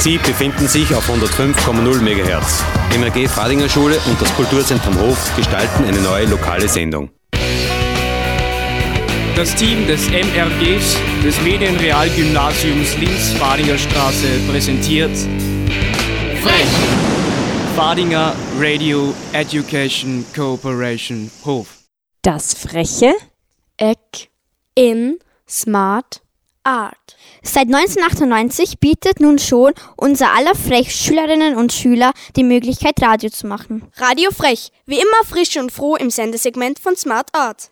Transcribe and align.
Sie 0.00 0.16
befinden 0.16 0.66
sich 0.66 0.94
auf 0.94 1.10
105,0 1.10 2.00
MHz. 2.00 2.64
MRG 2.98 3.28
Fadinger 3.28 3.68
Schule 3.68 4.00
und 4.06 4.18
das 4.18 4.34
Kulturzentrum 4.34 4.98
Hof 4.98 5.36
gestalten 5.36 5.84
eine 5.84 6.00
neue 6.00 6.24
lokale 6.24 6.66
Sendung. 6.66 7.10
Das 9.36 9.54
Team 9.56 9.86
des 9.86 10.08
MRGs 10.08 10.96
des 11.22 11.42
Medienrealgymnasiums 11.42 12.96
Linz-Fadinger 12.96 13.76
Straße 13.76 14.26
präsentiert 14.48 15.14
Frech! 16.42 16.68
Fadinger 17.76 18.34
Radio 18.58 19.14
Education 19.34 20.24
Cooperation 20.34 21.30
Hof. 21.44 21.76
Das 22.22 22.54
freche 22.54 23.12
Eck 23.76 24.30
in 24.74 25.18
Smart 25.46 26.22
Art. 26.64 27.18
Seit 27.42 27.68
1998 27.68 28.80
bietet 28.80 29.20
nun 29.20 29.38
schon 29.38 29.72
unser 29.96 30.34
aller 30.34 30.54
Frech 30.54 30.94
Schülerinnen 30.94 31.56
und 31.56 31.72
Schüler 31.72 32.12
die 32.36 32.44
Möglichkeit, 32.44 33.00
Radio 33.00 33.30
zu 33.30 33.46
machen. 33.46 33.90
Radio 33.96 34.30
Frech, 34.30 34.70
wie 34.84 35.00
immer 35.00 35.24
frisch 35.26 35.56
und 35.56 35.72
froh 35.72 35.96
im 35.96 36.10
Sendesegment 36.10 36.78
von 36.78 36.96
Smart 36.96 37.28
Art. 37.32 37.70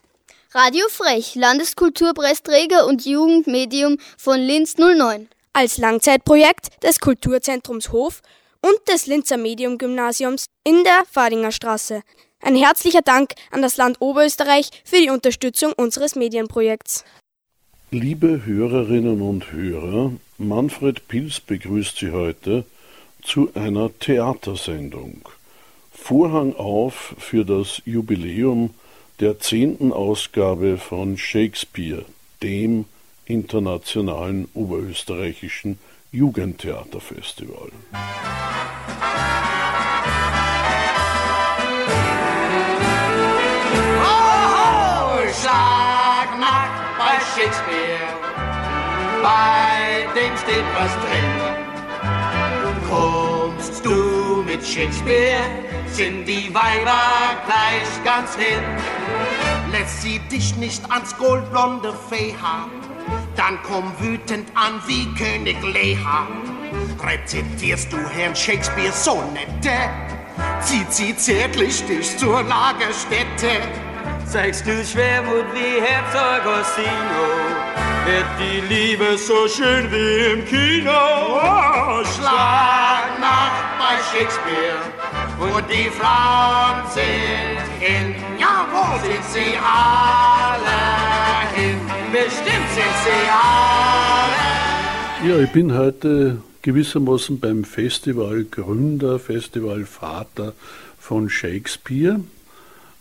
Radio 0.52 0.86
Frech, 0.88 1.34
Landeskulturpreisträger 1.34 2.86
und 2.86 3.04
Jugendmedium 3.04 3.98
von 4.16 4.41
Linz 4.41 4.78
09. 4.78 5.28
Als 5.52 5.77
Langzeitprojekt 5.77 6.82
des 6.82 7.00
Kulturzentrums 7.00 7.92
Hof 7.92 8.22
und 8.62 8.77
des 8.88 9.06
Linzer 9.06 9.36
Medium-Gymnasiums 9.36 10.46
in 10.64 10.82
der 10.84 11.02
Fadinger 11.10 11.52
Straße. 11.52 12.02
Ein 12.41 12.56
herzlicher 12.56 13.02
Dank 13.02 13.32
an 13.50 13.60
das 13.60 13.77
Land 13.77 14.00
Oberösterreich 14.00 14.70
für 14.84 15.00
die 15.00 15.10
Unterstützung 15.10 15.75
unseres 15.75 16.14
Medienprojekts. 16.14 17.05
Liebe 17.91 18.44
Hörerinnen 18.44 19.22
und 19.22 19.50
Hörer, 19.50 20.12
Manfred 20.36 21.08
Pils 21.08 21.41
begrüßt 21.41 21.97
Sie 21.97 22.11
heute 22.11 22.67
zu 23.22 23.50
einer 23.55 23.89
Theatersendung. 23.98 25.27
Vorhang 25.91 26.55
auf 26.55 27.14
für 27.16 27.47
das 27.47 27.81
Jubiläum 27.86 28.75
der 29.20 29.39
zehnten 29.39 29.94
Ausgabe 29.94 30.77
von 30.77 31.16
Shakespeare, 31.16 32.05
dem 32.42 32.84
internationalen 33.25 34.48
oberösterreichischen 34.53 35.78
Jugendtheaterfestival. 36.12 37.70
Shakespeare, 47.39 48.08
bei 49.22 50.08
dem 50.12 50.36
steht 50.39 50.64
was 50.75 50.91
drin. 51.05 51.31
Kommst 52.91 53.84
du 53.84 54.42
mit 54.42 54.67
Shakespeare, 54.67 55.44
sind 55.86 56.27
die 56.27 56.53
Weiber 56.53 57.36
gleich 57.47 58.05
ganz 58.05 58.34
hin. 58.34 58.64
Lässt 59.70 60.03
sie 60.03 60.19
dich 60.19 60.56
nicht 60.56 60.83
ans 60.91 61.16
goldblonde 61.16 61.94
Fehhaar, 62.09 62.69
dann 63.36 63.61
komm 63.62 63.92
wütend 64.00 64.48
an 64.56 64.83
wie 64.89 65.06
König 65.14 65.62
Leha. 65.62 66.27
Rezitierst 67.00 67.92
du 67.92 67.98
Herrn 67.98 68.34
Shakespeare 68.34 68.91
Sonette, 68.91 69.91
zieht 70.61 70.92
sie 70.92 71.16
zärtlich 71.16 71.86
dich 71.86 72.16
zur 72.19 72.42
Lagerstätte 72.42 73.88
zeigst 74.29 74.67
du 74.67 74.84
Schwermut 74.84 75.47
wie 75.55 75.81
Herzog 75.81 76.45
Orsino. 76.45 77.25
Wird 78.05 78.27
die 78.39 78.61
Liebe 78.75 79.17
so 79.17 79.49
schön 79.49 79.91
wie 79.91 80.33
im 80.33 80.44
Kino. 80.44 80.91
Oh, 80.91 82.05
Schlagnacht 82.05 83.78
bei 83.78 83.97
Shakespeare. 84.11 84.83
Und 85.41 85.65
die 85.71 85.88
Frauen 85.88 86.87
sind 86.93 87.62
hin. 87.81 88.15
Ja, 88.38 88.67
wo 88.71 88.99
sind 89.06 89.25
sie 89.33 89.56
alle 89.56 90.77
hin? 91.55 91.81
Bestimmt 92.12 92.71
sind 92.75 92.97
sie 93.05 93.31
alle. 93.31 95.31
Ja, 95.31 95.38
ich 95.43 95.53
bin 95.53 95.75
heute 95.77 96.43
gewissermaßen 96.62 97.41
beim 97.41 97.65
Festivalgründer, 97.65 99.19
Festivalvater 99.19 100.53
von 100.99 101.31
Shakespeare. 101.31 102.21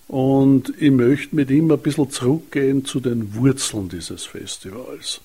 Und 0.07 0.73
ich 0.79 0.91
möchte 0.91 1.35
mit 1.35 1.50
ihm 1.50 1.69
ein 1.72 1.79
bisschen 1.79 2.09
zurückgehen 2.09 2.85
zu 2.85 3.00
den 3.00 3.35
Wurzeln 3.35 3.90
dieses 3.90 4.25
Festivals. 4.25 5.22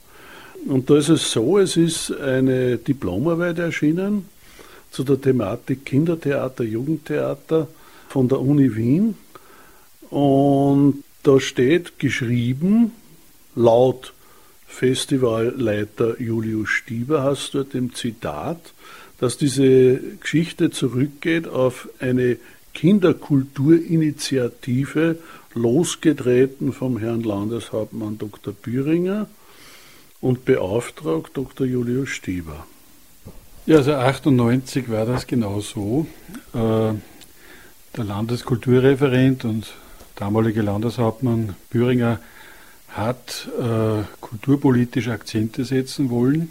Und 0.66 0.90
da 0.90 0.96
ist 0.96 1.08
es 1.08 1.30
so, 1.30 1.58
es 1.58 1.76
ist 1.76 2.12
eine 2.12 2.78
Diplomarbeit 2.78 3.58
erschienen 3.58 4.26
zu 4.90 5.04
der 5.04 5.20
Thematik 5.20 5.84
Kindertheater, 5.84 6.64
Jugendtheater 6.64 7.68
von 8.08 8.28
der 8.28 8.40
Uni 8.40 8.76
Wien. 8.76 9.16
Und 10.10 11.02
da 11.22 11.40
steht 11.40 11.98
geschrieben, 11.98 12.92
laut 13.54 14.12
Festivalleiter 14.66 16.20
Julius 16.20 16.70
Stieber 16.70 17.22
hast 17.22 17.54
dort 17.54 17.74
im 17.74 17.94
Zitat, 17.94 18.72
dass 19.18 19.36
diese 19.36 20.00
Geschichte 20.20 20.70
zurückgeht 20.70 21.46
auf 21.46 21.88
eine 22.00 22.38
Kinderkulturinitiative, 22.74 25.18
losgetreten 25.54 26.72
vom 26.72 26.98
Herrn 26.98 27.22
Landeshauptmann 27.22 28.18
Dr. 28.18 28.54
Büringer 28.54 29.28
und 30.20 30.44
beauftragt 30.44 31.30
Dr. 31.34 31.66
Julius 31.66 32.10
Stieber. 32.10 32.66
Ja, 33.66 33.78
also 33.78 33.94
98 33.94 34.90
war 34.90 35.06
das 35.06 35.26
genau 35.26 35.60
so. 35.60 36.06
Äh, 36.54 36.94
der 37.96 38.04
Landeskulturreferent 38.04 39.44
und 39.44 39.72
damalige 40.16 40.62
Landeshauptmann 40.62 41.54
Büringer 41.70 42.20
hat 42.88 43.48
äh, 43.58 44.02
kulturpolitische 44.20 45.12
Akzente 45.12 45.64
setzen 45.64 46.10
wollen 46.10 46.50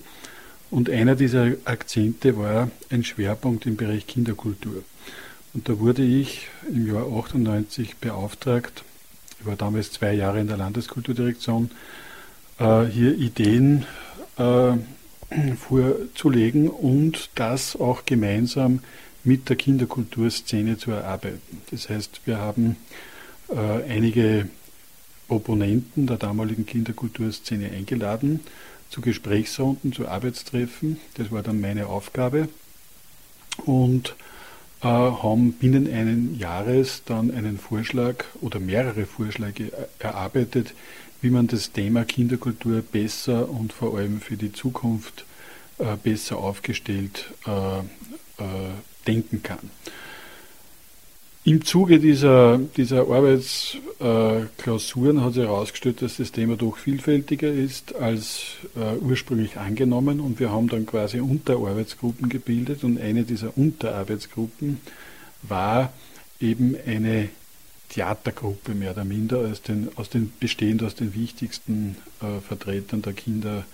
und 0.70 0.90
einer 0.90 1.16
dieser 1.16 1.52
Akzente 1.66 2.38
war 2.38 2.72
ein 2.90 3.04
Schwerpunkt 3.04 3.66
im 3.66 3.76
Bereich 3.76 4.08
Kinderkultur. 4.08 4.84
Und 5.54 5.68
da 5.68 5.80
wurde 5.80 6.04
ich 6.04 6.48
im 6.70 6.88
Jahr 6.88 7.06
98 7.06 7.98
beauftragt, 7.98 8.84
ich 9.40 9.46
war 9.46 9.56
damals 9.56 9.92
zwei 9.92 10.14
Jahre 10.14 10.40
in 10.40 10.48
der 10.48 10.58
Landeskulturdirektion, 10.58 11.72
äh, 12.60 12.86
hier 12.86 13.16
Ideen 13.18 13.86
äh, 14.38 14.74
vorzulegen 15.58 16.70
und 16.70 17.30
das 17.36 17.76
auch 17.76 18.06
gemeinsam 18.06 18.80
mit 19.24 19.50
der 19.50 19.56
Kinderkulturszene 19.56 20.78
zu 20.78 20.92
erarbeiten. 20.92 21.62
Das 21.70 21.90
heißt, 21.90 22.22
wir 22.26 22.38
haben 22.38 22.78
äh, 23.50 23.56
einige 23.90 24.48
Opponenten 25.28 26.08
der 26.08 26.18
damaligen 26.18 26.66
Kinderkulturszene 26.66 27.72
eingeladen 27.72 28.42
zu 28.90 29.02
Gesprächsrunden, 29.02 29.94
zu 29.94 30.08
Arbeitstreffen. 30.08 31.00
Das 31.16 31.32
war 31.32 31.44
dann 31.44 31.62
meine 31.62 31.88
Aufgabe. 31.88 32.50
Und 33.66 34.16
haben 34.90 35.54
binnen 35.54 35.92
eines 35.92 36.40
Jahres 36.40 37.04
dann 37.06 37.32
einen 37.32 37.60
Vorschlag 37.60 38.26
oder 38.42 38.60
mehrere 38.60 39.06
Vorschläge 39.06 39.72
erarbeitet, 40.00 40.74
wie 41.22 41.30
man 41.30 41.48
das 41.48 41.72
Thema 41.72 42.04
Kinderkultur 42.04 42.82
besser 42.82 43.50
und 43.50 43.74
vor 43.74 43.98
allem 43.98 44.22
für 44.22 44.38
die 44.38 44.52
Zukunft 44.52 45.26
äh, 45.78 45.96
besser 46.02 46.38
aufgestellt 46.38 47.32
äh, 47.46 47.84
denken 49.06 49.44
kann. 49.44 49.70
Im 51.44 51.66
Zuge 51.66 52.00
dieser, 52.00 52.60
dieser 52.78 53.10
Arbeitsklausuren 53.10 55.24
hat 55.24 55.34
sich 55.34 55.42
herausgestellt, 55.44 56.04
dass 56.04 56.18
das 56.18 56.32
Thema 56.32 56.56
doch 56.56 56.78
vielfältiger 56.78 57.52
ist 57.52 57.96
als 57.96 58.44
äh, 58.76 58.98
ursprünglich 58.98 59.58
angenommen 59.58 60.20
und 60.20 60.40
wir 60.40 60.52
haben 60.52 60.70
dann 60.70 60.86
quasi 60.86 61.20
Unterarbeitsgruppen 61.20 62.30
gebildet 62.30 62.84
und 62.84 63.02
eine 63.02 63.24
dieser 63.24 63.58
Unterarbeitsgruppen 63.58 64.82
war 65.42 65.92
eben 66.40 66.76
eine 66.86 67.30
Theatergruppe 67.90 68.76
mehr 68.76 68.92
oder 68.92 69.04
minder 69.04 69.40
aus 69.40 69.64
den, 69.64 69.90
aus 69.96 70.10
den, 70.10 70.32
bestehend 70.40 70.84
aus 70.84 70.94
den 70.94 71.16
wichtigsten 71.16 71.98
äh, 72.22 72.40
Vertretern 72.40 73.02
der 73.02 73.14
Kinder- 73.14 73.66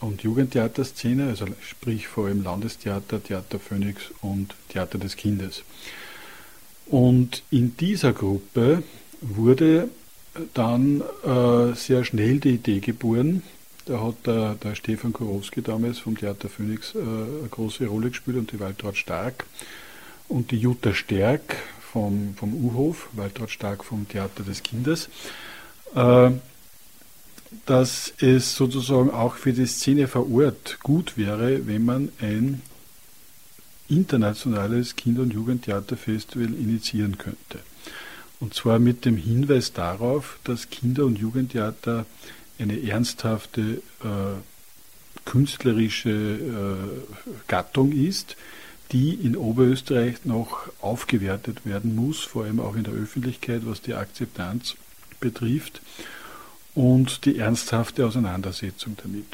und 0.00 0.22
Jugendtheaterszene, 0.22 1.26
also 1.26 1.46
sprich 1.68 2.06
vor 2.06 2.26
allem 2.26 2.44
Landestheater, 2.44 3.20
Theater 3.20 3.58
Phoenix 3.58 4.04
und 4.20 4.54
Theater 4.68 4.98
des 4.98 5.16
Kindes. 5.16 5.64
Und 6.86 7.42
in 7.50 7.76
dieser 7.76 8.12
Gruppe 8.12 8.82
wurde 9.20 9.88
dann 10.54 11.02
äh, 11.24 11.74
sehr 11.74 12.04
schnell 12.04 12.40
die 12.40 12.54
Idee 12.54 12.80
geboren. 12.80 13.42
Da 13.86 14.00
hat 14.00 14.26
der, 14.26 14.54
der 14.54 14.74
Stefan 14.74 15.12
Kurowski 15.12 15.62
damals 15.62 15.98
vom 15.98 16.16
Theater 16.16 16.48
Phoenix 16.48 16.94
äh, 16.94 16.98
eine 16.98 17.48
große 17.50 17.86
Rolle 17.86 18.10
gespielt 18.10 18.36
und 18.36 18.52
die 18.52 18.60
Waltraud 18.60 18.96
Stark 18.96 19.46
und 20.28 20.50
die 20.50 20.58
Jutta 20.58 20.94
Stärk 20.94 21.56
vom, 21.80 22.34
vom 22.36 22.54
U-Hof, 22.54 23.08
Waltraud 23.12 23.50
Stark 23.50 23.84
vom 23.84 24.08
Theater 24.08 24.44
des 24.44 24.62
Kindes, 24.62 25.08
äh, 25.94 26.30
dass 27.66 28.14
es 28.18 28.54
sozusagen 28.54 29.10
auch 29.10 29.34
für 29.34 29.52
die 29.52 29.66
Szene 29.66 30.08
vor 30.08 30.30
Ort 30.32 30.78
gut 30.82 31.18
wäre, 31.18 31.66
wenn 31.66 31.84
man 31.84 32.08
ein 32.20 32.62
internationales 33.88 34.96
Kinder- 34.96 35.22
und 35.22 35.32
Jugendtheaterfestival 35.32 36.54
initiieren 36.54 37.18
könnte. 37.18 37.60
Und 38.40 38.54
zwar 38.54 38.78
mit 38.78 39.04
dem 39.04 39.16
Hinweis 39.16 39.72
darauf, 39.72 40.38
dass 40.44 40.70
Kinder- 40.70 41.04
und 41.04 41.18
Jugendtheater 41.18 42.06
eine 42.58 42.82
ernsthafte 42.82 43.82
äh, 44.02 44.40
künstlerische 45.24 46.10
äh, 46.10 47.30
Gattung 47.48 47.92
ist, 47.92 48.36
die 48.90 49.14
in 49.14 49.36
Oberösterreich 49.36 50.24
noch 50.24 50.68
aufgewertet 50.80 51.64
werden 51.64 51.94
muss, 51.94 52.20
vor 52.20 52.44
allem 52.44 52.60
auch 52.60 52.76
in 52.76 52.84
der 52.84 52.92
Öffentlichkeit, 52.92 53.62
was 53.64 53.80
die 53.80 53.94
Akzeptanz 53.94 54.76
betrifft 55.20 55.80
und 56.74 57.24
die 57.24 57.38
ernsthafte 57.38 58.06
Auseinandersetzung 58.06 58.96
damit. 59.02 59.26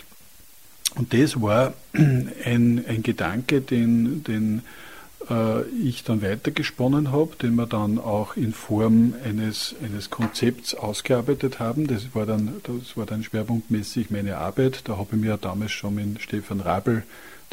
Und 0.99 1.15
das 1.15 1.41
war 1.41 1.75
ein, 1.93 2.85
ein 2.87 3.03
Gedanke, 3.03 3.61
den, 3.61 4.25
den 4.25 4.63
äh, 5.31 5.63
ich 5.69 6.03
dann 6.03 6.23
weitergesponnen 6.23 7.13
habe, 7.13 7.37
den 7.41 7.55
wir 7.55 7.67
dann 7.67 7.99
auch 7.99 8.37
in 8.37 8.53
Form 8.53 9.15
eines, 9.25 9.77
eines 9.83 10.11
Konzepts 10.11 10.75
ausgearbeitet 10.75 11.61
haben. 11.61 11.87
Das 11.87 12.15
war, 12.15 12.27
dann, 12.27 12.61
das 12.65 12.97
war 12.97 13.07
dann 13.07 13.23
schwerpunktmäßig 13.23 14.11
meine 14.11 14.39
Arbeit. 14.39 14.83
Da 14.85 14.97
habe 14.97 15.11
ich 15.13 15.21
mir 15.21 15.37
damals 15.37 15.71
schon 15.71 15.95
mit 15.95 16.21
Stefan 16.21 16.61
Rabel, 16.61 17.05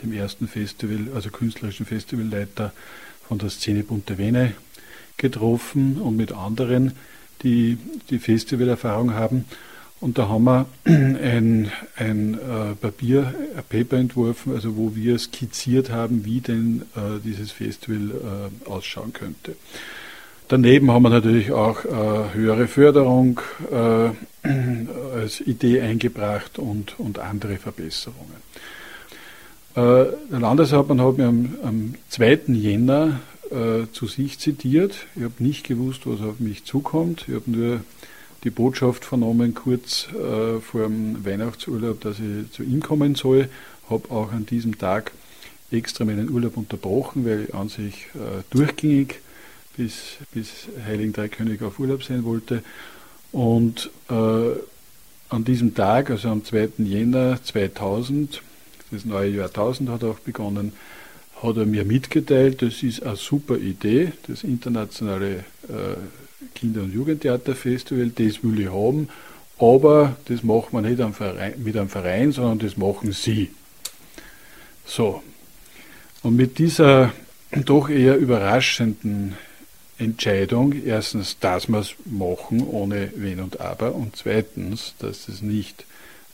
dem 0.01 0.11
ersten 0.11 0.47
Festival, 0.47 1.13
also 1.13 1.29
künstlerischen 1.29 1.85
Festivalleiter 1.85 2.73
von 3.27 3.37
der 3.37 3.49
Szene 3.49 3.83
Bunte 3.83 4.17
Vene, 4.17 4.55
getroffen 5.17 6.01
und 6.01 6.17
mit 6.17 6.31
anderen, 6.31 6.93
die 7.43 7.77
die 8.09 8.19
Festivalerfahrung 8.19 9.13
haben. 9.13 9.45
Und 10.01 10.17
da 10.17 10.27
haben 10.27 10.43
wir 10.43 10.65
ein, 10.85 11.71
ein 11.95 12.33
äh, 12.33 12.75
Papier, 12.75 13.33
ein 13.55 13.63
Paper 13.67 13.97
entworfen, 13.97 14.53
also 14.53 14.75
wo 14.75 14.95
wir 14.95 15.17
skizziert 15.17 15.89
haben, 15.89 16.25
wie 16.25 16.41
denn 16.41 16.83
äh, 16.95 17.19
dieses 17.23 17.51
Festival 17.51 18.11
äh, 18.11 18.69
ausschauen 18.69 19.13
könnte. 19.13 19.55
Daneben 20.47 20.91
haben 20.91 21.01
wir 21.01 21.09
natürlich 21.09 21.51
auch 21.51 21.85
äh, 21.85 22.33
höhere 22.33 22.67
Förderung 22.67 23.39
äh, 23.71 24.09
als 25.15 25.41
Idee 25.41 25.81
eingebracht 25.81 26.59
und, 26.59 26.99
und 26.99 27.17
andere 27.17 27.57
Verbesserungen. 27.57 28.43
Äh, 29.75 30.05
der 30.31 30.39
Landeshauptmann 30.39 31.01
hat 31.01 31.17
mir 31.17 31.27
am, 31.27 31.55
am 31.63 31.95
2. 32.09 32.41
Jänner 32.47 33.21
zu 33.91 34.07
sich 34.07 34.39
zitiert. 34.39 35.05
Ich 35.15 35.21
habe 35.21 35.35
nicht 35.37 35.67
gewusst, 35.67 36.01
was 36.05 36.19
auf 36.19 36.39
mich 36.39 36.63
zukommt. 36.65 37.25
Ich 37.27 37.35
habe 37.35 37.51
nur 37.51 37.81
die 38.45 38.51
Botschaft 38.51 39.03
vernommen, 39.03 39.55
kurz 39.55 40.07
äh, 40.13 40.61
vor 40.61 40.83
dem 40.83 41.25
Weihnachtsurlaub, 41.25 41.99
dass 41.99 42.17
ich 42.19 42.51
zu 42.51 42.63
ihm 42.63 42.81
kommen 42.81 43.15
soll. 43.15 43.49
Habe 43.89 44.11
auch 44.11 44.31
an 44.31 44.45
diesem 44.45 44.77
Tag 44.77 45.11
extra 45.71 46.05
meinen 46.05 46.29
Urlaub 46.29 46.55
unterbrochen, 46.55 47.25
weil 47.25 47.45
ich 47.49 47.55
an 47.55 47.69
sich 47.69 48.07
äh, 48.13 48.43
durchgängig 48.51 49.19
bis, 49.75 50.17
bis 50.31 50.67
Heiligen 50.85 51.11
Drei 51.11 51.27
König 51.27 51.61
auf 51.63 51.79
Urlaub 51.79 52.03
sein 52.03 52.23
wollte. 52.23 52.63
Und 53.31 53.89
äh, 54.09 54.13
an 54.13 55.43
diesem 55.43 55.73
Tag, 55.73 56.11
also 56.11 56.29
am 56.29 56.45
2. 56.45 56.69
Jänner 56.77 57.43
2000, 57.43 58.41
das 58.91 59.05
neue 59.05 59.31
Jahrtausend 59.31 59.89
hat 59.89 60.03
auch 60.03 60.19
begonnen, 60.19 60.71
hat 61.41 61.57
er 61.57 61.65
mir 61.65 61.83
mitgeteilt, 61.83 62.61
das 62.61 62.83
ist 62.83 63.03
eine 63.03 63.15
super 63.15 63.57
Idee, 63.57 64.13
das 64.27 64.43
internationale 64.43 65.39
äh, 65.67 65.95
Kinder- 66.53 66.83
und 66.83 66.93
Jugendtheaterfestival, 66.93 68.09
das 68.09 68.43
will 68.43 68.59
ich 68.59 68.71
haben, 68.71 69.09
aber 69.57 70.15
das 70.25 70.43
machen 70.43 70.67
wir 70.71 70.81
nicht 70.81 71.57
mit 71.57 71.77
einem 71.77 71.89
Verein, 71.89 72.31
sondern 72.31 72.59
das 72.59 72.77
machen 72.77 73.11
Sie. 73.11 73.51
So. 74.85 75.23
Und 76.23 76.35
mit 76.35 76.57
dieser 76.59 77.13
doch 77.65 77.89
eher 77.89 78.17
überraschenden 78.17 79.35
Entscheidung, 79.97 80.73
erstens, 80.85 81.39
dass 81.39 81.69
wir 81.69 81.79
es 81.79 81.95
machen 82.03 82.67
ohne 82.67 83.11
Wenn 83.15 83.39
und 83.39 83.61
Aber 83.61 83.95
und 83.95 84.15
zweitens, 84.15 84.93
dass 84.99 85.29
es 85.29 85.41
nicht 85.41 85.85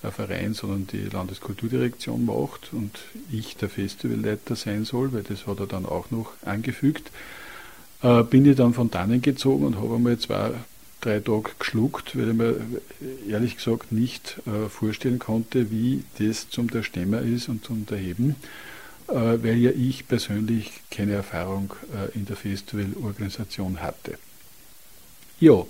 ein 0.04 0.12
Verein, 0.12 0.54
sondern 0.56 0.88
die 0.88 1.04
Landeskulturdirektion 1.04 2.26
macht 2.26 2.74
und 2.74 2.98
ich 3.32 3.56
der 3.58 3.70
Festivalleiter 3.70 4.56
sein 4.56 4.84
soll, 4.84 5.14
weil 5.14 5.22
das 5.22 5.46
hat 5.46 5.60
er 5.60 5.68
dann 5.68 5.86
auch 5.86 6.10
noch 6.10 6.32
angefügt, 6.44 7.12
äh, 8.04 8.24
bin 8.24 8.46
ich 8.46 8.56
dann 8.56 8.74
von 8.74 8.90
dannen 8.90 9.22
gezogen 9.22 9.66
und 9.66 9.78
habe 9.78 9.96
einmal 9.96 10.18
zwei, 10.18 10.52
drei 11.02 11.20
Tage 11.20 11.52
geschluckt, 11.60 12.18
weil 12.18 12.30
ich 12.30 12.36
mir 12.36 12.56
ehrlich 13.30 13.58
gesagt 13.58 13.92
nicht 13.92 14.38
äh, 14.46 14.70
vorstellen 14.70 15.20
konnte, 15.20 15.72
wie 15.72 16.04
das 16.20 16.50
zum 16.50 16.70
der 16.70 16.84
Stemmer 16.84 17.22
ist 17.22 17.50
und 17.50 17.64
zum 17.66 17.86
der 17.86 17.98
Heben, 17.98 18.36
äh, 19.08 19.14
weil 19.14 19.58
ja 19.58 19.72
ich 19.72 20.08
persönlich 20.08 20.72
keine 20.90 21.14
Erfahrung 21.14 21.74
äh, 21.94 22.18
in 22.18 22.26
der 22.26 22.36
Festivalorganisation 22.36 23.82
hatte. 23.82 24.18
Ja, 25.40 25.66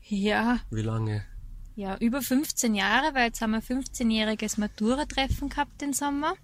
Ja. 0.00 0.60
Wie 0.70 0.82
lange? 0.82 1.24
Ja, 1.74 1.96
über 1.98 2.22
15 2.22 2.74
Jahre, 2.74 3.14
weil 3.14 3.26
jetzt 3.26 3.40
haben 3.40 3.50
wir 3.50 3.62
15-jähriges 3.62 4.58
Matura-Treffen 4.60 5.48
gehabt 5.48 5.80
den 5.80 5.92
Sommer. 5.92 6.34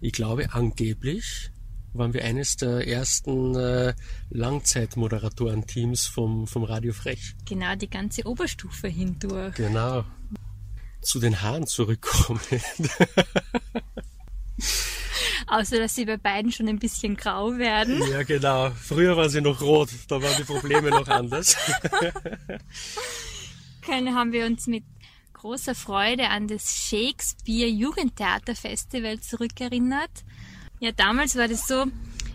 Ich 0.00 0.12
glaube 0.12 0.52
angeblich 0.52 1.50
waren 1.98 2.14
wir 2.14 2.24
eines 2.24 2.56
der 2.56 2.86
ersten 2.86 3.54
äh, 3.56 3.94
Langzeitmoderatoren-Teams 4.30 6.06
vom, 6.06 6.46
vom 6.46 6.64
Radio 6.64 6.92
Frech. 6.92 7.34
Genau, 7.44 7.74
die 7.74 7.90
ganze 7.90 8.26
Oberstufe 8.26 8.88
hindurch. 8.88 9.54
Genau. 9.56 10.04
Zu 11.02 11.20
den 11.20 11.42
Haaren 11.42 11.66
zurückkommen. 11.66 12.40
Außer, 15.46 15.78
dass 15.78 15.94
sie 15.94 16.04
bei 16.04 16.16
beiden 16.16 16.52
schon 16.52 16.68
ein 16.68 16.78
bisschen 16.78 17.16
grau 17.16 17.56
werden. 17.56 18.02
Ja, 18.10 18.22
genau. 18.22 18.70
Früher 18.70 19.16
waren 19.16 19.30
sie 19.30 19.40
noch 19.40 19.60
rot, 19.62 19.90
da 20.08 20.20
waren 20.22 20.36
die 20.36 20.44
Probleme 20.44 20.90
noch 20.90 21.08
anders. 21.08 21.56
Können 23.82 24.14
haben 24.14 24.32
wir 24.32 24.44
uns 24.44 24.66
mit 24.66 24.84
großer 25.32 25.74
Freude 25.74 26.28
an 26.28 26.48
das 26.48 26.76
Shakespeare 26.76 27.68
Jugendtheater 27.68 28.54
Festival 28.54 29.20
zurückerinnert. 29.20 30.10
Ja, 30.80 30.92
damals 30.92 31.36
war 31.36 31.48
das 31.48 31.66
so, 31.66 31.86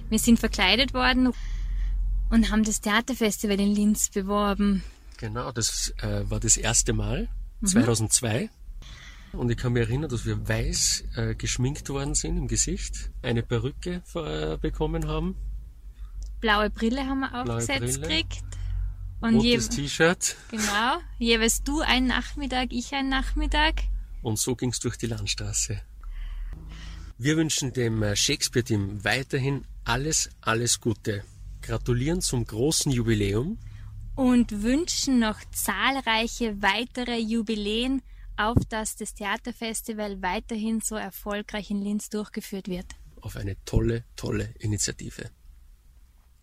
wir 0.09 0.19
sind 0.19 0.39
verkleidet 0.39 0.93
worden 0.93 1.31
und 2.29 2.51
haben 2.51 2.63
das 2.63 2.81
Theaterfestival 2.81 3.59
in 3.59 3.73
Linz 3.73 4.09
beworben. 4.09 4.83
Genau, 5.17 5.51
das 5.51 5.93
äh, 6.01 6.29
war 6.29 6.39
das 6.39 6.57
erste 6.57 6.93
Mal, 6.93 7.29
mhm. 7.61 7.67
2002. 7.67 8.49
Und 9.31 9.49
ich 9.49 9.57
kann 9.57 9.73
mich 9.73 9.87
erinnern, 9.87 10.09
dass 10.09 10.25
wir 10.25 10.47
weiß 10.47 11.05
äh, 11.15 11.35
geschminkt 11.35 11.89
worden 11.89 12.13
sind 12.13 12.37
im 12.37 12.47
Gesicht, 12.47 13.11
eine 13.21 13.41
Perücke 13.41 14.03
äh, 14.13 14.57
bekommen 14.57 15.07
haben. 15.07 15.35
Blaue 16.39 16.69
Brille 16.69 17.07
haben 17.07 17.21
wir 17.21 17.33
aufgesetzt 17.33 18.01
gekriegt. 18.01 18.43
Und 19.21 19.37
Rotes 19.37 19.69
T-Shirt. 19.69 20.35
Genau. 20.51 20.97
Jeweils 21.17 21.63
du 21.63 21.79
einen 21.79 22.07
Nachmittag, 22.07 22.73
ich 22.73 22.93
einen 22.93 23.07
Nachmittag. 23.07 23.83
Und 24.21 24.37
so 24.37 24.55
ging's 24.55 24.79
durch 24.81 24.97
die 24.97 25.07
Landstraße. 25.07 25.81
Wir 27.23 27.37
wünschen 27.37 27.71
dem 27.71 28.03
äh, 28.03 28.17
Shakespeare-Team 28.17 29.05
weiterhin 29.05 29.63
alles, 29.85 30.29
alles 30.41 30.81
Gute. 30.81 31.23
Gratulieren 31.61 32.19
zum 32.19 32.45
großen 32.45 32.91
Jubiläum. 32.91 33.57
Und 34.17 34.61
wünschen 34.61 35.19
noch 35.19 35.39
zahlreiche 35.53 36.61
weitere 36.61 37.17
Jubiläen, 37.17 38.01
auf 38.35 38.57
dass 38.67 38.97
das 38.97 39.13
Theaterfestival 39.13 40.21
weiterhin 40.21 40.81
so 40.81 40.95
erfolgreich 40.95 41.71
in 41.71 41.81
Linz 41.81 42.09
durchgeführt 42.09 42.67
wird. 42.67 42.87
Auf 43.21 43.37
eine 43.37 43.55
tolle, 43.63 44.03
tolle 44.17 44.53
Initiative. 44.59 45.29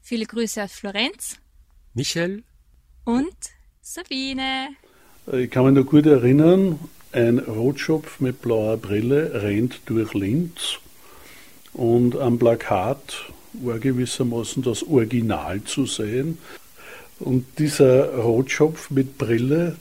Viele 0.00 0.25
Grüße 0.25 0.64
aus 0.64 0.72
Florenz. 0.72 1.37
Michael. 1.92 2.42
Und 3.04 3.37
Sabine. 3.82 4.70
Ich 5.30 5.50
kann 5.50 5.66
mich 5.66 5.75
noch 5.75 5.84
gut 5.84 6.06
erinnern, 6.06 6.78
ein 7.12 7.38
Rotschopf 7.38 8.21
mit 8.21 8.40
blauer 8.40 8.76
Brille 8.76 9.43
rennt 9.43 9.81
durch 9.87 10.14
Linz 10.14 10.79
und 11.73 12.17
am 12.17 12.38
Plakat 12.38 13.26
war 13.52 13.79
gewissermaßen 13.79 14.62
das 14.62 14.85
Original 14.85 15.62
zu 15.64 15.87
sehen. 15.87 16.38
Und 17.19 17.45
dieser 17.59 18.14
Rotschopf 18.14 18.90
mit 18.90 19.19
Brille, 19.19 19.76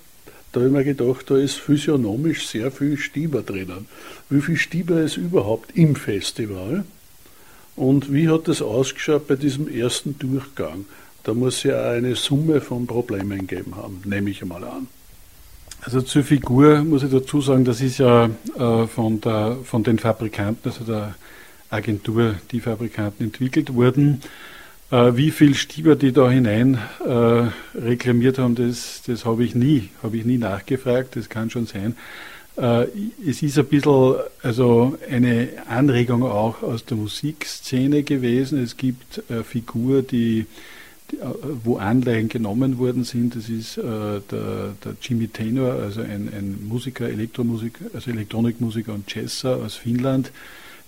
da 0.52 0.60
habe 0.60 0.70
ich 0.70 0.74
mir 0.74 0.84
gedacht, 0.84 1.30
da 1.30 1.38
ist 1.38 1.56
physiognomisch 1.56 2.48
sehr 2.48 2.72
viel 2.72 2.98
Stieber 2.98 3.44
drinnen. 3.44 3.88
Wie 4.30 4.42
viel 4.42 4.58
Stieber 4.58 5.02
ist 5.02 5.18
überhaupt 5.18 5.76
im 5.78 5.96
Festival? 5.96 6.84
Und 7.76 8.12
wie 8.12 8.28
hat 8.28 8.48
das 8.48 8.62
ausgeschaut 8.62 9.28
bei 9.28 9.36
diesem 9.36 9.74
ersten 9.74 10.18
Durchgang? 10.18 10.86
Da 11.24 11.34
muss 11.34 11.64
ja 11.64 11.92
eine 11.92 12.16
Summe 12.16 12.60
von 12.60 12.88
Problemen 12.88 13.48
gegeben 13.48 13.76
haben, 13.76 14.02
nehme 14.04 14.32
ich 14.32 14.42
einmal 14.42 14.64
an. 14.64 14.88
Also 15.82 16.02
zur 16.02 16.24
Figur 16.24 16.84
muss 16.84 17.04
ich 17.04 17.12
dazu 17.12 17.42
sagen, 17.42 17.64
das 17.64 17.82
ist 17.82 18.00
ja 18.00 18.26
äh, 18.58 18.88
von, 18.88 19.22
der, 19.22 19.58
von 19.64 19.84
den 19.84 19.98
Fabrikanten, 19.98 20.70
also 20.70 20.84
der 20.84 21.16
Agentur, 21.70 22.36
die 22.52 22.60
Fabrikanten 22.60 23.26
entwickelt 23.26 23.74
worden. 23.74 24.22
Äh, 24.92 25.16
wie 25.16 25.32
viel 25.32 25.56
Stieber 25.56 25.96
die 25.96 26.12
da 26.12 26.30
hinein 26.30 26.80
äh, 27.06 27.78
reklamiert 27.78 28.40
haben, 28.40 28.56
das, 28.56 29.04
das 29.06 29.24
habe 29.26 29.44
ich 29.44 29.56
nie, 29.56 29.90
habe 30.04 30.18
ich 30.18 30.26
nie 30.26 30.38
nachgefragt, 30.38 31.16
das 31.16 31.30
kann 31.30 31.50
schon 31.50 31.66
sein. 31.66 31.96
Äh, 32.58 32.88
es 33.26 33.42
ist 33.42 33.58
ein 33.58 33.66
bisschen 33.66 34.16
also 34.44 34.98
eine 35.10 35.50
Anregung 35.70 36.24
auch 36.24 36.62
aus 36.62 36.84
der 36.86 36.98
Musikszene 36.98 38.04
gewesen. 38.04 38.62
Es 38.62 38.76
gibt 38.76 39.24
eine 39.30 39.44
Figur, 39.44 40.02
die 40.02 40.46
wo 41.64 41.78
Anleihen 41.78 42.30
genommen 42.30 42.78
worden 42.78 43.04
sind. 43.04 43.36
Das 43.36 43.50
ist 43.50 43.78
äh, 43.78 43.82
der, 43.84 44.76
der, 44.84 44.96
Jimmy 45.02 45.28
Tenor, 45.28 45.74
also 45.74 46.02
ein, 46.02 46.30
ein 46.34 46.68
Musiker, 46.68 47.10
Elektromusik, 47.10 47.80
also 47.94 48.12
Elektronikmusiker 48.12 48.94
und 48.94 49.14
Jazzer 49.14 49.58
aus 49.58 49.76
Finnland, 49.76 50.32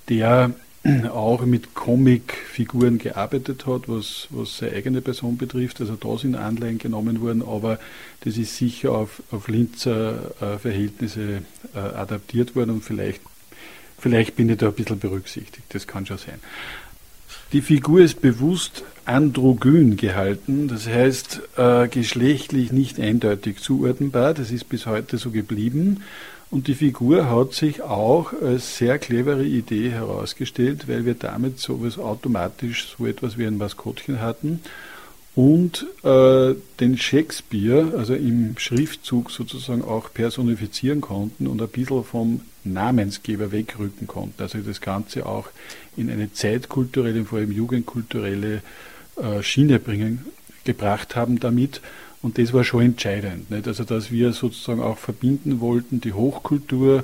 der 0.10 0.54
auch 1.12 1.46
mit 1.46 1.76
Comicfiguren 1.76 2.98
gearbeitet 2.98 3.66
hat, 3.68 3.88
was, 3.88 4.28
was 4.32 4.58
seine 4.58 4.74
eigene 4.74 5.02
Person 5.02 5.38
betrifft. 5.38 5.80
Also 5.82 5.96
da 5.96 6.18
sind 6.18 6.36
Anleihen 6.36 6.78
genommen 6.78 7.22
worden, 7.22 7.44
aber 7.44 7.80
das 8.22 8.38
ist 8.38 8.58
sicher 8.58 8.92
auf, 8.92 9.22
auf 9.32 9.48
Linzer 9.48 10.32
äh, 10.42 10.58
Verhältnisse 10.58 11.44
äh, 11.76 11.80
adaptiert 11.80 12.56
worden 12.56 12.72
und 12.72 12.84
vielleicht, 12.84 13.22
vielleicht 14.00 14.36
bin 14.36 14.50
ich 14.50 14.58
da 14.58 14.68
ein 14.68 14.74
bisschen 14.74 15.00
berücksichtigt. 15.00 15.66
Das 15.70 15.88
kann 15.88 16.06
schon 16.06 16.18
sein. 16.18 16.40
Die 17.54 17.62
Figur 17.62 18.00
ist 18.00 18.22
bewusst 18.22 18.84
androgyn 19.12 19.98
gehalten, 19.98 20.68
das 20.68 20.88
heißt 20.88 21.42
äh, 21.58 21.88
geschlechtlich 21.88 22.72
nicht 22.72 23.00
eindeutig 23.00 23.60
zuordnenbar. 23.60 24.34
Das 24.34 24.52
ist 24.52 24.70
bis 24.70 24.86
heute 24.86 25.18
so 25.18 25.32
geblieben. 25.32 26.04
Und 26.50 26.68
die 26.68 26.76
Figur 26.76 27.30
hat 27.30 27.54
sich 27.54 27.82
auch 27.82 28.34
als 28.34 28.78
sehr 28.78 29.00
clevere 29.00 29.46
Idee 29.46 29.92
herausgestellt, 29.92 30.88
weil 30.88 31.06
wir 31.06 31.14
damit 31.14 31.60
sowas 31.60 31.98
automatisch 31.98 32.94
so 32.98 33.06
etwas 33.06 33.38
wie 33.38 33.46
ein 33.46 33.58
Maskottchen 33.58 34.20
hatten 34.20 34.60
und 35.34 35.88
äh, 36.04 36.56
den 36.82 36.98
Shakespeare, 36.98 37.94
also 37.98 38.14
im 38.14 38.56
Schriftzug 38.58 39.32
sozusagen 39.32 39.82
auch 39.82 40.14
personifizieren 40.14 41.00
konnten 41.00 41.48
und 41.48 41.62
ein 41.62 41.70
bisschen 41.70 42.04
vom 42.04 42.42
Namensgeber 42.66 43.54
wegrücken 43.54 44.08
konnten. 44.08 44.42
Also 44.42 44.60
das 44.60 44.82
Ganze 44.82 45.26
auch 45.26 45.48
in 45.96 46.10
eine 46.10 46.34
zeitkulturelle, 46.34 47.24
vor 47.24 47.40
allem 47.40 47.54
jugendkulturelle 47.54 48.62
Schiene 49.44 49.80
bringen, 49.80 50.26
gebracht 50.64 51.16
haben 51.16 51.40
damit. 51.40 51.82
Und 52.22 52.38
das 52.38 52.54
war 52.54 52.64
schon 52.64 52.84
entscheidend. 52.84 53.50
Nicht? 53.50 53.68
Also 53.68 53.84
dass 53.84 54.12
wir 54.12 54.34
sozusagen 54.34 54.82
auch 54.82 54.98
verbinden 54.98 55.60
wollten, 55.60 56.02
die 56.02 56.14
Hochkultur 56.14 57.04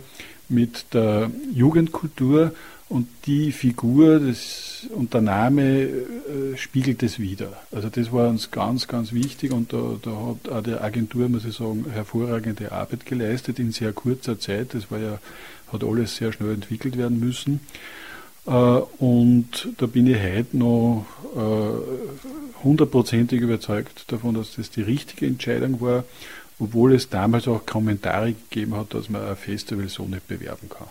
mit 0.49 0.93
der 0.93 1.31
Jugendkultur 1.53 2.53
und 2.89 3.07
die 3.25 3.51
Figur 3.51 4.19
das, 4.19 4.87
und 4.95 5.13
der 5.13 5.21
Name 5.21 5.81
äh, 5.81 6.55
spiegelt 6.55 7.03
es 7.03 7.19
wieder. 7.19 7.61
Also 7.71 7.89
das 7.89 8.13
war 8.13 8.29
uns 8.29 8.49
ganz, 8.49 8.87
ganz 8.87 9.11
wichtig 9.11 9.51
und 9.51 9.73
da, 9.73 9.97
da 10.01 10.11
hat 10.11 10.49
auch 10.49 10.63
die 10.63 10.73
Agentur, 10.73 11.27
muss 11.27 11.43
ich 11.43 11.55
sagen, 11.55 11.85
hervorragende 11.91 12.71
Arbeit 12.71 13.05
geleistet 13.05 13.59
in 13.59 13.71
sehr 13.71 13.91
kurzer 13.91 14.39
Zeit. 14.39 14.73
Das 14.73 14.89
war 14.89 14.99
ja, 14.99 15.19
hat 15.73 15.83
alles 15.83 16.15
sehr 16.15 16.31
schnell 16.31 16.53
entwickelt 16.53 16.97
werden 16.97 17.19
müssen. 17.19 17.59
Äh, 18.47 18.51
und 18.51 19.69
da 19.77 19.85
bin 19.85 20.07
ich 20.07 20.17
heute 20.17 20.57
noch 20.57 21.05
äh, 21.35 22.63
hundertprozentig 22.63 23.41
überzeugt 23.41 24.11
davon, 24.11 24.35
dass 24.35 24.55
das 24.55 24.71
die 24.71 24.81
richtige 24.81 25.27
Entscheidung 25.27 25.81
war, 25.81 26.05
obwohl 26.59 26.95
es 26.95 27.09
damals 27.09 27.47
auch 27.47 27.65
Kommentare 27.65 28.33
gegeben 28.33 28.75
hat, 28.75 28.93
dass 28.93 29.09
man 29.09 29.21
ein 29.23 29.35
Festival 29.35 29.89
so 29.89 30.05
nicht 30.05 30.27
bewerben 30.27 30.69
kann. 30.69 30.87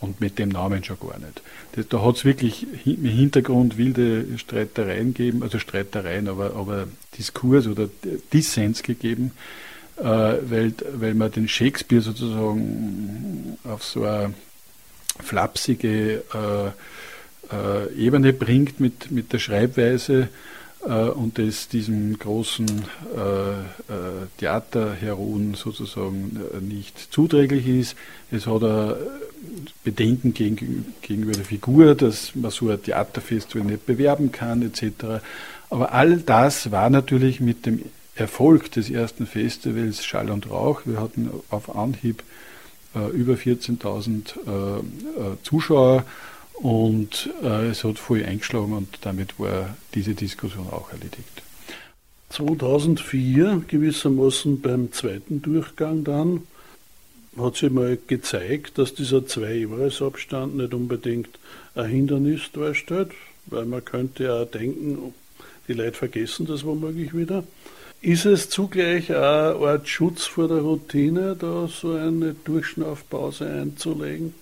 Und 0.00 0.20
mit 0.20 0.38
dem 0.40 0.48
Namen 0.48 0.82
schon 0.82 0.98
gar 0.98 1.18
nicht. 1.18 1.42
Das, 1.72 1.86
da 1.86 2.04
hat 2.04 2.16
es 2.16 2.24
wirklich 2.24 2.66
im 2.84 3.04
Hintergrund 3.04 3.78
wilde 3.78 4.36
Streitereien 4.36 5.14
gegeben, 5.14 5.44
also 5.44 5.60
Streitereien, 5.60 6.26
aber, 6.28 6.56
aber 6.56 6.88
Diskurs 7.16 7.68
oder 7.68 7.88
Dissens 8.32 8.82
gegeben, 8.82 9.30
äh, 9.98 10.02
weil, 10.02 10.74
weil 10.94 11.14
man 11.14 11.30
den 11.30 11.46
Shakespeare 11.46 12.02
sozusagen 12.02 13.58
auf 13.62 13.84
so 13.84 14.02
eine 14.02 14.34
flapsige 15.20 16.22
äh, 16.34 16.68
äh, 17.54 17.94
Ebene 17.96 18.32
bringt 18.32 18.80
mit, 18.80 19.10
mit 19.10 19.32
der 19.32 19.38
Schreibweise 19.38 20.28
äh, 20.86 21.08
und 21.08 21.38
das 21.38 21.68
diesem 21.68 22.18
großen 22.18 22.66
äh, 22.68 23.50
äh, 23.50 24.26
Theaterheroen 24.38 25.54
sozusagen 25.54 26.40
nicht 26.60 27.12
zuträglich 27.12 27.66
ist. 27.66 27.96
Es 28.30 28.46
hat 28.46 28.62
Bedenken 29.84 30.34
gegen, 30.34 30.94
gegenüber 31.02 31.32
der 31.32 31.44
Figur, 31.44 31.94
dass 31.94 32.34
man 32.34 32.50
so 32.50 32.70
ein 32.70 32.82
Theaterfestival 32.82 33.66
nicht 33.66 33.86
bewerben 33.86 34.32
kann 34.32 34.62
etc. 34.62 35.22
Aber 35.70 35.92
all 35.92 36.18
das 36.18 36.70
war 36.70 36.90
natürlich 36.90 37.40
mit 37.40 37.66
dem 37.66 37.82
Erfolg 38.14 38.70
des 38.72 38.90
ersten 38.90 39.26
Festivals 39.26 40.04
Schall 40.04 40.30
und 40.30 40.50
Rauch. 40.50 40.82
Wir 40.84 41.00
hatten 41.00 41.30
auf 41.50 41.74
Anhieb 41.74 42.22
über 42.94 43.34
14.000 43.34 44.34
äh, 44.46 44.78
äh, 44.78 44.82
Zuschauer 45.42 46.04
und 46.54 47.30
äh, 47.42 47.68
es 47.68 47.84
hat 47.84 47.98
voll 47.98 48.24
eingeschlagen 48.24 48.72
und 48.72 48.98
damit 49.02 49.38
war 49.38 49.76
diese 49.94 50.14
Diskussion 50.14 50.68
auch 50.68 50.90
erledigt. 50.92 51.42
2004 52.30 53.64
gewissermaßen 53.66 54.60
beim 54.60 54.92
zweiten 54.92 55.42
Durchgang 55.42 56.04
dann 56.04 56.46
hat 57.38 57.56
sich 57.56 57.70
mal 57.70 57.98
gezeigt, 58.06 58.78
dass 58.78 58.94
dieser 58.94 59.26
Zwei-Jahres-Abstand 59.26 60.56
nicht 60.56 60.74
unbedingt 60.74 61.38
ein 61.74 61.86
Hindernis 61.86 62.42
darstellt, 62.52 63.10
weil 63.46 63.64
man 63.64 63.84
könnte 63.84 64.24
ja 64.24 64.44
denken, 64.44 65.14
die 65.68 65.72
Leute 65.72 65.92
vergessen 65.92 66.46
das 66.46 66.64
womöglich 66.64 67.16
wieder. 67.16 67.44
Ist 68.02 68.26
es 68.26 68.50
zugleich 68.50 69.14
auch 69.14 69.60
eine 69.60 69.68
Art 69.68 69.88
Schutz 69.88 70.24
vor 70.24 70.48
der 70.48 70.58
Routine, 70.58 71.36
da 71.38 71.68
so 71.68 71.94
eine 71.94 72.34
Durchschnaufpause 72.34 73.48
einzulegen? 73.48 74.34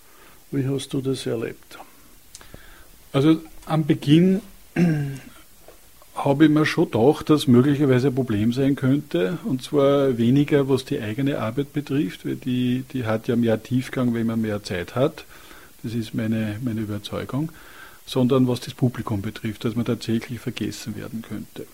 Wie 0.50 0.66
hast 0.66 0.94
du 0.94 1.02
das 1.02 1.26
erlebt? 1.26 1.78
Also 3.12 3.36
am 3.66 3.84
Beginn 3.84 4.40
habe 6.14 6.44
ich 6.46 6.50
mir 6.50 6.64
schon 6.64 6.90
gedacht, 6.90 7.28
dass 7.28 7.48
möglicherweise 7.48 8.06
ein 8.06 8.14
Problem 8.14 8.54
sein 8.54 8.76
könnte. 8.76 9.36
Und 9.44 9.62
zwar 9.62 10.16
weniger, 10.16 10.70
was 10.70 10.86
die 10.86 10.98
eigene 10.98 11.38
Arbeit 11.38 11.74
betrifft, 11.74 12.24
weil 12.24 12.36
die, 12.36 12.84
die 12.94 13.04
hat 13.04 13.28
ja 13.28 13.36
mehr 13.36 13.62
Tiefgang, 13.62 14.14
wenn 14.14 14.26
man 14.26 14.40
mehr 14.40 14.62
Zeit 14.62 14.94
hat. 14.94 15.26
Das 15.82 15.92
ist 15.92 16.14
meine, 16.14 16.58
meine 16.64 16.80
Überzeugung. 16.80 17.52
Sondern 18.06 18.48
was 18.48 18.60
das 18.60 18.72
Publikum 18.72 19.20
betrifft, 19.20 19.66
dass 19.66 19.76
man 19.76 19.84
tatsächlich 19.84 20.40
vergessen 20.40 20.96
werden 20.96 21.20
könnte. 21.20 21.66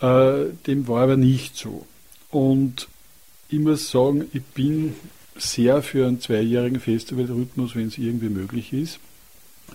Äh, 0.00 0.46
dem 0.66 0.88
war 0.88 1.02
aber 1.02 1.16
nicht 1.16 1.56
so. 1.56 1.86
Und 2.30 2.88
ich 3.48 3.58
muss 3.58 3.90
sagen, 3.90 4.28
ich 4.32 4.42
bin 4.42 4.94
sehr 5.36 5.82
für 5.82 6.06
einen 6.06 6.20
zweijährigen 6.20 6.80
Festivalrhythmus, 6.80 7.74
wenn 7.74 7.88
es 7.88 7.98
irgendwie 7.98 8.28
möglich 8.28 8.72
ist, 8.72 8.98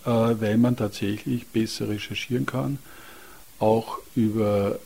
äh, 0.05 0.09
weil 0.09 0.57
man 0.57 0.75
tatsächlich 0.75 1.47
besser 1.47 1.89
recherchieren 1.89 2.45
kann, 2.45 2.79
auch 3.59 3.99
über 4.15 4.79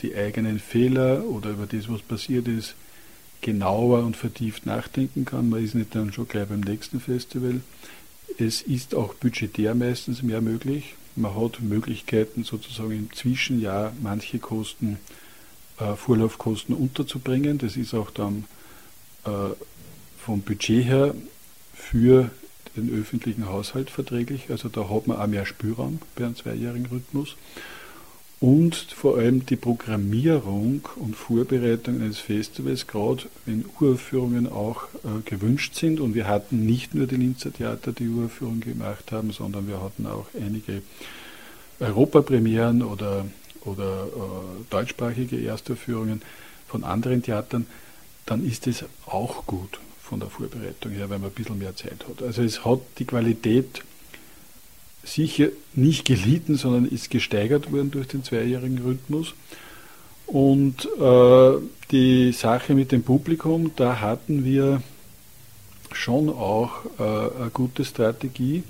die 0.00 0.14
eigenen 0.14 0.58
Fehler 0.58 1.24
oder 1.24 1.50
über 1.50 1.66
das, 1.66 1.88
was 1.88 2.02
passiert 2.02 2.48
ist, 2.48 2.74
genauer 3.40 4.04
und 4.04 4.16
vertieft 4.16 4.66
nachdenken 4.66 5.24
kann. 5.24 5.48
Man 5.48 5.64
ist 5.64 5.74
nicht 5.74 5.94
dann 5.94 6.12
schon 6.12 6.28
gleich 6.28 6.48
beim 6.48 6.60
nächsten 6.60 7.00
Festival. 7.00 7.60
Es 8.38 8.62
ist 8.62 8.94
auch 8.94 9.14
budgetär 9.14 9.74
meistens 9.74 10.22
mehr 10.22 10.40
möglich. 10.40 10.94
Man 11.14 11.34
hat 11.34 11.60
Möglichkeiten, 11.60 12.44
sozusagen 12.44 12.92
im 12.92 13.12
Zwischenjahr 13.12 13.92
manche 14.02 14.38
Kosten, 14.38 14.98
äh, 15.78 15.94
Vorlaufkosten 15.94 16.74
unterzubringen. 16.74 17.58
Das 17.58 17.76
ist 17.76 17.94
auch 17.94 18.10
dann 18.10 18.44
äh, 19.24 19.54
vom 20.18 20.40
Budget 20.40 20.84
her 20.84 21.14
für 21.74 22.30
den 22.76 22.90
öffentlichen 22.98 23.46
Haushalt 23.46 23.90
verträglich. 23.90 24.50
Also 24.50 24.68
da 24.68 24.88
hat 24.88 25.06
man 25.06 25.18
auch 25.18 25.26
mehr 25.26 25.46
Spielraum 25.46 26.00
bei 26.14 26.24
einem 26.24 26.36
zweijährigen 26.36 26.86
Rhythmus. 26.86 27.36
Und 28.42 28.74
vor 28.74 29.18
allem 29.18 29.46
die 29.46 29.54
Programmierung 29.54 30.88
und 30.96 31.14
Vorbereitung 31.14 32.02
eines 32.02 32.18
Festivals, 32.18 32.88
gerade 32.88 33.22
wenn 33.46 33.64
Uraufführungen 33.78 34.50
auch 34.50 34.82
äh, 35.04 35.20
gewünscht 35.24 35.76
sind. 35.76 36.00
Und 36.00 36.16
wir 36.16 36.26
hatten 36.26 36.66
nicht 36.66 36.92
nur 36.92 37.06
die 37.06 37.14
Linzer 37.14 37.52
Theater, 37.52 37.92
die 37.92 38.08
Uraufführungen 38.08 38.60
gemacht 38.60 39.12
haben, 39.12 39.30
sondern 39.30 39.68
wir 39.68 39.80
hatten 39.80 40.08
auch 40.08 40.26
einige 40.34 40.82
Europapremieren 41.78 42.82
oder, 42.82 43.26
oder 43.60 44.06
äh, 44.06 44.64
deutschsprachige 44.70 45.40
Erstaufführungen 45.46 46.20
von 46.66 46.82
anderen 46.82 47.22
Theatern. 47.22 47.68
Dann 48.26 48.44
ist 48.44 48.66
es 48.66 48.84
auch 49.06 49.46
gut 49.46 49.78
von 50.02 50.18
der 50.18 50.30
Vorbereitung 50.30 50.90
her, 50.90 51.08
weil 51.10 51.20
man 51.20 51.30
ein 51.30 51.34
bisschen 51.34 51.60
mehr 51.60 51.76
Zeit 51.76 52.04
hat. 52.08 52.20
Also 52.20 52.42
es 52.42 52.64
hat 52.64 52.80
die 52.98 53.04
Qualität 53.04 53.84
sicher 55.04 55.48
nicht 55.74 56.04
gelitten, 56.04 56.56
sondern 56.56 56.86
ist 56.86 57.10
gesteigert 57.10 57.72
worden 57.72 57.90
durch 57.90 58.08
den 58.08 58.24
zweijährigen 58.24 58.78
Rhythmus. 58.78 59.34
Und 60.26 60.88
äh, 60.98 61.52
die 61.90 62.32
Sache 62.32 62.74
mit 62.74 62.92
dem 62.92 63.02
Publikum, 63.02 63.72
da 63.76 64.00
hatten 64.00 64.44
wir 64.44 64.82
schon 65.92 66.28
auch 66.30 66.84
äh, 66.98 67.02
eine 67.02 67.50
gute 67.52 67.84
Strategie. 67.84 68.62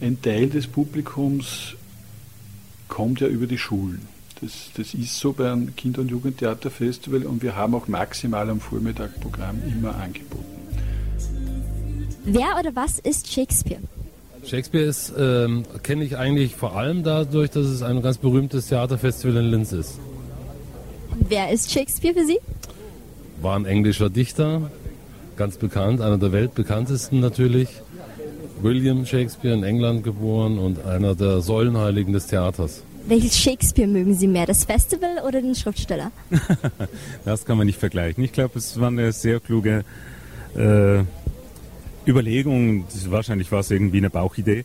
Ein 0.00 0.20
Teil 0.20 0.48
des 0.48 0.66
Publikums 0.66 1.74
kommt 2.88 3.20
ja 3.20 3.28
über 3.28 3.46
die 3.46 3.58
Schulen. 3.58 4.06
Das, 4.40 4.70
das 4.76 4.94
ist 4.94 5.18
so 5.18 5.32
bei 5.32 5.50
einem 5.50 5.74
Kinder- 5.74 6.02
und 6.02 6.10
Jugendtheaterfestival 6.10 7.24
und 7.24 7.42
wir 7.42 7.56
haben 7.56 7.74
auch 7.74 7.88
maximal 7.88 8.48
am 8.48 8.60
Vormittagprogramm 8.60 9.60
immer 9.66 9.96
angeboten. 9.96 10.44
Wer 12.24 12.58
oder 12.58 12.76
was 12.76 12.98
ist 12.98 13.32
Shakespeare? 13.32 13.80
Shakespeare 14.48 14.84
ist, 14.84 15.12
ähm, 15.18 15.64
kenne 15.82 16.04
ich 16.04 16.16
eigentlich 16.16 16.56
vor 16.56 16.76
allem 16.76 17.02
dadurch, 17.02 17.50
dass 17.50 17.66
es 17.66 17.82
ein 17.82 18.00
ganz 18.02 18.18
berühmtes 18.18 18.68
Theaterfestival 18.68 19.36
in 19.36 19.50
Linz 19.50 19.72
ist. 19.72 19.98
Wer 21.28 21.50
ist 21.50 21.70
Shakespeare 21.70 22.14
für 22.14 22.24
Sie? 22.24 22.38
War 23.42 23.56
ein 23.56 23.66
englischer 23.66 24.08
Dichter, 24.08 24.70
ganz 25.36 25.56
bekannt, 25.56 26.00
einer 26.00 26.18
der 26.18 26.32
weltbekanntesten 26.32 27.20
natürlich. 27.20 27.68
William 28.60 29.06
Shakespeare 29.06 29.54
in 29.54 29.62
England 29.62 30.02
geboren 30.02 30.58
und 30.58 30.84
einer 30.84 31.14
der 31.14 31.40
Säulenheiligen 31.40 32.12
des 32.12 32.26
Theaters. 32.26 32.82
Welches 33.06 33.38
Shakespeare 33.38 33.88
mögen 33.88 34.14
Sie 34.14 34.26
mehr, 34.26 34.46
das 34.46 34.64
Festival 34.64 35.22
oder 35.26 35.40
den 35.40 35.54
Schriftsteller? 35.54 36.10
das 37.24 37.44
kann 37.44 37.56
man 37.56 37.66
nicht 37.66 37.78
vergleichen. 37.78 38.24
Ich 38.24 38.32
glaube, 38.32 38.58
es 38.58 38.80
war 38.80 38.88
eine 38.88 39.12
sehr 39.12 39.40
kluge 39.40 39.84
äh, 40.56 41.04
Überlegung, 42.08 42.84
wahrscheinlich 43.06 43.52
war 43.52 43.60
es 43.60 43.70
irgendwie 43.70 43.98
eine 43.98 44.10
Bauchidee, 44.10 44.64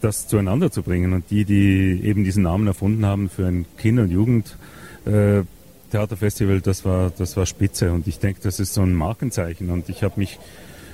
das 0.00 0.26
zueinander 0.26 0.70
zu 0.70 0.82
bringen. 0.82 1.12
Und 1.12 1.30
die, 1.30 1.44
die 1.44 2.00
eben 2.02 2.24
diesen 2.24 2.44
Namen 2.44 2.66
erfunden 2.66 3.04
haben 3.04 3.28
für 3.28 3.46
ein 3.46 3.66
Kinder- 3.76 4.04
und 4.04 4.10
Jugendtheaterfestival, 4.10 6.60
das 6.60 6.84
war, 6.84 7.12
das 7.16 7.36
war 7.36 7.46
spitze. 7.46 7.92
Und 7.92 8.06
ich 8.06 8.18
denke, 8.18 8.40
das 8.42 8.58
ist 8.58 8.74
so 8.74 8.82
ein 8.82 8.94
Markenzeichen. 8.94 9.70
Und 9.70 9.88
ich 9.88 10.02
habe 10.02 10.18
mich 10.18 10.38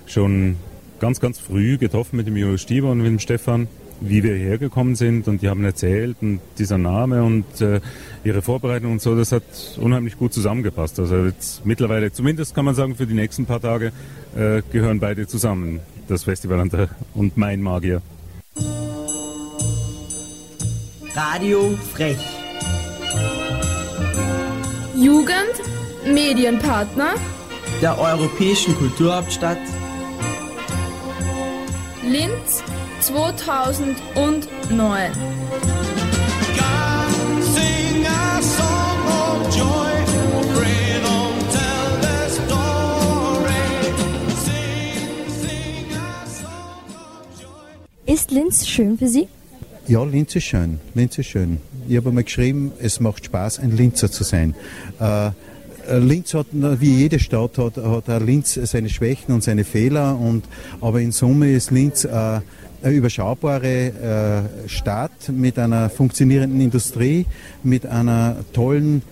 schon 0.06 0.56
ganz, 1.00 1.20
ganz 1.20 1.38
früh 1.38 1.78
getroffen 1.78 2.16
mit 2.16 2.26
dem 2.26 2.36
Jojo 2.36 2.58
Stieber 2.58 2.90
und 2.90 2.98
mit 2.98 3.06
dem 3.06 3.18
Stefan, 3.18 3.68
wie 4.08 4.22
wir 4.22 4.34
hierher 4.34 4.58
gekommen 4.58 4.94
sind. 4.94 5.28
Und 5.28 5.42
die 5.42 5.48
haben 5.48 5.64
erzählt 5.64 6.16
und 6.20 6.40
dieser 6.58 6.78
Name 6.78 7.22
und 7.22 7.60
äh, 7.60 7.80
ihre 8.24 8.42
Vorbereitung 8.42 8.92
und 8.92 9.02
so, 9.02 9.16
das 9.16 9.32
hat 9.32 9.42
unheimlich 9.80 10.16
gut 10.16 10.32
zusammengepasst. 10.32 10.98
Also 10.98 11.24
jetzt 11.24 11.64
mittlerweile, 11.64 12.12
zumindest 12.12 12.54
kann 12.54 12.64
man 12.64 12.74
sagen, 12.74 12.94
für 12.96 13.06
die 13.06 13.14
nächsten 13.14 13.46
paar 13.46 13.60
Tage 13.60 13.92
äh, 14.36 14.62
gehören 14.72 15.00
beide 15.00 15.26
zusammen, 15.26 15.80
das 16.08 16.24
Festival 16.24 16.60
und, 16.60 16.74
und 17.14 17.36
mein 17.36 17.62
Magier. 17.62 18.02
Radio 21.14 21.76
Frech. 21.92 22.16
Jugend, 24.96 25.54
Medienpartner 26.06 27.14
der 27.82 27.98
Europäischen 27.98 28.74
Kulturhauptstadt 28.76 29.58
Linz 32.06 32.62
2009. 33.04 35.12
Ist 48.06 48.30
Linz 48.30 48.66
schön 48.66 48.96
für 48.96 49.08
Sie? 49.08 49.28
Ja, 49.86 50.02
Linz 50.04 50.34
ist 50.34 50.44
schön. 50.44 50.80
Linz 50.94 51.18
ist 51.18 51.26
schön. 51.26 51.60
Ich 51.86 51.98
habe 51.98 52.08
einmal 52.08 52.24
geschrieben, 52.24 52.72
es 52.80 53.00
macht 53.00 53.26
Spaß, 53.26 53.58
ein 53.58 53.76
Linzer 53.76 54.10
zu 54.10 54.24
sein. 54.24 54.54
Äh, 54.98 55.32
Linz 55.98 56.32
hat, 56.32 56.46
wie 56.52 56.96
jede 56.96 57.18
Stadt, 57.18 57.58
hat, 57.58 57.76
hat 57.76 58.08
auch 58.08 58.20
Linz 58.20 58.54
seine 58.54 58.88
Schwächen 58.88 59.34
und 59.34 59.42
seine 59.42 59.64
Fehler. 59.64 60.18
Und, 60.18 60.44
aber 60.80 61.00
in 61.00 61.12
Summe 61.12 61.52
ist 61.52 61.70
Linz 61.70 62.04
äh, 62.04 62.40
eine 62.84 62.94
überschaubare 62.94 64.48
äh, 64.66 64.68
Stadt 64.68 65.28
mit 65.28 65.58
einer 65.58 65.88
funktionierenden 65.88 66.60
Industrie, 66.60 67.26
mit 67.62 67.86
einer 67.86 68.36
tollen 68.52 69.02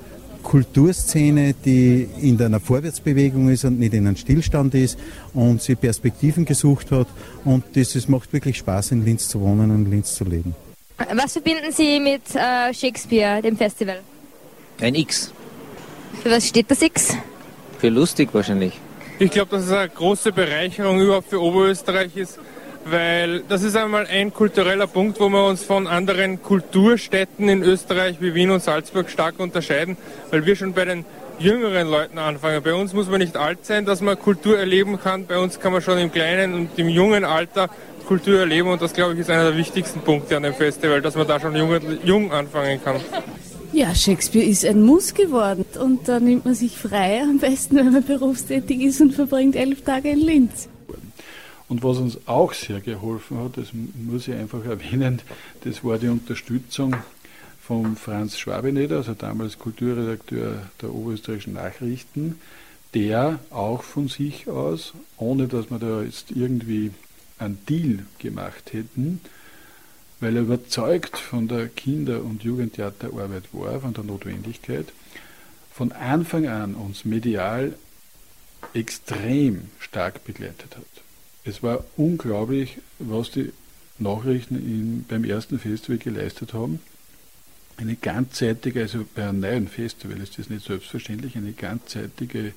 Kulturszene, 0.42 1.54
die 1.64 2.08
in 2.20 2.40
einer 2.42 2.60
Vorwärtsbewegung 2.60 3.48
ist 3.48 3.64
und 3.64 3.78
nicht 3.78 3.94
in 3.94 4.06
einem 4.06 4.16
Stillstand 4.16 4.74
ist 4.74 4.98
und 5.34 5.62
sie 5.62 5.74
Perspektiven 5.74 6.44
gesucht 6.44 6.90
hat. 6.90 7.06
Und 7.44 7.64
das, 7.74 7.94
es 7.94 8.08
macht 8.08 8.32
wirklich 8.32 8.58
Spaß, 8.58 8.92
in 8.92 9.04
Linz 9.04 9.28
zu 9.28 9.40
wohnen 9.40 9.70
und 9.70 9.86
in 9.86 9.90
Linz 9.90 10.14
zu 10.14 10.24
leben. 10.24 10.54
Was 11.14 11.32
verbinden 11.32 11.72
Sie 11.72 11.98
mit 11.98 12.22
äh, 12.34 12.72
Shakespeare, 12.74 13.40
dem 13.40 13.56
Festival? 13.56 14.00
Ein 14.80 14.94
X. 14.94 15.32
Für 16.22 16.30
was 16.30 16.48
steht 16.48 16.70
das 16.70 16.82
X? 16.82 17.16
Für 17.78 17.88
lustig 17.88 18.28
wahrscheinlich. 18.32 18.78
Ich 19.18 19.30
glaube, 19.30 19.52
dass 19.52 19.64
es 19.64 19.72
eine 19.72 19.88
große 19.88 20.32
Bereicherung 20.32 21.00
überhaupt 21.00 21.28
für 21.28 21.40
Oberösterreich 21.40 22.16
ist, 22.16 22.38
weil 22.84 23.40
das 23.48 23.62
ist 23.62 23.76
einmal 23.76 24.06
ein 24.06 24.32
kultureller 24.32 24.86
Punkt, 24.86 25.20
wo 25.20 25.28
wir 25.28 25.46
uns 25.46 25.64
von 25.64 25.86
anderen 25.86 26.42
Kulturstädten 26.42 27.48
in 27.48 27.62
Österreich 27.62 28.16
wie 28.20 28.34
Wien 28.34 28.50
und 28.50 28.62
Salzburg 28.62 29.10
stark 29.10 29.38
unterscheiden, 29.38 29.96
weil 30.30 30.46
wir 30.46 30.56
schon 30.56 30.72
bei 30.72 30.84
den 30.84 31.04
jüngeren 31.38 31.88
Leuten 31.88 32.18
anfangen. 32.18 32.62
Bei 32.62 32.74
uns 32.74 32.92
muss 32.92 33.08
man 33.08 33.20
nicht 33.20 33.36
alt 33.36 33.64
sein, 33.64 33.84
dass 33.84 34.00
man 34.00 34.18
Kultur 34.18 34.58
erleben 34.58 35.00
kann. 35.00 35.26
Bei 35.26 35.38
uns 35.38 35.60
kann 35.60 35.72
man 35.72 35.82
schon 35.82 35.98
im 35.98 36.12
kleinen 36.12 36.54
und 36.54 36.70
im 36.76 36.88
jungen 36.88 37.24
Alter 37.24 37.68
Kultur 38.06 38.40
erleben 38.40 38.68
und 38.68 38.82
das, 38.82 38.92
glaube 38.92 39.14
ich, 39.14 39.20
ist 39.20 39.30
einer 39.30 39.44
der 39.44 39.56
wichtigsten 39.56 40.00
Punkte 40.00 40.36
an 40.36 40.42
dem 40.42 40.54
Festival, 40.54 41.00
dass 41.00 41.14
man 41.14 41.26
da 41.26 41.40
schon 41.40 41.54
jung, 41.56 41.70
jung 42.04 42.32
anfangen 42.32 42.82
kann. 42.82 42.96
Ja, 43.72 43.94
Shakespeare 43.94 44.44
ist 44.44 44.66
ein 44.66 44.82
Muss 44.82 45.14
geworden 45.14 45.64
und 45.80 46.06
da 46.06 46.20
nimmt 46.20 46.44
man 46.44 46.54
sich 46.54 46.76
frei, 46.76 47.22
am 47.22 47.38
besten, 47.38 47.76
wenn 47.76 47.92
man 47.92 48.04
berufstätig 48.04 48.82
ist 48.82 49.00
und 49.00 49.14
verbringt 49.14 49.56
elf 49.56 49.82
Tage 49.82 50.10
in 50.10 50.20
Linz. 50.20 50.68
Und 51.72 51.82
was 51.82 51.96
uns 51.96 52.18
auch 52.26 52.52
sehr 52.52 52.80
geholfen 52.80 53.38
hat, 53.38 53.56
das 53.56 53.68
muss 53.72 54.28
ich 54.28 54.34
einfach 54.34 54.62
erwähnen, 54.62 55.22
das 55.64 55.82
war 55.82 55.96
die 55.96 56.08
Unterstützung 56.08 56.94
von 57.62 57.96
Franz 57.96 58.38
Schwabineder, 58.38 58.98
also 58.98 59.14
damals 59.14 59.58
Kulturredakteur 59.58 60.66
der 60.82 60.94
Oberösterreichischen 60.94 61.54
Nachrichten, 61.54 62.38
der 62.92 63.38
auch 63.48 63.84
von 63.84 64.08
sich 64.08 64.48
aus, 64.48 64.92
ohne 65.16 65.48
dass 65.48 65.70
wir 65.70 65.78
da 65.78 66.02
jetzt 66.02 66.30
irgendwie 66.30 66.90
einen 67.38 67.56
Deal 67.66 68.00
gemacht 68.18 68.74
hätten, 68.74 69.22
weil 70.20 70.36
er 70.36 70.42
überzeugt 70.42 71.16
von 71.16 71.48
der 71.48 71.68
Kinder- 71.68 72.22
und 72.22 72.44
Jugendtheaterarbeit 72.44 73.44
war, 73.52 73.80
von 73.80 73.94
der 73.94 74.04
Notwendigkeit, 74.04 74.92
von 75.72 75.90
Anfang 75.92 76.46
an 76.48 76.74
uns 76.74 77.06
medial 77.06 77.72
extrem 78.74 79.70
stark 79.78 80.22
begleitet 80.24 80.76
hat. 80.76 81.02
Es 81.44 81.62
war 81.62 81.84
unglaublich, 81.96 82.78
was 82.98 83.30
die 83.30 83.52
Nachrichten 83.98 84.56
in, 84.56 85.04
beim 85.08 85.24
ersten 85.24 85.58
Festival 85.58 85.98
geleistet 85.98 86.54
haben. 86.54 86.80
Eine 87.76 87.96
ganzseitige, 87.96 88.82
also 88.82 89.04
bei 89.14 89.28
einem 89.28 89.40
neuen 89.40 89.68
Festival 89.68 90.20
ist 90.20 90.38
das 90.38 90.50
nicht 90.50 90.66
selbstverständlich, 90.66 91.36
eine 91.36 91.52
ganzseitige 91.52 92.52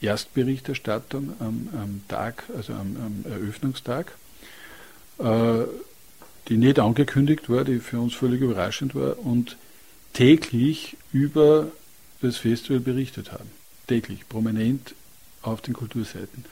Erstberichterstattung 0.00 1.34
am, 1.40 1.68
am 1.72 2.02
Tag, 2.08 2.44
also 2.56 2.72
am, 2.72 2.96
am 2.96 3.30
Eröffnungstag, 3.30 4.12
äh, 5.18 5.64
die 6.48 6.56
nicht 6.56 6.78
angekündigt 6.78 7.48
war, 7.48 7.64
die 7.64 7.78
für 7.78 8.00
uns 8.00 8.14
völlig 8.14 8.40
überraschend 8.40 8.94
war 8.94 9.18
und 9.18 9.56
täglich 10.12 10.96
über 11.12 11.68
das 12.20 12.36
Festival 12.36 12.80
berichtet 12.80 13.32
haben. 13.32 13.50
Täglich, 13.86 14.28
prominent 14.28 14.94
auf 15.42 15.60
den 15.60 15.74
Kulturseiten. 15.74 16.44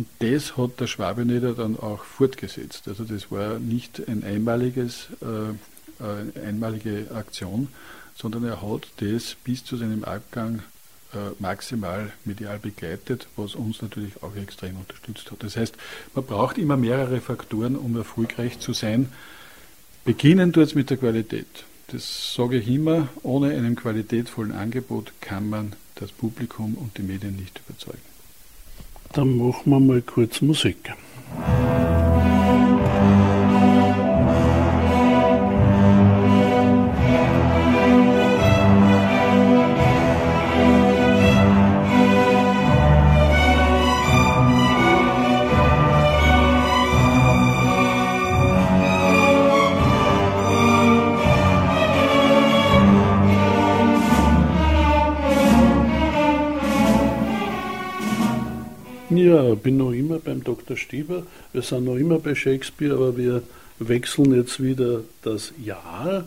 Und 0.00 0.08
das 0.20 0.56
hat 0.56 0.80
der 0.80 0.86
Schwabenieder 0.86 1.52
dann 1.52 1.78
auch 1.78 2.04
fortgesetzt. 2.04 2.88
Also 2.88 3.04
das 3.04 3.30
war 3.30 3.58
nicht 3.58 4.00
ein 4.08 4.24
einmaliges, 4.24 5.08
äh, 5.20 6.02
eine 6.02 6.46
einmalige 6.48 7.08
Aktion, 7.14 7.68
sondern 8.14 8.44
er 8.44 8.62
hat 8.62 8.88
das 9.00 9.36
bis 9.44 9.62
zu 9.62 9.76
seinem 9.76 10.04
Abgang 10.04 10.62
äh, 11.12 11.18
maximal 11.38 12.10
medial 12.24 12.58
begleitet, 12.58 13.26
was 13.36 13.54
uns 13.54 13.82
natürlich 13.82 14.22
auch 14.22 14.34
extrem 14.36 14.76
unterstützt 14.78 15.30
hat. 15.30 15.42
Das 15.42 15.58
heißt, 15.58 15.74
man 16.14 16.24
braucht 16.24 16.56
immer 16.56 16.78
mehrere 16.78 17.20
Faktoren, 17.20 17.76
um 17.76 17.94
erfolgreich 17.94 18.58
zu 18.58 18.72
sein. 18.72 19.12
Beginnen 20.06 20.54
tut 20.54 20.68
es 20.68 20.74
mit 20.74 20.88
der 20.88 20.96
Qualität. 20.96 21.64
Das 21.88 22.34
sage 22.34 22.56
ich 22.56 22.68
immer, 22.68 23.10
ohne 23.22 23.50
einem 23.50 23.76
qualitätvollen 23.76 24.52
Angebot 24.52 25.12
kann 25.20 25.50
man 25.50 25.74
das 25.96 26.10
Publikum 26.10 26.76
und 26.76 26.96
die 26.96 27.02
Medien 27.02 27.36
nicht 27.36 27.60
überzeugen. 27.68 28.09
Dann 29.12 29.38
machen 29.38 29.70
wir 29.70 29.80
mal 29.80 30.02
kurz 30.02 30.40
Musik. 30.40 30.92
Ja, 59.30 59.54
bin 59.54 59.76
noch 59.76 59.92
immer 59.92 60.18
beim 60.18 60.42
Dr. 60.42 60.76
Stieber. 60.76 61.24
Wir 61.52 61.62
sind 61.62 61.84
noch 61.84 61.94
immer 61.94 62.18
bei 62.18 62.34
Shakespeare, 62.34 62.94
aber 62.94 63.16
wir 63.16 63.44
wechseln 63.78 64.34
jetzt 64.34 64.60
wieder 64.60 65.04
das 65.22 65.52
Jahr 65.62 66.26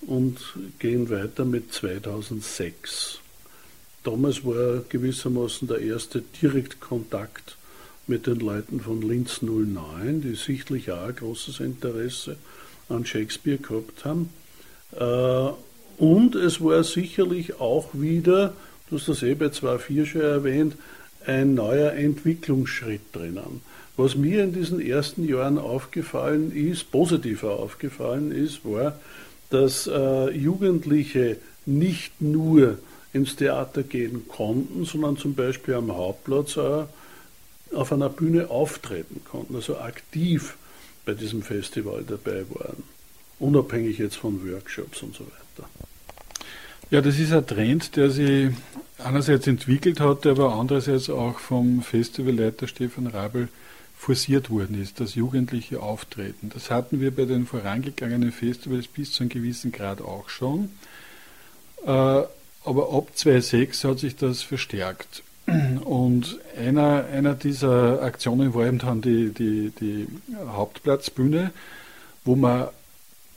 und 0.00 0.36
gehen 0.80 1.08
weiter 1.08 1.44
mit 1.44 1.72
2006. 1.72 3.20
Damals 4.02 4.44
war 4.44 4.82
gewissermaßen 4.88 5.68
der 5.68 5.78
erste 5.78 6.20
Direktkontakt 6.42 7.56
mit 8.08 8.26
den 8.26 8.40
Leuten 8.40 8.80
von 8.80 9.02
Linz 9.02 9.40
09, 9.42 10.22
die 10.22 10.34
sichtlich 10.34 10.90
auch 10.90 11.14
großes 11.14 11.60
Interesse 11.60 12.38
an 12.88 13.06
Shakespeare 13.06 13.58
gehabt 13.58 14.04
haben. 14.04 14.30
Äh, 14.98 16.02
und 16.02 16.34
es 16.34 16.60
war 16.60 16.82
sicherlich 16.82 17.60
auch 17.60 17.90
wieder, 17.92 18.52
du 18.90 18.96
hast 18.96 19.06
das 19.06 19.22
eh 19.22 19.34
bei 19.34 19.46
2.4 19.46 20.06
schon 20.06 20.20
erwähnt, 20.22 20.74
ein 21.26 21.54
neuer 21.54 21.92
Entwicklungsschritt 21.92 23.00
drinnen. 23.12 23.62
Was 23.96 24.14
mir 24.14 24.44
in 24.44 24.52
diesen 24.52 24.80
ersten 24.80 25.26
Jahren 25.26 25.58
aufgefallen 25.58 26.54
ist, 26.54 26.90
positiver 26.90 27.58
aufgefallen 27.58 28.30
ist, 28.30 28.64
war, 28.64 28.98
dass 29.50 29.86
äh, 29.86 30.30
Jugendliche 30.30 31.38
nicht 31.64 32.20
nur 32.20 32.78
ins 33.12 33.36
Theater 33.36 33.82
gehen 33.82 34.28
konnten, 34.28 34.84
sondern 34.84 35.16
zum 35.16 35.34
Beispiel 35.34 35.74
am 35.74 35.96
Hauptplatz 35.96 36.56
äh, 36.56 36.84
auf 37.74 37.92
einer 37.92 38.10
Bühne 38.10 38.50
auftreten 38.50 39.22
konnten, 39.24 39.56
also 39.56 39.78
aktiv 39.78 40.56
bei 41.04 41.14
diesem 41.14 41.42
Festival 41.42 42.04
dabei 42.06 42.44
waren, 42.50 42.82
unabhängig 43.38 43.98
jetzt 43.98 44.16
von 44.16 44.46
Workshops 44.48 45.02
und 45.02 45.14
so 45.14 45.24
weiter. 45.24 45.68
Ja, 46.90 47.00
das 47.00 47.18
ist 47.18 47.32
ein 47.32 47.46
Trend, 47.46 47.96
der 47.96 48.10
sich 48.10 48.50
einerseits 48.98 49.46
entwickelt 49.46 50.00
hat, 50.00 50.26
aber 50.26 50.54
andererseits 50.54 51.10
auch 51.10 51.38
vom 51.38 51.82
Festivalleiter 51.82 52.66
Stefan 52.68 53.06
Rabel 53.06 53.48
forciert 53.96 54.50
worden 54.50 54.80
ist, 54.80 55.00
das 55.00 55.14
jugendliche 55.14 55.80
Auftreten. 55.80 56.50
Das 56.52 56.70
hatten 56.70 57.00
wir 57.00 57.14
bei 57.14 57.24
den 57.24 57.46
vorangegangenen 57.46 58.32
Festivals 58.32 58.86
bis 58.86 59.12
zu 59.12 59.22
einem 59.22 59.30
gewissen 59.30 59.72
Grad 59.72 60.00
auch 60.00 60.28
schon. 60.28 60.70
Äh, 61.84 61.88
aber 61.88 62.92
ab 62.92 63.08
2006 63.14 63.84
hat 63.84 63.98
sich 63.98 64.16
das 64.16 64.42
verstärkt. 64.42 65.22
Und 65.84 66.38
einer, 66.58 67.04
einer 67.12 67.34
dieser 67.34 68.02
Aktionen 68.02 68.52
war 68.54 68.66
eben 68.66 68.78
dann 68.78 69.00
die, 69.00 69.30
die, 69.30 69.72
die 69.80 70.08
Hauptplatzbühne, 70.48 71.52
wo 72.24 72.34
man 72.34 72.68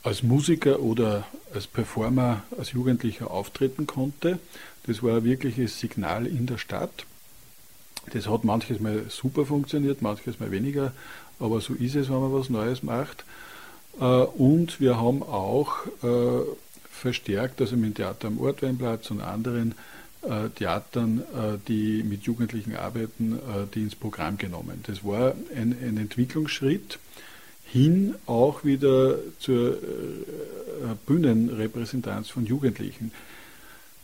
als 0.04 0.24
Musiker 0.24 0.80
oder 0.80 1.28
als 1.54 1.68
Performer, 1.68 2.44
als 2.58 2.72
Jugendlicher 2.72 3.32
auftreten 3.32 3.88
konnte. 3.88 4.40
Das 4.86 5.04
war 5.04 5.18
ein 5.18 5.24
wirkliches 5.24 5.80
Signal 5.80 6.26
in 6.26 6.46
der 6.46 6.58
Stadt. 6.58 7.06
Das 8.14 8.28
hat 8.28 8.44
manches 8.44 8.80
Mal 8.80 9.06
super 9.10 9.46
funktioniert, 9.46 10.02
manches 10.02 10.40
Mal 10.40 10.52
weniger, 10.52 10.94
aber 11.40 11.62
so 11.62 11.74
ist 11.74 11.96
es, 11.96 12.10
wenn 12.10 12.22
man 12.22 12.34
was 12.34 12.50
Neues 12.50 12.82
macht. 12.82 13.26
Äh, 14.00 14.04
und 14.04 14.80
wir 14.80 14.98
haben 14.98 15.22
auch 15.24 15.86
äh, 16.04 16.46
verstärkt, 16.90 17.62
also 17.62 17.76
mit 17.76 17.92
dem 17.92 17.96
Theater 17.96 18.28
am 18.28 18.40
Ortweinplatz 18.40 19.12
und 19.12 19.22
anderen 19.22 19.76
äh, 20.22 20.50
Theatern, 20.50 21.24
die 21.68 22.04
mit 22.04 22.24
Jugendlichen 22.24 22.76
arbeiten, 22.76 23.40
die 23.74 23.84
ins 23.84 23.96
Programm 23.96 24.38
genommen. 24.38 24.84
Das 24.86 25.06
war 25.06 25.34
ein, 25.56 25.78
ein 25.82 25.98
Entwicklungsschritt 25.98 27.00
hin 27.72 28.16
auch 28.26 28.64
wieder 28.64 29.18
zur 29.40 29.78
Bühnenrepräsentanz 31.06 32.30
von 32.30 32.46
Jugendlichen. 32.46 33.12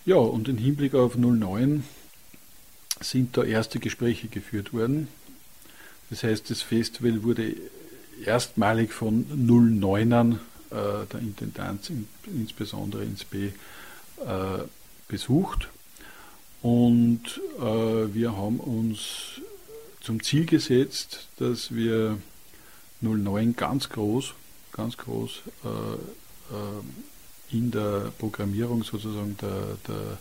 Ja, 0.06 0.18
und 0.18 0.48
im 0.48 0.58
Hinblick 0.58 0.94
auf 0.94 1.18
09 1.18 1.84
sind 3.02 3.36
da 3.38 3.44
erste 3.44 3.80
Gespräche 3.80 4.28
geführt 4.28 4.74
worden. 4.74 5.08
Das 6.10 6.24
heißt, 6.24 6.50
das 6.50 6.62
Festival 6.62 7.24
wurde 7.24 7.56
erstmalig 8.24 8.94
von 8.94 9.26
09ern 9.26 10.34
äh, 10.70 11.06
der 11.12 11.20
Intendanz, 11.20 11.90
in, 11.90 12.08
insbesondere 12.28 13.04
ins 13.04 13.26
B, 13.26 13.48
äh, 13.48 13.52
besucht. 15.08 15.70
Und 16.62 17.42
äh, 17.60 18.14
wir 18.14 18.38
haben 18.38 18.60
uns 18.60 19.42
zum 20.02 20.22
Ziel 20.22 20.46
gesetzt, 20.46 21.28
dass 21.38 21.74
wir 21.74 22.18
09 23.06 23.56
ganz 23.56 23.90
groß, 23.90 24.34
ganz 24.72 24.98
groß 24.98 25.42
äh, 25.64 25.68
äh, 25.68 27.56
in 27.56 27.72
der 27.72 28.12
Programmierung 28.18 28.84
sozusagen 28.84 29.38
der, 29.38 29.78
der, 29.88 30.18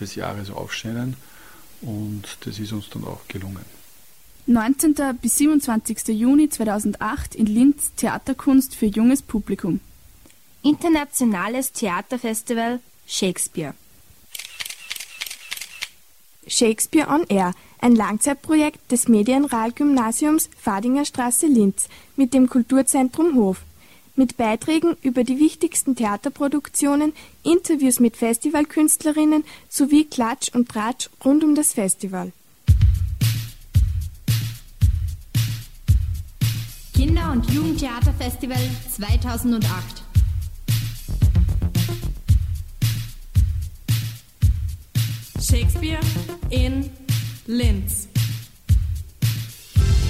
des 0.00 0.14
Jahres 0.14 0.50
aufscheinen 0.50 1.16
und 1.82 2.22
das 2.44 2.58
ist 2.58 2.72
uns 2.72 2.88
dann 2.90 3.04
auch 3.04 3.26
gelungen. 3.28 3.64
19. 4.46 4.94
bis 5.20 5.38
27. 5.38 6.08
Juni 6.08 6.48
2008 6.48 7.34
in 7.34 7.46
Linz 7.46 7.92
Theaterkunst 7.96 8.74
für 8.74 8.86
junges 8.86 9.22
Publikum. 9.22 9.80
Internationales 10.62 11.72
Theaterfestival 11.72 12.80
Shakespeare. 13.06 13.74
Shakespeare 16.46 17.08
on 17.08 17.24
Air, 17.28 17.52
ein 17.80 17.94
Langzeitprojekt 17.94 18.90
des 18.90 19.08
Medienrealgymnasiums 19.08 20.50
Fadinger 20.58 21.04
Straße 21.04 21.46
Linz 21.46 21.88
mit 22.16 22.34
dem 22.34 22.48
Kulturzentrum 22.48 23.36
Hof 23.36 23.58
mit 24.16 24.36
Beiträgen 24.36 24.96
über 25.02 25.24
die 25.24 25.38
wichtigsten 25.38 25.96
Theaterproduktionen, 25.96 27.12
Interviews 27.42 28.00
mit 28.00 28.16
Festivalkünstlerinnen 28.16 29.44
sowie 29.68 30.04
Klatsch 30.04 30.54
und 30.54 30.68
Tratsch 30.68 31.08
rund 31.24 31.44
um 31.44 31.54
das 31.54 31.72
Festival. 31.72 32.32
Kinder- 36.94 37.32
und 37.32 37.50
Jugendtheaterfestival 37.50 38.58
2008. 38.94 40.01
Shakespeare 45.42 45.98
in 46.50 46.88
Linz. 47.46 48.08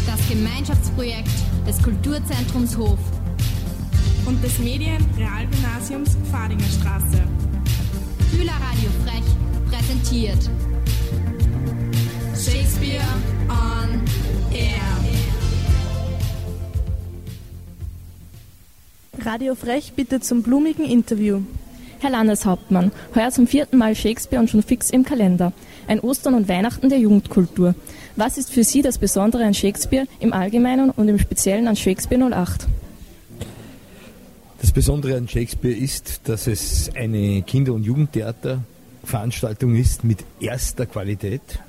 Das 0.07 0.29
Gemeinschaftsprojekt 0.29 1.31
des 1.67 1.83
Kulturzentrums 1.83 2.77
Hof 2.77 2.99
und 4.27 4.45
des 4.45 4.59
Medienrealgymnasiums 4.59 6.19
Fadinger 6.31 6.69
Straße. 6.79 7.23
Schülerradio 8.31 8.91
Frech 9.05 9.25
präsentiert 9.71 10.51
Shakespeare 12.35 13.03
on 13.49 14.03
Air. 14.53 14.83
Radio 19.25 19.55
Frech 19.55 19.95
bittet 19.95 20.25
zum 20.25 20.43
blumigen 20.43 20.85
Interview. 20.85 21.41
Herr 22.03 22.11
Landeshauptmann, 22.11 22.91
heuer 23.15 23.31
zum 23.31 23.47
vierten 23.47 23.79
Mal 23.79 23.95
Shakespeare 23.95 24.41
und 24.43 24.51
schon 24.51 24.65
fix 24.65 24.91
im 24.91 25.05
Kalender. 25.05 25.53
Ein 25.87 26.01
Ostern 26.01 26.35
und 26.35 26.49
Weihnachten 26.49 26.89
der 26.89 26.99
Jugendkultur. 26.99 27.77
Was 28.17 28.39
ist 28.39 28.51
für 28.51 28.65
Sie 28.65 28.83
das 28.83 28.99
Besondere 28.99 29.45
an 29.45 29.55
Shakespeare 29.55 30.09
im 30.19 30.33
Allgemeinen 30.33 30.91
und 30.91 31.07
im 31.07 31.21
Speziellen 31.21 31.69
an 31.69 31.77
Shakespeare 31.77 32.21
08? 32.21 32.67
Das 34.61 34.73
Besondere 34.73 35.17
an 35.17 35.29
Shakespeare 35.29 35.77
ist, 35.77 36.23
dass 36.25 36.49
es 36.49 36.91
eine 36.97 37.43
Kinder- 37.43 37.73
und 37.73 37.85
Jugendtheater 37.85 38.65
Veranstaltung 39.05 39.77
ist 39.77 40.03
mit 40.03 40.25
erster 40.41 40.87
Qualität. 40.87 41.61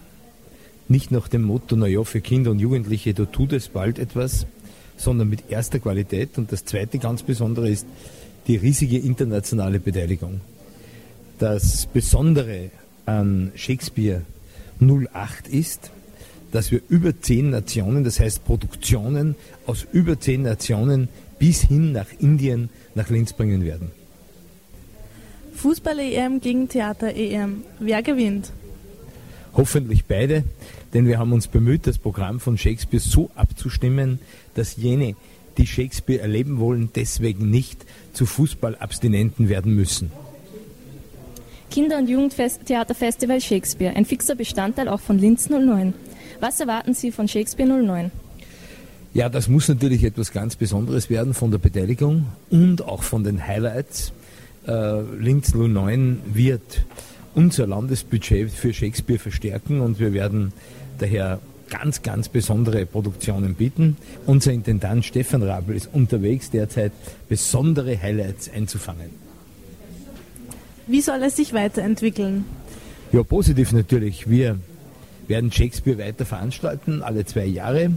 Nicht 0.87 1.11
nach 1.11 1.27
dem 1.27 1.43
Motto, 1.43 1.75
naja, 1.75 2.03
für 2.03 2.21
Kinder 2.21 2.49
und 2.49 2.57
Jugendliche, 2.57 3.13
da 3.13 3.25
tut 3.25 3.53
es 3.53 3.67
bald 3.67 3.99
etwas, 3.99 4.47
sondern 4.97 5.29
mit 5.29 5.51
erster 5.51 5.77
Qualität. 5.77 6.39
Und 6.39 6.51
das 6.51 6.65
zweite 6.65 6.97
ganz 6.97 7.21
Besondere 7.21 7.69
ist 7.69 7.85
die 8.47 8.57
riesige 8.57 8.97
internationale 8.97 9.79
Beteiligung. 9.79 10.41
Das 11.39 11.85
Besondere 11.87 12.71
an 13.05 13.51
Shakespeare 13.55 14.21
08 14.79 15.47
ist, 15.47 15.91
dass 16.51 16.71
wir 16.71 16.81
über 16.87 17.19
zehn 17.19 17.49
Nationen, 17.49 18.03
das 18.03 18.19
heißt 18.19 18.45
Produktionen 18.45 19.35
aus 19.65 19.87
über 19.91 20.19
zehn 20.19 20.43
Nationen 20.43 21.09
bis 21.39 21.61
hin 21.61 21.91
nach 21.91 22.07
Indien, 22.19 22.69
nach 22.95 23.09
Linz 23.09 23.33
bringen 23.33 23.65
werden. 23.65 23.91
Fußball-EM 25.55 26.41
gegen 26.41 26.69
Theater-EM. 26.69 27.63
Wer 27.79 28.03
gewinnt? 28.03 28.51
Hoffentlich 29.55 30.05
beide, 30.05 30.43
denn 30.93 31.07
wir 31.07 31.19
haben 31.19 31.31
uns 31.31 31.47
bemüht, 31.47 31.85
das 31.87 31.97
Programm 31.97 32.39
von 32.39 32.57
Shakespeare 32.57 33.01
so 33.01 33.29
abzustimmen, 33.35 34.19
dass 34.55 34.77
jene, 34.77 35.15
die 35.57 35.67
Shakespeare 35.67 36.21
erleben 36.21 36.59
wollen, 36.59 36.89
deswegen 36.95 37.49
nicht 37.49 37.85
zu 38.13 38.25
Fußballabstinenten 38.25 39.49
werden 39.49 39.75
müssen. 39.75 40.11
Kinder- 41.69 41.97
und 41.97 42.07
Jugendtheaterfestival 42.07 43.41
Shakespeare, 43.41 43.95
ein 43.95 44.05
fixer 44.05 44.35
Bestandteil 44.35 44.87
auch 44.87 44.99
von 44.99 45.17
Linz 45.17 45.49
09. 45.49 45.93
Was 46.39 46.59
erwarten 46.59 46.93
Sie 46.93 47.11
von 47.11 47.27
Shakespeare 47.27 47.67
09? 47.67 48.11
Ja, 49.13 49.29
das 49.29 49.47
muss 49.47 49.67
natürlich 49.67 50.03
etwas 50.03 50.31
ganz 50.31 50.55
Besonderes 50.55 51.09
werden 51.09 51.33
von 51.33 51.51
der 51.51 51.59
Beteiligung 51.59 52.25
und 52.49 52.83
auch 52.83 53.03
von 53.03 53.23
den 53.23 53.45
Highlights. 53.45 54.11
Äh, 54.67 55.01
Linz 55.19 55.53
09 55.53 56.21
wird 56.33 56.85
unser 57.35 57.67
Landesbudget 57.67 58.51
für 58.51 58.73
Shakespeare 58.73 59.19
verstärken 59.19 59.81
und 59.81 59.99
wir 59.99 60.13
werden 60.13 60.53
daher 60.99 61.39
ganz, 61.73 62.03
ganz 62.03 62.29
besondere 62.29 62.85
Produktionen 62.85 63.55
bieten. 63.55 63.97
Unser 64.27 64.51
Intendant 64.51 65.03
Stefan 65.03 65.41
Rabel 65.41 65.75
ist 65.75 65.89
unterwegs, 65.91 66.51
derzeit 66.51 66.91
besondere 67.27 67.99
Highlights 67.99 68.49
einzufangen. 68.53 69.09
Wie 70.85 71.01
soll 71.01 71.23
es 71.23 71.35
sich 71.35 71.53
weiterentwickeln? 71.53 72.45
Ja, 73.11 73.23
positiv 73.23 73.71
natürlich. 73.71 74.29
Wir 74.29 74.59
werden 75.27 75.51
Shakespeare 75.51 75.97
weiter 75.97 76.25
veranstalten, 76.25 77.01
alle 77.01 77.25
zwei 77.25 77.45
Jahre. 77.45 77.91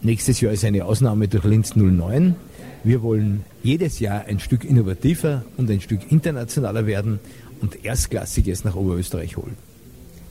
Nächstes 0.00 0.40
Jahr 0.40 0.52
ist 0.52 0.64
eine 0.64 0.84
Ausnahme 0.84 1.28
durch 1.28 1.44
Linz 1.44 1.76
09. 1.76 2.34
Wir 2.82 3.02
wollen 3.02 3.44
jedes 3.62 4.00
Jahr 4.00 4.24
ein 4.24 4.40
Stück 4.40 4.64
innovativer 4.64 5.44
und 5.56 5.70
ein 5.70 5.80
Stück 5.80 6.10
internationaler 6.10 6.86
werden 6.86 7.20
und 7.60 7.84
Erstklassiges 7.84 8.64
nach 8.64 8.74
Oberösterreich 8.74 9.36
holen. 9.36 9.56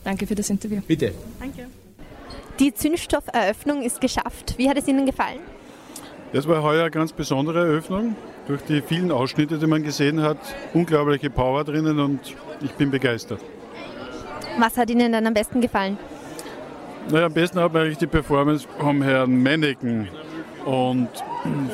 Danke 0.03 0.27
für 0.27 0.35
das 0.35 0.49
Interview. 0.49 0.81
Bitte. 0.85 1.13
Danke. 1.39 1.67
Die 2.59 2.73
Zündstofferöffnung 2.73 3.81
ist 3.81 4.01
geschafft. 4.01 4.55
Wie 4.57 4.69
hat 4.69 4.77
es 4.77 4.87
Ihnen 4.87 5.05
gefallen? 5.05 5.39
Das 6.33 6.47
war 6.47 6.63
heuer 6.63 6.83
eine 6.83 6.91
ganz 6.91 7.11
besondere 7.11 7.59
Eröffnung. 7.59 8.15
Durch 8.47 8.61
die 8.63 8.81
vielen 8.81 9.11
Ausschnitte, 9.11 9.57
die 9.57 9.67
man 9.67 9.83
gesehen 9.83 10.21
hat, 10.21 10.37
unglaubliche 10.73 11.29
Power 11.29 11.63
drinnen 11.63 11.99
und 11.99 12.19
ich 12.61 12.71
bin 12.71 12.89
begeistert. 12.89 13.41
Was 14.57 14.77
hat 14.77 14.89
Ihnen 14.89 15.11
dann 15.11 15.25
am 15.25 15.33
besten 15.33 15.61
gefallen? 15.61 15.97
Naja, 17.09 17.25
am 17.25 17.33
besten 17.33 17.59
hat 17.59 17.73
mir 17.73 17.81
eigentlich 17.81 17.97
die 17.97 18.07
Performance 18.07 18.67
vom 18.79 19.01
Herrn 19.01 19.31
Menneken 19.31 20.07
und 20.65 21.09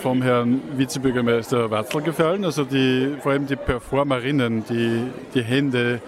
vom 0.02 0.22
Herrn 0.22 0.62
Vizebürgermeister 0.76 1.70
Watzel 1.70 2.02
gefallen. 2.02 2.46
Also 2.46 2.64
die, 2.64 3.16
vor 3.22 3.34
allem 3.34 3.46
die 3.46 3.56
Performerinnen, 3.56 4.64
die 4.70 5.04
die 5.34 5.44
Hände 5.44 6.02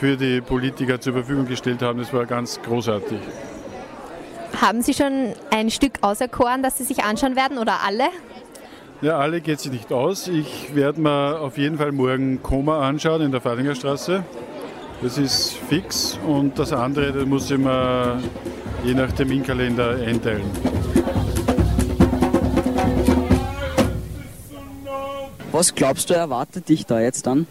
für 0.00 0.16
die 0.16 0.40
Politiker 0.40 1.00
zur 1.00 1.12
Verfügung 1.12 1.46
gestellt 1.46 1.82
haben, 1.82 1.98
das 1.98 2.12
war 2.12 2.24
ganz 2.26 2.60
großartig. 2.62 3.18
Haben 4.60 4.82
Sie 4.82 4.94
schon 4.94 5.32
ein 5.50 5.70
Stück 5.70 5.92
auserkoren, 6.02 6.62
das 6.62 6.78
Sie 6.78 6.84
sich 6.84 7.02
anschauen 7.04 7.36
werden 7.36 7.58
oder 7.58 7.80
alle? 7.84 8.04
Ja, 9.00 9.18
alle 9.18 9.40
geht 9.40 9.58
sich 9.58 9.72
nicht 9.72 9.92
aus. 9.92 10.28
Ich 10.28 10.74
werde 10.74 11.00
mir 11.00 11.40
auf 11.40 11.58
jeden 11.58 11.78
Fall 11.78 11.90
morgen 11.90 12.42
Koma 12.42 12.86
anschauen 12.86 13.22
in 13.22 13.32
der 13.32 13.40
Fadinger 13.40 13.74
Straße. 13.74 14.22
Das 15.02 15.18
ist 15.18 15.54
fix 15.68 16.18
und 16.26 16.56
das 16.58 16.72
andere, 16.72 17.12
das 17.12 17.26
muss 17.26 17.50
ich 17.50 17.58
mir 17.58 18.22
je 18.84 18.94
nach 18.94 19.10
Terminkalender 19.10 19.96
einteilen. 19.96 20.48
Was 25.50 25.74
glaubst 25.74 26.08
du, 26.08 26.14
erwartet 26.14 26.68
dich 26.68 26.86
da 26.86 27.00
jetzt 27.00 27.26
dann? 27.26 27.46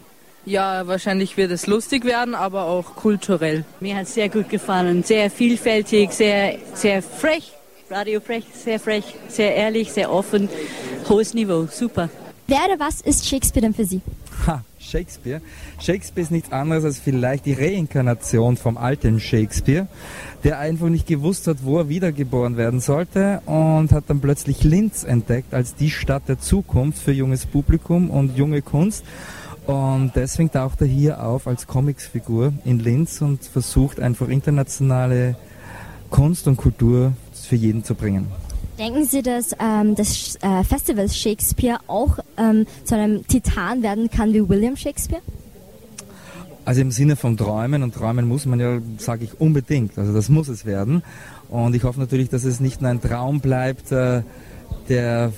Ja, 0.45 0.87
wahrscheinlich 0.87 1.37
wird 1.37 1.51
es 1.51 1.67
lustig 1.67 2.03
werden, 2.03 2.33
aber 2.33 2.65
auch 2.65 2.95
kulturell. 2.95 3.63
Mir 3.79 3.95
hat 3.95 4.03
es 4.03 4.15
sehr 4.15 4.29
gut 4.29 4.49
gefallen. 4.49 5.03
Sehr 5.03 5.29
vielfältig, 5.29 6.11
sehr, 6.11 6.57
sehr 6.73 7.03
frech. 7.03 7.53
Radio 7.91 8.21
frech, 8.21 8.45
sehr 8.53 8.79
frech, 8.79 9.03
sehr 9.27 9.55
ehrlich, 9.55 9.91
sehr 9.91 10.11
offen. 10.11 10.49
Hohes 11.09 11.33
Niveau, 11.33 11.67
super. 11.69 12.09
Wer 12.47 12.59
oder 12.65 12.79
was 12.79 13.01
ist 13.01 13.27
Shakespeare 13.27 13.65
denn 13.65 13.73
für 13.73 13.85
Sie? 13.85 14.01
Ha, 14.47 14.63
Shakespeare. 14.79 15.41
Shakespeare 15.79 16.23
ist 16.23 16.31
nichts 16.31 16.51
anderes 16.51 16.85
als 16.85 16.99
vielleicht 16.99 17.45
die 17.45 17.53
Reinkarnation 17.53 18.57
vom 18.57 18.77
alten 18.77 19.19
Shakespeare, 19.19 19.87
der 20.43 20.57
einfach 20.59 20.89
nicht 20.89 21.05
gewusst 21.05 21.47
hat, 21.47 21.63
wo 21.63 21.77
er 21.77 21.89
wiedergeboren 21.89 22.57
werden 22.57 22.79
sollte 22.79 23.41
und 23.45 23.91
hat 23.91 24.05
dann 24.07 24.21
plötzlich 24.21 24.63
Linz 24.63 25.03
entdeckt 25.03 25.53
als 25.53 25.75
die 25.75 25.91
Stadt 25.91 26.27
der 26.27 26.39
Zukunft 26.39 27.01
für 27.01 27.11
junges 27.11 27.45
Publikum 27.45 28.09
und 28.09 28.37
junge 28.37 28.61
Kunst. 28.61 29.05
Und 29.67 30.13
deswegen 30.15 30.51
taucht 30.51 30.81
er 30.81 30.87
hier 30.87 31.23
auf 31.23 31.47
als 31.47 31.67
Comicsfigur 31.67 32.53
in 32.65 32.79
Linz 32.79 33.21
und 33.21 33.43
versucht 33.43 33.99
einfach 33.99 34.27
internationale 34.27 35.35
Kunst 36.09 36.47
und 36.47 36.57
Kultur 36.57 37.13
für 37.33 37.55
jeden 37.55 37.83
zu 37.83 37.95
bringen. 37.95 38.27
Denken 38.79 39.05
Sie, 39.05 39.21
dass 39.21 39.55
ähm, 39.59 39.95
das 39.95 40.37
äh, 40.41 40.63
Festival 40.63 41.07
Shakespeare 41.07 41.79
auch 41.87 42.17
ähm, 42.37 42.65
zu 42.83 42.95
einem 42.95 43.25
Titan 43.27 43.83
werden 43.83 44.09
kann 44.09 44.33
wie 44.33 44.47
William 44.47 44.75
Shakespeare? 44.75 45.21
Also 46.65 46.81
im 46.81 46.91
Sinne 46.91 47.15
von 47.15 47.37
Träumen 47.37 47.83
und 47.83 47.93
Träumen 47.93 48.27
muss 48.27 48.45
man 48.45 48.59
ja, 48.59 48.79
sage 48.97 49.25
ich 49.25 49.39
unbedingt. 49.39 49.97
Also 49.97 50.13
das 50.13 50.29
muss 50.29 50.47
es 50.47 50.65
werden. 50.65 51.03
Und 51.49 51.75
ich 51.75 51.83
hoffe 51.83 51.99
natürlich, 51.99 52.29
dass 52.29 52.43
es 52.43 52.59
nicht 52.59 52.81
nur 52.81 52.91
ein 52.91 53.01
Traum 53.01 53.39
bleibt, 53.39 53.91
äh, 53.91 54.23
der 54.89 55.33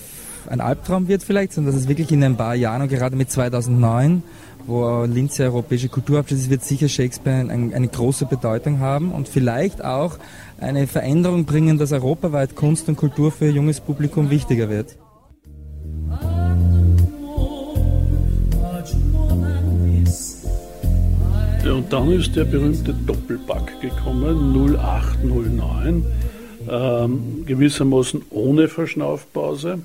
ein 0.47 0.61
Albtraum 0.61 1.07
wird 1.07 1.23
vielleicht, 1.23 1.53
sondern 1.53 1.73
dass 1.73 1.81
es 1.81 1.87
wirklich 1.87 2.11
in 2.11 2.23
ein 2.23 2.37
paar 2.37 2.55
Jahren 2.55 2.81
und 2.81 2.87
gerade 2.89 3.15
mit 3.15 3.31
2009, 3.31 4.23
wo 4.65 5.03
Linz 5.03 5.37
ja 5.37 5.45
europäische 5.45 5.89
Kulturhauptstadt 5.89 6.39
ist, 6.39 6.49
wird 6.49 6.63
sicher 6.63 6.87
Shakespeare 6.87 7.39
ein, 7.49 7.73
eine 7.73 7.87
große 7.87 8.25
Bedeutung 8.25 8.79
haben 8.79 9.11
und 9.11 9.27
vielleicht 9.27 9.83
auch 9.83 10.17
eine 10.59 10.87
Veränderung 10.87 11.45
bringen, 11.45 11.77
dass 11.77 11.91
europaweit 11.91 12.55
Kunst 12.55 12.87
und 12.87 12.95
Kultur 12.95 13.31
für 13.31 13.49
junges 13.49 13.81
Publikum 13.81 14.29
wichtiger 14.29 14.69
wird. 14.69 14.97
Und 21.65 21.91
dann 21.91 22.11
ist 22.11 22.35
der 22.35 22.43
berühmte 22.43 22.93
Doppelpack 22.93 23.81
gekommen, 23.81 24.53
0809, 24.53 26.05
ähm, 26.69 27.45
gewissermaßen 27.45 28.21
ohne 28.29 28.67
Verschnaufpause. 28.67 29.79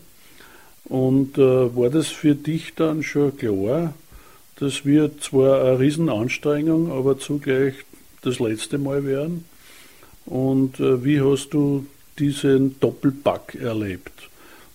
Und 0.89 1.37
äh, 1.37 1.77
war 1.77 1.91
das 1.91 2.09
für 2.09 2.35
dich 2.35 2.75
dann 2.75 3.03
schon 3.03 3.37
klar, 3.37 3.95
das 4.57 4.85
wird 4.85 5.23
zwar 5.23 5.63
eine 5.63 5.79
Riesenanstrengung, 5.79 6.91
aber 6.91 7.19
zugleich 7.19 7.75
das 8.23 8.39
letzte 8.39 8.79
Mal 8.79 9.05
werden? 9.05 9.45
Und 10.27 10.81
äh, 10.81 11.05
wie 11.05 11.21
hast 11.21 11.51
du 11.51 11.87
diesen 12.19 12.79
Doppelpack 12.81 13.55
erlebt? 13.55 14.29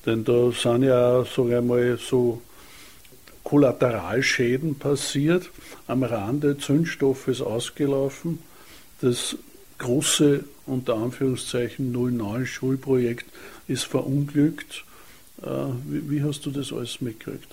Denn 0.06 0.23
da 0.23 0.52
sind 0.52 0.84
ja, 0.84 1.26
sagen 1.26 1.49
wir 1.49 1.62
mal, 1.62 1.97
so 1.97 2.41
Kollateralschäden 3.43 4.76
passiert. 4.76 5.49
Am 5.88 6.04
Rande 6.04 6.58
Zündstoff 6.58 7.28
ist 7.28 7.41
ausgelaufen. 7.41 8.39
Das 9.02 9.36
große, 9.80 10.43
unter 10.65 10.95
Anführungszeichen, 10.95 11.91
09 11.91 12.45
Schulprojekt 12.45 13.26
ist 13.67 13.84
verunglückt. 13.84 14.86
Äh, 15.43 15.47
wie, 15.86 16.10
wie, 16.10 16.23
hast 16.23 16.45
du 16.45 16.51
das 16.51 16.71
alles 16.71 17.01
mitgekriegt? 17.01 17.47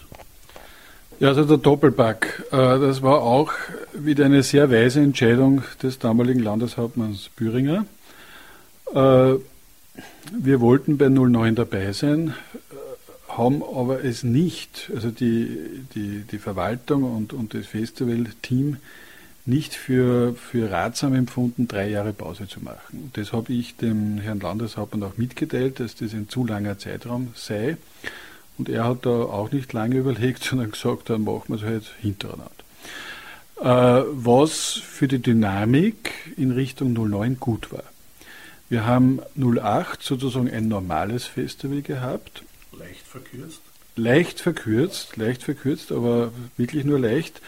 Ja, 1.19 1.29
also 1.29 1.45
der 1.45 1.59
Doppelpack, 1.59 2.45
äh, 2.51 2.57
das 2.57 3.03
war 3.03 3.23
auch 3.23 3.53
wieder 3.93 4.25
eine 4.25 4.43
sehr 4.43 4.71
weise 4.71 5.01
Entscheidung 5.01 5.63
des 5.83 5.99
damaligen 5.99 6.41
Landeshauptmanns 6.41 7.31
Büringer. 7.37 7.85
Äh, 8.95 9.35
wir 10.33 10.61
wollten 10.61 10.99
bei 10.99 11.09
09 11.09 11.57
dabei 11.57 11.93
sein, 11.93 12.35
haben 13.29 13.63
aber 13.63 14.05
es 14.05 14.23
nicht, 14.23 14.91
also 14.95 15.11
die, 15.11 15.85
die, 15.95 16.25
die 16.31 16.39
Verwaltung 16.39 17.05
und, 17.05 17.33
und 17.33 17.55
das 17.55 17.67
Festivalteam 17.67 18.77
nicht 19.51 19.75
für, 19.75 20.35
für 20.35 20.71
ratsam 20.71 21.15
empfunden, 21.15 21.69
drei 21.69 21.89
Jahre 21.91 22.13
Pause 22.15 22.49
zu 22.49 22.61
machen. 22.61 23.11
Das 23.13 23.33
habe 23.33 23.53
ich 23.53 23.77
dem 23.77 24.19
Herrn 24.19 24.41
Landeshauptmann 24.41 25.03
auch 25.03 25.19
mitgeteilt, 25.19 25.81
dass 25.81 25.95
das 25.97 26.15
ein 26.15 26.29
zu 26.31 26.47
langer 26.47 26.79
Zeitraum 26.79 27.33
sei. 27.35 27.77
Und 28.57 28.69
er 28.69 28.85
hat 28.85 29.05
da 29.05 29.11
auch 29.11 29.53
nicht 29.53 29.73
lange 29.73 29.97
überlegt, 29.97 30.45
sondern 30.49 30.71
gesagt, 30.71 31.11
dann 31.11 31.25
machen 31.25 31.45
wir 31.49 31.57
es 31.57 31.63
halt 31.63 31.85
hintereinander. 32.01 32.51
äh, 33.61 34.05
was 34.13 34.73
für 34.73 35.09
die 35.09 35.19
Dynamik 35.21 36.13
in 36.37 36.53
Richtung 36.53 36.93
09 36.95 37.39
gut 37.39 37.73
war. 37.73 37.85
Wir 38.69 38.87
haben 38.87 39.21
08 39.37 40.03
sozusagen 40.03 40.51
ein 40.51 40.69
normales 40.69 41.27
Festival 41.27 41.83
gehabt. 41.83 42.45
Leicht 42.79 43.07
verkürzt. 43.07 43.61
Leicht 43.97 44.41
verkürzt, 44.41 45.17
leicht 45.17 45.43
verkürzt, 45.43 45.91
aber 45.93 46.33
wirklich 46.57 46.85
nur 46.85 46.99
leicht. 46.99 47.43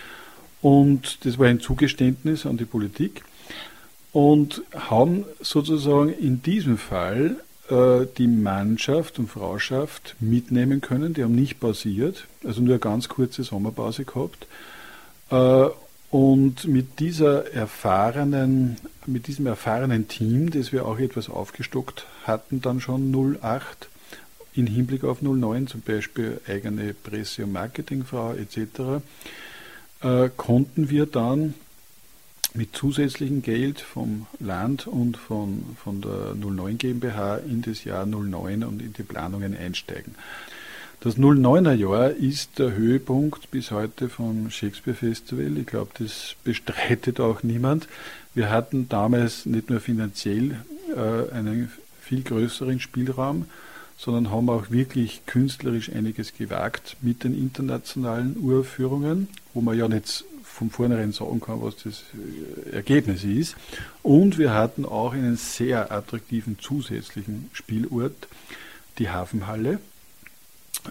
Und 0.62 1.26
das 1.26 1.38
war 1.38 1.48
ein 1.48 1.60
Zugeständnis 1.60 2.46
an 2.46 2.56
die 2.56 2.64
Politik. 2.64 3.22
Und 4.12 4.62
haben 4.74 5.24
sozusagen 5.40 6.12
in 6.12 6.42
diesem 6.42 6.78
Fall 6.78 7.36
äh, 7.70 8.06
die 8.18 8.26
Mannschaft 8.26 9.18
und 9.18 9.28
Frauschaft 9.28 10.16
mitnehmen 10.20 10.80
können. 10.80 11.14
Die 11.14 11.22
haben 11.22 11.34
nicht 11.34 11.60
pausiert, 11.60 12.26
also 12.44 12.60
nur 12.60 12.74
eine 12.74 12.78
ganz 12.78 13.08
kurze 13.08 13.42
Sommerpause 13.42 14.04
gehabt. 14.04 14.46
Äh, 15.30 15.70
und 16.10 16.66
mit 16.66 17.00
dieser 17.00 17.54
erfahrenen, 17.54 18.76
mit 19.06 19.28
diesem 19.28 19.46
erfahrenen 19.46 20.08
Team, 20.08 20.50
das 20.50 20.70
wir 20.70 20.84
auch 20.84 20.98
etwas 20.98 21.30
aufgestockt 21.30 22.04
hatten, 22.24 22.60
dann 22.60 22.82
schon 22.82 23.10
08 23.40 23.88
in 24.54 24.66
Hinblick 24.66 25.04
auf 25.04 25.22
09, 25.22 25.68
zum 25.68 25.80
Beispiel 25.80 26.38
eigene 26.46 26.92
Presse- 26.92 27.44
und 27.44 27.52
Marketingfrau 27.52 28.34
etc., 28.34 29.02
äh, 30.02 30.30
konnten 30.36 30.90
wir 30.90 31.06
dann 31.06 31.54
mit 32.54 32.76
zusätzlichem 32.76 33.42
Geld 33.42 33.80
vom 33.80 34.26
Land 34.38 34.86
und 34.86 35.16
von, 35.16 35.76
von 35.82 36.02
der 36.02 36.34
09 36.34 36.78
GmbH 36.78 37.36
in 37.38 37.62
das 37.62 37.84
Jahr 37.84 38.04
09 38.04 38.64
und 38.64 38.82
in 38.82 38.92
die 38.92 39.02
Planungen 39.02 39.56
einsteigen. 39.56 40.14
Das 41.00 41.16
09er 41.16 41.72
Jahr 41.72 42.10
ist 42.10 42.60
der 42.60 42.74
Höhepunkt 42.74 43.50
bis 43.50 43.72
heute 43.72 44.08
vom 44.08 44.50
Shakespeare 44.50 44.96
Festival. 44.96 45.58
Ich 45.58 45.66
glaube, 45.66 45.90
das 45.98 46.36
bestreitet 46.44 47.18
auch 47.18 47.42
niemand. 47.42 47.88
Wir 48.34 48.50
hatten 48.50 48.88
damals 48.88 49.44
nicht 49.46 49.68
nur 49.68 49.80
finanziell 49.80 50.58
äh, 50.94 51.34
einen 51.34 51.72
viel 52.00 52.22
größeren 52.22 52.78
Spielraum, 52.78 53.46
sondern 54.02 54.32
haben 54.32 54.48
auch 54.48 54.70
wirklich 54.70 55.26
künstlerisch 55.26 55.92
einiges 55.92 56.34
gewagt 56.34 56.96
mit 57.02 57.22
den 57.22 57.38
internationalen 57.38 58.36
Uraufführungen, 58.36 59.28
wo 59.54 59.60
man 59.60 59.78
ja 59.78 59.86
nicht 59.86 60.24
von 60.42 60.70
vornherein 60.70 61.12
sagen 61.12 61.40
kann, 61.40 61.62
was 61.62 61.76
das 61.76 62.02
äh, 62.12 62.74
Ergebnis 62.74 63.22
ist. 63.22 63.54
Und 64.02 64.38
wir 64.38 64.54
hatten 64.54 64.84
auch 64.84 65.12
einen 65.12 65.36
sehr 65.36 65.92
attraktiven 65.92 66.58
zusätzlichen 66.58 67.48
Spielort, 67.52 68.26
die 68.98 69.08
Hafenhalle, 69.08 69.78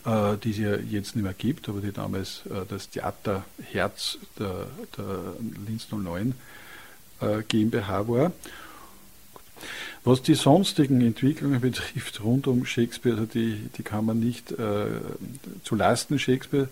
äh, 0.05 0.37
die 0.41 0.51
es 0.51 0.57
ja 0.57 0.77
jetzt 0.77 1.17
nicht 1.17 1.25
mehr 1.25 1.33
gibt, 1.33 1.67
aber 1.67 1.81
die 1.81 1.91
damals 1.91 2.43
äh, 2.45 2.65
das 2.69 2.89
Theaterherz 2.91 4.19
der, 4.39 4.67
der 4.97 5.35
Linz 5.67 5.87
09 5.91 6.33
GmbH 7.47 8.07
war. 8.07 8.31
Was 10.03 10.23
die 10.23 10.33
sonstigen 10.33 11.01
Entwicklungen 11.01 11.61
betrifft 11.61 12.23
rund 12.23 12.47
um 12.47 12.65
Shakespeare, 12.65 13.17
also 13.17 13.27
die, 13.31 13.69
die 13.77 13.83
kann 13.83 14.05
man 14.05 14.19
nicht 14.19 14.51
äh, 14.51 14.85
zu 15.63 15.75
Lasten 15.75 16.17
Shakespeare 16.17 16.69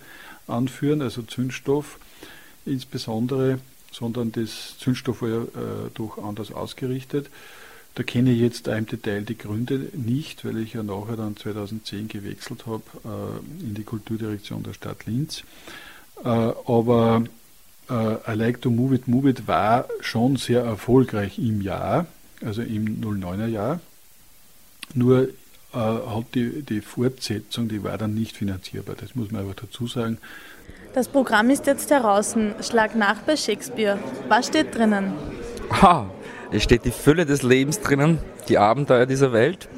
anführen, 0.47 1.01
also 1.01 1.21
Zündstoff 1.21 1.99
insbesondere, 2.65 3.59
sondern 3.91 4.31
das 4.31 4.77
Zündstoff 4.79 5.21
war 5.21 5.29
ja 5.29 5.41
äh, 5.41 5.89
doch 5.93 6.17
anders 6.17 6.51
ausgerichtet. 6.51 7.29
Da 7.95 8.03
kenne 8.03 8.31
ich 8.31 8.39
jetzt 8.39 8.67
im 8.67 8.85
Detail 8.85 9.23
die 9.23 9.37
Gründe 9.37 9.89
nicht, 9.93 10.45
weil 10.45 10.57
ich 10.57 10.73
ja 10.73 10.83
nachher 10.83 11.17
dann 11.17 11.35
2010 11.35 12.07
gewechselt 12.07 12.65
habe 12.65 12.83
äh, 13.03 13.63
in 13.63 13.75
die 13.75 13.83
Kulturdirektion 13.83 14.63
der 14.63 14.73
Stadt 14.73 15.05
Linz. 15.05 15.43
Äh, 16.23 16.29
aber 16.29 17.23
äh, 17.89 17.93
I 17.93 18.35
Like 18.35 18.61
to 18.61 18.69
Move 18.69 18.95
It, 18.95 19.07
Move 19.07 19.29
It 19.29 19.47
war 19.47 19.85
schon 20.01 20.37
sehr 20.37 20.61
erfolgreich 20.61 21.39
im 21.39 21.61
Jahr, 21.61 22.07
also 22.43 22.61
im 22.61 23.01
09er 23.01 23.47
Jahr. 23.47 23.79
Nur 24.93 25.29
äh, 25.73 25.77
hat 25.77 26.25
die, 26.33 26.63
die 26.63 26.81
Fortsetzung, 26.81 27.67
die 27.67 27.83
war 27.83 27.97
dann 27.97 28.13
nicht 28.13 28.35
finanzierbar. 28.35 28.95
Das 28.99 29.15
muss 29.15 29.31
man 29.31 29.41
einfach 29.41 29.55
dazu 29.55 29.87
sagen. 29.87 30.17
Das 30.93 31.07
Programm 31.07 31.49
ist 31.49 31.67
jetzt 31.67 31.91
heraus. 31.91 32.35
Schlag 32.61 32.95
nach 32.95 33.21
bei 33.21 33.35
Shakespeare. 33.35 33.99
Was 34.27 34.47
steht 34.47 34.75
drinnen? 34.75 35.13
Ha, 35.81 36.09
es 36.51 36.63
steht 36.63 36.85
die 36.85 36.91
Fülle 36.91 37.27
des 37.27 37.43
Lebens 37.43 37.79
drinnen, 37.79 38.17
die 38.47 38.57
Abenteuer 38.57 39.05
dieser 39.05 39.31
Welt, 39.31 39.69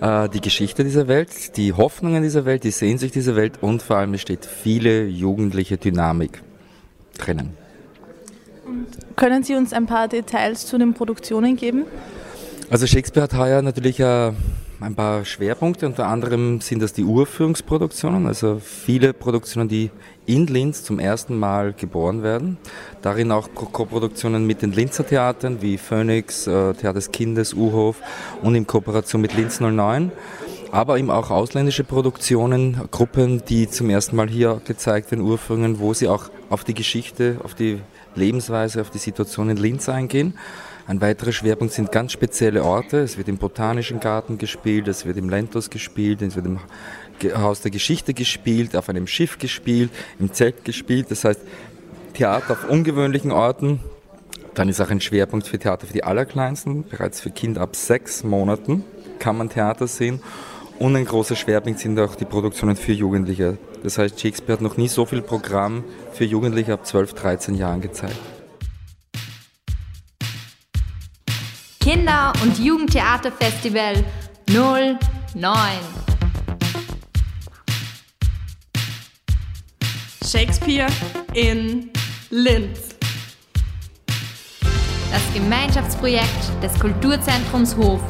äh, 0.00 0.30
die 0.30 0.40
Geschichte 0.40 0.82
dieser 0.82 1.08
Welt, 1.08 1.58
die 1.58 1.74
Hoffnungen 1.74 2.22
dieser 2.22 2.46
Welt, 2.46 2.64
die 2.64 2.70
Sehnsucht 2.70 3.14
dieser 3.14 3.36
Welt 3.36 3.62
und 3.62 3.82
vor 3.82 3.96
allem 3.96 4.14
es 4.14 4.22
steht 4.22 4.46
viele 4.46 5.04
jugendliche 5.04 5.76
Dynamik 5.76 6.42
drinnen. 7.18 7.54
Können 9.16 9.42
Sie 9.42 9.54
uns 9.54 9.72
ein 9.72 9.86
paar 9.86 10.08
Details 10.08 10.66
zu 10.66 10.78
den 10.78 10.94
Produktionen 10.94 11.56
geben? 11.56 11.84
Also 12.70 12.86
Shakespeare 12.86 13.24
hat 13.24 13.34
heuer 13.34 13.62
natürlich 13.62 13.98
äh, 14.00 14.32
ein 14.80 14.94
paar 14.94 15.24
Schwerpunkte. 15.24 15.86
Unter 15.86 16.06
anderem 16.06 16.60
sind 16.60 16.80
das 16.80 16.92
die 16.92 17.04
Urführungsproduktionen, 17.04 18.26
also 18.26 18.60
viele 18.64 19.12
Produktionen, 19.12 19.68
die 19.68 19.90
in 20.26 20.46
Linz 20.46 20.84
zum 20.84 20.98
ersten 20.98 21.38
Mal 21.38 21.72
geboren 21.72 22.22
werden. 22.22 22.58
Darin 23.02 23.32
auch 23.32 23.48
Koproduktionen 23.54 24.46
mit 24.46 24.62
den 24.62 24.72
Linzer 24.72 25.06
Theatern 25.06 25.60
wie 25.62 25.78
Phoenix, 25.78 26.46
äh, 26.46 26.74
Theater 26.74 26.94
des 26.94 27.10
Kindes, 27.10 27.54
U-Hof 27.54 27.96
und 28.42 28.54
in 28.54 28.66
Kooperation 28.66 29.20
mit 29.20 29.34
Linz 29.34 29.60
09 29.60 30.12
aber 30.72 30.98
eben 30.98 31.10
auch 31.10 31.30
ausländische 31.30 31.84
Produktionen, 31.84 32.80
Gruppen, 32.90 33.42
die 33.48 33.68
zum 33.68 33.90
ersten 33.90 34.16
Mal 34.16 34.28
hier 34.28 34.60
gezeigt 34.64 35.10
werden, 35.10 35.22
Urführungen, 35.22 35.80
wo 35.80 35.94
sie 35.94 36.08
auch 36.08 36.30
auf 36.48 36.64
die 36.64 36.74
Geschichte, 36.74 37.38
auf 37.42 37.54
die 37.54 37.80
Lebensweise, 38.14 38.80
auf 38.80 38.90
die 38.90 38.98
Situation 38.98 39.50
in 39.50 39.56
Linz 39.56 39.88
eingehen. 39.88 40.34
Ein 40.86 41.00
weiterer 41.00 41.32
Schwerpunkt 41.32 41.72
sind 41.72 41.92
ganz 41.92 42.12
spezielle 42.12 42.64
Orte. 42.64 42.98
Es 42.98 43.16
wird 43.16 43.28
im 43.28 43.38
Botanischen 43.38 44.00
Garten 44.00 44.38
gespielt, 44.38 44.88
es 44.88 45.06
wird 45.06 45.16
im 45.16 45.28
Lentos 45.28 45.70
gespielt, 45.70 46.20
es 46.22 46.34
wird 46.34 46.46
im 46.46 46.58
Haus 47.34 47.60
der 47.60 47.70
Geschichte 47.70 48.14
gespielt, 48.14 48.74
auf 48.74 48.88
einem 48.88 49.06
Schiff 49.06 49.38
gespielt, 49.38 49.90
im 50.18 50.32
Zelt 50.32 50.64
gespielt. 50.64 51.10
Das 51.10 51.24
heißt, 51.24 51.40
Theater 52.14 52.52
auf 52.52 52.68
ungewöhnlichen 52.68 53.30
Orten. 53.30 53.80
Dann 54.54 54.68
ist 54.68 54.80
auch 54.80 54.90
ein 54.90 55.00
Schwerpunkt 55.00 55.46
für 55.46 55.58
Theater 55.58 55.86
für 55.86 55.92
die 55.92 56.02
Allerkleinsten. 56.02 56.84
Bereits 56.84 57.20
für 57.20 57.30
Kinder 57.30 57.60
ab 57.60 57.76
sechs 57.76 58.24
Monaten 58.24 58.84
kann 59.18 59.38
man 59.38 59.48
Theater 59.48 59.86
sehen. 59.86 60.20
Und 60.78 60.96
ein 60.96 61.04
großer 61.04 61.36
Schwerpunkt 61.36 61.78
sind 61.78 62.00
auch 62.00 62.16
die 62.16 62.24
Produktionen 62.24 62.74
für 62.74 62.92
Jugendliche. 62.92 63.58
Das 63.82 63.96
heißt, 63.96 64.20
Shakespeare 64.20 64.54
hat 64.54 64.60
noch 64.60 64.76
nie 64.76 64.88
so 64.88 65.06
viel 65.06 65.22
Programm 65.22 65.84
für 66.12 66.24
Jugendliche 66.24 66.72
ab 66.74 66.86
12, 66.86 67.14
13 67.14 67.54
Jahren 67.54 67.80
gezeigt. 67.80 68.16
Kinder- 71.80 72.32
und 72.42 72.58
Jugendtheaterfestival 72.58 74.04
09. 74.48 75.78
Shakespeare 80.30 80.88
in 81.32 81.90
Linz. 82.28 82.90
Das 85.10 85.22
Gemeinschaftsprojekt 85.34 86.62
des 86.62 86.78
Kulturzentrums 86.78 87.74
Hof 87.76 88.02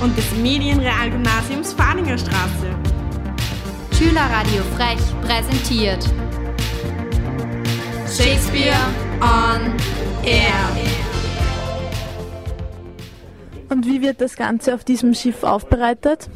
und 0.00 0.16
des 0.16 0.32
Medienrealgymnasiums 0.32 1.74
Fahlinger 1.74 2.18
Straße. 2.18 2.85
Schülerradio 3.98 4.62
Frech 4.76 4.98
präsentiert 5.22 6.04
Shakespeare 8.06 8.76
on 9.22 9.72
Air. 10.22 10.52
Und 13.70 13.86
wie 13.86 14.02
wird 14.02 14.20
das 14.20 14.36
Ganze 14.36 14.74
auf 14.74 14.84
diesem 14.84 15.14
Schiff 15.14 15.42
aufbereitet? 15.44 16.28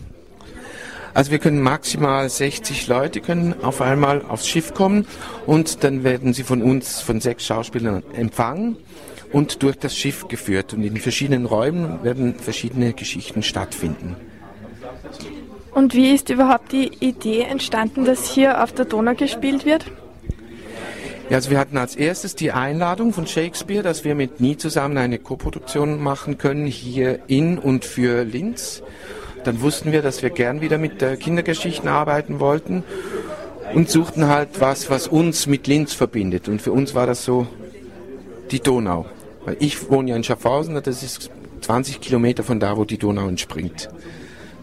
Also 1.13 1.33
wir 1.33 1.39
können 1.39 1.61
maximal 1.61 2.31
60 2.31 2.89
Leute 2.89 3.21
können 3.21 3.55
auf 3.63 3.83
einmal 3.83 4.25
aufs 4.25 4.49
Schiff 4.49 4.73
kommen 4.73 5.07
und 5.45 5.85
dann 5.85 6.03
werden 6.03 6.33
sie 6.33 6.45
von 6.45 6.63
uns, 6.63 7.03
von 7.03 7.21
sechs 7.21 7.45
Schauspielern 7.45 8.03
empfangen 8.15 8.79
und 9.33 9.63
durch 9.63 9.77
das 9.77 9.95
Schiff 9.95 10.29
geführt. 10.29 10.73
Und 10.73 10.83
in 10.83 10.97
verschiedenen 10.97 11.45
Räumen 11.45 12.03
werden 12.05 12.37
verschiedene 12.37 12.95
Geschichten 12.95 13.43
stattfinden. 13.43 14.17
Und 15.73 15.95
wie 15.95 16.15
ist 16.15 16.31
überhaupt 16.31 16.73
die 16.73 16.91
Idee 17.01 17.43
entstanden, 17.43 18.05
dass 18.05 18.29
hier 18.29 18.63
auf 18.63 18.73
der 18.73 18.85
Donau 18.85 19.15
gespielt 19.15 19.65
wird? 19.65 19.87
Ja, 21.29 21.37
also 21.37 21.51
wir 21.51 21.59
hatten 21.59 21.77
als 21.79 21.95
erstes 21.95 22.35
die 22.35 22.51
Einladung 22.51 23.13
von 23.13 23.27
Shakespeare, 23.27 23.85
dass 23.85 24.03
wir 24.03 24.17
mit 24.17 24.41
Nie 24.41 24.57
zusammen 24.57 24.99
eine 24.99 25.19
Koproduktion 25.19 26.03
machen 26.03 26.39
können, 26.39 26.67
hier 26.67 27.21
in 27.29 27.57
und 27.57 27.85
für 27.85 28.25
Linz. 28.25 28.83
Dann 29.45 29.61
wussten 29.61 29.93
wir, 29.93 30.03
dass 30.03 30.23
wir 30.23 30.31
gern 30.31 30.61
wieder 30.61 30.77
mit 30.77 30.99
Kindergeschichten 31.21 31.89
arbeiten 31.89 32.41
wollten 32.41 32.83
und 33.75 33.89
suchten 33.89 34.27
halt 34.27 34.61
was, 34.61 34.91
was 34.91 35.07
uns 35.07 35.47
mit 35.47 35.69
Linz 35.69 35.93
verbindet. 35.95 36.49
Und 36.49 36.61
für 36.61 36.73
uns 36.73 36.97
war 36.97 37.07
das 37.07 37.25
so 37.25 37.47
die 38.51 38.61
Donau. 38.61 39.07
Weil 39.45 39.57
ich 39.61 39.89
wohne 39.89 40.11
ja 40.11 40.17
in 40.17 40.25
Schaffhausen, 40.25 40.75
das 40.83 41.03
ist 41.05 41.31
20 41.61 42.01
Kilometer 42.01 42.43
von 42.43 42.59
da, 42.59 42.77
wo 42.77 42.85
die 42.85 42.99
Donau 42.99 43.29
entspringt. 43.29 43.89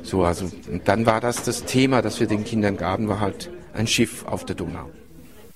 So, 0.07 0.23
also, 0.23 0.49
dann 0.85 1.05
war 1.05 1.19
das 1.19 1.43
das 1.43 1.65
Thema, 1.65 2.01
das 2.01 2.21
wir 2.21 2.27
den 2.27 2.45
Kindern 2.45 2.77
gaben, 2.77 3.09
war 3.09 3.19
halt 3.19 3.49
ein 3.73 3.87
Schiff 3.87 4.23
auf 4.25 4.45
der 4.45 4.55
Donau. 4.55 4.89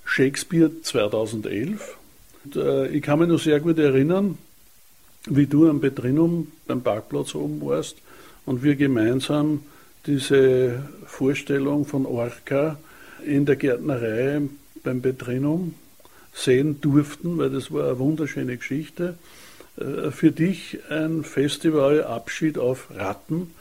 Shakespeare 0.03 0.69
2011 0.81 1.97
Und, 2.43 2.55
äh, 2.57 2.87
ich 2.89 3.01
kann 3.01 3.19
mich 3.19 3.29
noch 3.29 3.39
sehr 3.39 3.61
gut 3.61 3.79
erinnern, 3.79 4.37
wie 5.25 5.45
du 5.45 5.69
am 5.69 5.79
Betrinum 5.79 6.51
beim 6.67 6.81
Parkplatz 6.81 7.33
oben 7.33 7.61
warst 7.61 7.95
und 8.45 8.61
wir 8.61 8.75
gemeinsam 8.75 9.63
diese 10.05 10.83
Vorstellung 11.05 11.85
von 11.85 12.05
Orca 12.05 12.77
in 13.25 13.45
der 13.45 13.55
Gärtnerei 13.55 14.41
beim 14.83 15.01
Betrinum 15.01 15.75
sehen 16.33 16.81
durften, 16.81 17.37
weil 17.37 17.51
das 17.51 17.71
war 17.71 17.85
eine 17.85 17.99
wunderschöne 17.99 18.57
Geschichte. 18.57 19.15
Äh, 19.77 20.11
für 20.11 20.31
dich 20.31 20.79
ein 20.89 21.23
Festival 21.23 22.03
Abschied 22.03 22.57
auf 22.57 22.89
Ratten. 22.93 23.51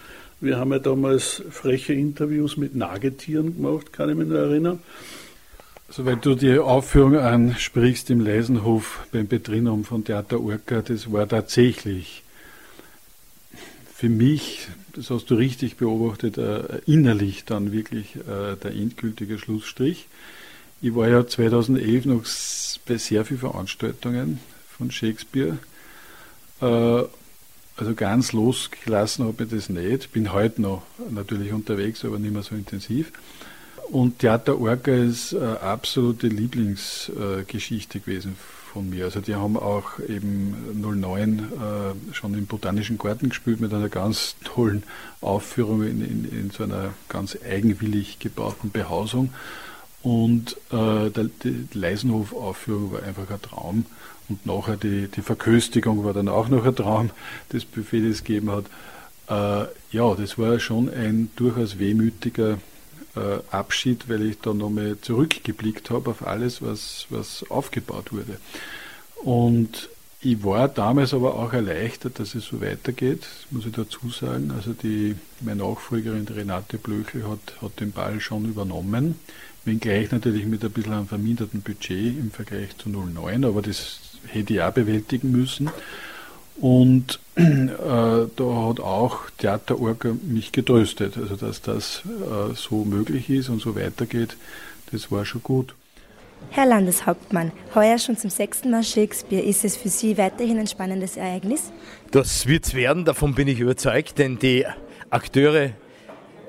Wir 0.41 0.57
haben 0.57 0.73
ja 0.73 0.79
damals 0.79 1.43
freche 1.51 1.93
Interviews 1.93 2.57
mit 2.57 2.75
Nagetieren 2.75 3.57
gemacht, 3.57 3.93
kann 3.93 4.09
ich 4.09 4.17
mich 4.17 4.27
noch 4.27 4.37
erinnern. 4.37 4.81
Also 5.89 6.07
wenn 6.07 6.21
du 6.21 6.35
die 6.35 6.59
Aufführung 6.59 7.17
ansprichst 7.17 8.11
im 8.11 8.21
Leisenhof 8.21 9.07
beim 9.13 9.27
Betrinum 9.27 9.85
von 9.85 10.05
Theater 10.05 10.41
Orca, 10.41 10.83
das 10.83 11.13
war 11.13 11.29
tatsächlich 11.29 12.23
für 13.95 14.09
mich, 14.09 14.69
das 14.95 15.11
hast 15.11 15.27
du 15.31 15.35
richtig 15.35 15.77
beobachtet, 15.77 16.39
äh, 16.39 16.81
innerlich 16.87 17.45
dann 17.45 17.73
wirklich 17.73 18.17
äh, 18.17 18.57
der 18.63 18.71
endgültige 18.71 19.39
Schlussstrich. 19.39 20.07
Ich 20.81 20.95
war 20.95 21.09
ja 21.09 21.27
2011 21.27 22.07
noch 22.07 22.23
bei 22.87 22.97
sehr 22.97 23.27
vielen 23.27 23.41
Veranstaltungen 23.41 24.41
von 24.79 24.91
Shakespeare. 24.91 25.59
Äh, 27.81 27.85
also 27.85 27.95
ganz 27.95 28.33
losgelassen 28.33 29.27
habe 29.27 29.45
ich 29.45 29.51
das 29.51 29.69
nicht. 29.69 30.13
Bin 30.13 30.33
heute 30.33 30.63
noch 30.63 30.83
natürlich 31.11 31.53
unterwegs, 31.53 32.05
aber 32.05 32.19
nicht 32.19 32.33
mehr 32.33 32.43
so 32.43 32.55
intensiv. 32.55 33.13
Und 33.91 34.21
Theater 34.21 34.61
Orca 34.61 34.93
ist 34.93 35.35
eine 35.35 35.61
absolute 35.61 36.29
Lieblingsgeschichte 36.29 37.99
gewesen 37.99 38.37
von 38.73 38.89
mir. 38.89 39.07
Also 39.07 39.21
die 39.21 39.35
haben 39.35 39.57
auch 39.57 39.99
eben 39.99 40.55
09 40.81 41.39
äh, 41.39 42.15
schon 42.15 42.35
im 42.35 42.47
Botanischen 42.47 42.99
Garten 42.99 43.31
gespielt 43.31 43.61
mit 43.61 43.75
einer 43.75 43.89
ganz 43.89 44.37
tollen 44.45 44.85
Aufführung 45.21 45.83
in, 45.83 46.03
in, 46.03 46.25
in 46.25 46.51
so 46.51 46.63
einer 46.63 46.95
ganz 47.09 47.37
eigenwillig 47.45 48.21
gebauten 48.21 48.71
Behausung. 48.71 49.33
Und 50.03 50.57
äh, 50.71 51.11
die 51.43 51.67
Leisenhof-Aufführung 51.73 52.93
war 52.93 53.03
einfach 53.03 53.29
ein 53.29 53.43
Traum. 53.43 53.87
Und 54.31 54.47
nachher 54.47 54.77
die, 54.77 55.09
die 55.09 55.23
Verköstigung 55.23 56.05
war 56.05 56.15
dann 56.15 56.29
auch 56.29 56.49
noch 56.49 56.65
ein 56.65 56.75
Traum, 56.75 57.11
das 57.51 57.65
Buffet, 57.65 58.01
das 58.01 58.17
es 58.17 58.25
gegeben 58.25 58.51
hat. 58.51 58.65
Äh, 59.29 59.69
ja, 59.93 60.15
das 60.15 60.39
war 60.39 60.59
schon 60.61 60.89
ein 60.89 61.31
durchaus 61.37 61.79
wehmütiger 61.79 62.59
äh, 63.17 63.39
Abschied, 63.51 64.09
weil 64.09 64.23
ich 64.23 64.39
da 64.39 64.55
nochmal 64.55 64.97
zurückgeblickt 65.01 65.91
habe 65.91 66.11
auf 66.11 66.27
alles, 66.27 66.63
was, 66.63 67.07
was 67.11 67.45
aufgebaut 67.51 68.13
wurde. 68.13 68.39
Und 69.23 69.89
ich 70.23 70.45
war 70.45 70.69
damals 70.69 71.15
aber 71.15 71.35
auch 71.35 71.53
erleichtert, 71.53 72.19
dass 72.19 72.35
es 72.35 72.45
so 72.45 72.61
weitergeht, 72.61 73.27
muss 73.51 73.67
ich 73.67 73.73
dazu 73.73 74.11
sagen. 74.11 74.53
Also 74.55 74.75
die, 74.75 75.17
meine 75.41 75.63
Nachfolgerin 75.63 76.29
Renate 76.29 76.79
Blöchel 76.79 77.27
hat, 77.29 77.63
hat 77.63 77.81
den 77.81 77.93
Ball 77.93 78.21
schon 78.21 78.45
übernommen, 78.45 79.19
wenngleich 79.65 80.11
natürlich 80.11 80.47
mit 80.47 80.65
ein 80.65 80.71
bisschen 80.71 80.93
einem 80.93 81.07
verminderten 81.07 81.63
Budget 81.63 82.19
im 82.19 82.31
Vergleich 82.31 82.77
zu 82.77 82.91
09, 82.91 83.45
aber 83.45 83.63
das 83.63 84.10
hätte 84.27 84.55
ich 84.55 84.63
auch 84.63 84.73
bewältigen 84.73 85.31
müssen. 85.31 85.71
Und 86.61 87.21
äh, 87.37 87.47
da 87.77 88.29
hat 88.69 88.81
auch 88.81 89.31
Theaterorga 89.39 90.15
mich 90.23 90.53
getröstet, 90.53 91.17
also 91.17 91.37
dass 91.37 91.63
das 91.63 92.03
äh, 92.07 92.55
so 92.55 92.85
möglich 92.85 93.31
ist 93.31 93.49
und 93.49 93.63
so 93.63 93.75
weitergeht, 93.77 94.37
das 94.93 95.11
war 95.11 95.25
schon 95.25 95.43
gut. 95.43 95.75
Herr 96.51 96.67
Landeshauptmann, 96.67 97.53
heuer 97.75 97.99
schon 97.99 98.17
zum 98.17 98.31
sechsten 98.31 98.71
Mal 98.71 98.83
Shakespeare. 98.83 99.43
Ist 99.43 99.65
es 99.65 99.77
für 99.77 99.89
Sie 99.89 100.19
weiterhin 100.19 100.59
ein 100.59 100.67
spannendes 100.67 101.17
Ereignis? 101.17 101.73
Das 102.11 102.47
wird 102.47 102.67
es 102.67 102.75
werden, 102.75 103.05
davon 103.05 103.35
bin 103.35 103.47
ich 103.47 103.61
überzeugt, 103.61 104.19
denn 104.19 104.39
die 104.39 104.67
Akteure 105.11 105.71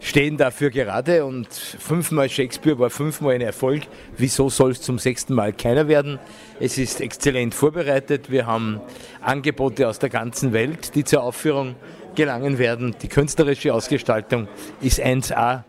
stehen 0.02 0.36
dafür 0.36 0.72
gerade 0.72 1.24
und 1.26 1.48
fünfmal 1.54 2.28
Shakespeare 2.30 2.78
war 2.80 2.90
fünfmal 2.90 3.36
ein 3.36 3.42
Erfolg. 3.42 3.84
Wieso 4.18 4.50
soll 4.50 4.72
es 4.72 4.82
zum 4.82 5.00
sechsten 5.00 5.34
Mal 5.34 5.54
keiner 5.54 5.88
werden? 5.88 6.20
Es 6.60 6.78
ist 6.78 7.00
exzellent 7.00 7.54
vorbereitet. 7.54 8.30
Wir 8.30 8.48
haben 8.48 8.82
Angebote 9.22 9.88
aus 9.88 10.00
der 10.00 10.10
ganzen 10.10 10.52
Welt, 10.52 10.96
die 10.96 11.04
zur 11.04 11.24
Aufführung 11.24 11.76
gelangen 12.16 12.58
werden. 12.58 12.96
Die 13.02 13.08
künstlerische 13.08 13.74
Ausgestaltung 13.74 14.48
ist 14.82 15.00
1A. 15.00 15.64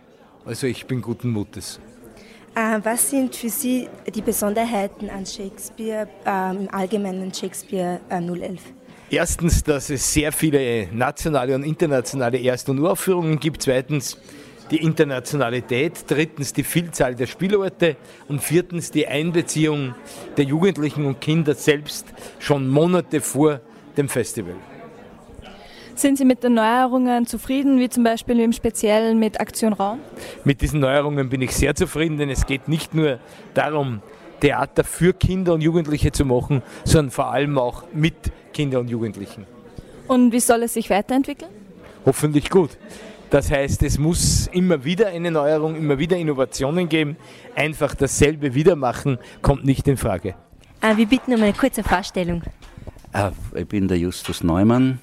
Also 0.45 0.67
ich 0.67 0.87
bin 0.87 1.03
guten 1.03 1.31
Mutes. 1.31 1.79
Äh, 2.55 2.81
was 2.83 3.11
sind 3.11 3.37
für 3.37 3.49
Sie 3.49 3.89
die 4.15 4.21
Besonderheiten 4.21 5.09
an 5.09 5.25
Shakespeare, 5.25 6.09
äh, 6.27 6.51
im 6.51 6.69
Allgemeinen 6.73 7.33
Shakespeare 7.33 8.01
äh, 8.09 8.21
011? 8.21 8.61
Erstens, 9.13 9.63
dass 9.63 9.91
es 9.91 10.11
sehr 10.11 10.33
viele 10.33 10.89
nationale 10.91 11.55
und 11.55 11.65
internationale 11.65 12.39
Erst- 12.39 12.71
und 12.71 12.79
Uraufführungen 12.79 13.39
gibt. 13.39 13.61
Zweitens, 13.61 14.17
die 14.71 14.79
Internationalität. 14.79 16.05
Drittens, 16.09 16.55
die 16.55 16.65
Vielzahl 16.65 17.15
der 17.15 17.27
Spielorte. 17.27 17.97
Und 18.29 18.43
viertens, 18.43 18.91
die 18.91 19.07
Einbeziehung 19.07 19.95
der 20.39 20.47
Jugendlichen 20.47 21.05
und 21.05 21.21
Kinder 21.21 21.55
selbst 21.55 22.07
schon 22.39 22.67
Monate 22.69 23.21
vor 23.21 23.61
dem 23.99 24.09
Festival. 24.09 24.55
Sind 25.95 26.17
Sie 26.17 26.25
mit 26.25 26.43
den 26.43 26.55
Neuerungen 26.55 27.27
zufrieden, 27.27 27.79
wie 27.79 27.91
zum 27.91 28.05
Beispiel 28.05 28.41
im 28.41 28.55
Speziellen 28.55 29.19
mit 29.19 29.39
Aktion 29.39 29.75
Raum? 29.75 29.99
Mit 30.45 30.63
diesen 30.63 30.81
Neuerungen 30.81 31.29
bin 31.29 31.43
ich 31.43 31.55
sehr 31.55 31.75
zufrieden, 31.75 32.17
denn 32.17 32.31
es 32.31 32.47
geht 32.47 32.67
nicht 32.67 32.95
nur 32.95 33.19
darum, 33.53 34.01
Theater 34.41 34.85
für 34.85 35.13
Kinder 35.13 35.53
und 35.53 35.61
Jugendliche 35.61 36.13
zu 36.13 36.25
machen, 36.25 36.63
sondern 36.85 37.11
vor 37.11 37.31
allem 37.31 37.59
auch 37.59 37.85
mit 37.93 38.33
Kinder 38.53 38.81
und 38.81 38.89
Jugendlichen. 38.89 39.47
Und 40.09 40.33
wie 40.33 40.41
soll 40.41 40.63
es 40.63 40.75
sich 40.75 40.91
weiterentwickeln? 40.91 41.51
Hoffentlich 42.05 42.51
gut. 42.51 42.71
Das 43.31 43.51
heißt, 43.51 43.83
es 43.83 43.99
muss 43.99 44.47
immer 44.49 44.85
wieder 44.85 45.09
eine 45.09 45.31
Neuerung, 45.31 45.75
immer 45.75 45.99
wieder 45.99 46.19
Innovationen 46.19 46.89
geben. 46.89 47.17
Einfach 47.55 47.95
dasselbe 47.95 48.55
wieder 48.55 48.77
machen, 48.77 49.19
kommt 49.41 49.65
nicht 49.65 49.89
in 49.89 49.97
Frage. 49.97 50.35
Äh, 50.83 50.99
wir 50.99 51.07
bitten 51.07 51.33
um 51.33 51.43
eine 51.43 51.55
kurze 51.55 51.83
Vorstellung. 51.83 52.43
Äh, 53.15 53.31
ich 53.55 53.67
bin 53.67 53.89
der 53.89 53.99
Justus 53.99 54.45
Neumann, 54.45 54.99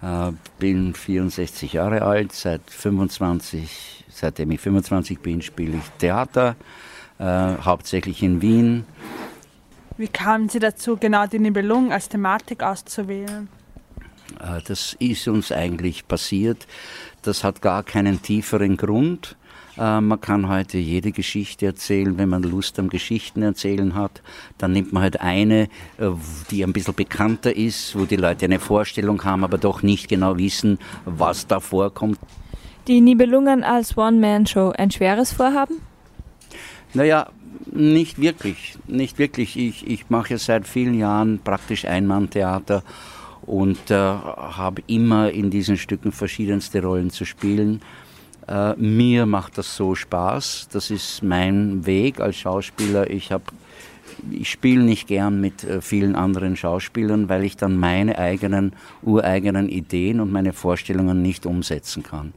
äh, 0.00 0.30
bin 0.60 0.94
64 0.94 1.72
Jahre 1.72 2.02
alt, 2.02 2.32
seit 2.32 2.60
25, 2.68 4.04
seitdem 4.10 4.52
ich 4.52 4.60
25 4.60 5.18
bin, 5.18 5.42
spiele 5.42 5.78
ich 5.78 5.90
Theater, 5.98 6.54
hauptsächlich 7.18 8.22
in 8.22 8.42
Wien 8.42 8.84
wie 9.96 10.08
kamen 10.08 10.48
Sie 10.48 10.58
dazu, 10.58 10.96
genau 10.96 11.26
die 11.26 11.38
Nibelung 11.38 11.92
als 11.92 12.08
Thematik 12.08 12.62
auszuwählen? 12.62 13.48
Äh, 14.40 14.60
das 14.66 14.96
ist 14.98 15.28
uns 15.28 15.52
eigentlich 15.52 16.06
passiert. 16.06 16.66
Das 17.22 17.44
hat 17.44 17.62
gar 17.62 17.82
keinen 17.82 18.22
tieferen 18.22 18.76
Grund. 18.76 19.36
Äh, 19.78 20.00
man 20.00 20.20
kann 20.20 20.48
heute 20.48 20.78
jede 20.78 21.12
Geschichte 21.12 21.66
erzählen, 21.66 22.16
wenn 22.18 22.28
man 22.28 22.42
Lust 22.42 22.78
am 22.78 22.88
Geschichten 22.88 23.42
erzählen 23.42 23.94
hat. 23.94 24.22
Dann 24.58 24.72
nimmt 24.72 24.92
man 24.92 25.02
halt 25.02 25.20
eine, 25.20 25.68
äh, 25.98 26.10
die 26.50 26.62
ein 26.62 26.72
bisschen 26.72 26.94
bekannter 26.94 27.54
ist, 27.54 27.98
wo 27.98 28.04
die 28.04 28.16
Leute 28.16 28.46
eine 28.46 28.60
Vorstellung 28.60 29.24
haben, 29.24 29.44
aber 29.44 29.58
doch 29.58 29.82
nicht 29.82 30.08
genau 30.08 30.38
wissen, 30.38 30.78
was 31.04 31.46
da 31.46 31.60
vorkommt. 31.60 32.18
Die 32.86 33.00
Nibelungen 33.00 33.64
als 33.64 33.96
One-Man-Show, 33.96 34.72
ein 34.76 34.90
schweres 34.90 35.32
Vorhaben? 35.32 35.80
Naja, 36.94 37.28
nicht 37.66 38.20
wirklich, 38.20 38.76
nicht 38.86 39.18
wirklich. 39.18 39.56
Ich, 39.56 39.86
ich 39.86 40.10
mache 40.10 40.38
seit 40.38 40.66
vielen 40.66 40.94
Jahren 40.94 41.40
praktisch 41.42 41.84
Einmanntheater 41.84 42.82
und 43.42 43.90
äh, 43.90 43.94
habe 43.94 44.82
immer 44.86 45.30
in 45.30 45.50
diesen 45.50 45.76
Stücken 45.76 46.12
verschiedenste 46.12 46.82
Rollen 46.82 47.10
zu 47.10 47.24
spielen. 47.24 47.80
Äh, 48.48 48.74
mir 48.74 49.26
macht 49.26 49.58
das 49.58 49.76
so 49.76 49.94
Spaß. 49.94 50.68
Das 50.72 50.90
ist 50.90 51.22
mein 51.22 51.86
Weg 51.86 52.20
als 52.20 52.36
Schauspieler. 52.36 53.10
Ich 53.10 53.32
habe 53.32 53.44
ich 54.30 54.50
spiele 54.50 54.82
nicht 54.82 55.08
gern 55.08 55.40
mit 55.40 55.64
äh, 55.64 55.80
vielen 55.80 56.14
anderen 56.14 56.56
Schauspielern, 56.56 57.28
weil 57.28 57.44
ich 57.44 57.56
dann 57.56 57.76
meine 57.78 58.18
eigenen, 58.18 58.72
ureigenen 59.02 59.68
Ideen 59.68 60.20
und 60.20 60.32
meine 60.32 60.52
Vorstellungen 60.52 61.22
nicht 61.22 61.46
umsetzen 61.46 62.02
kann. 62.02 62.32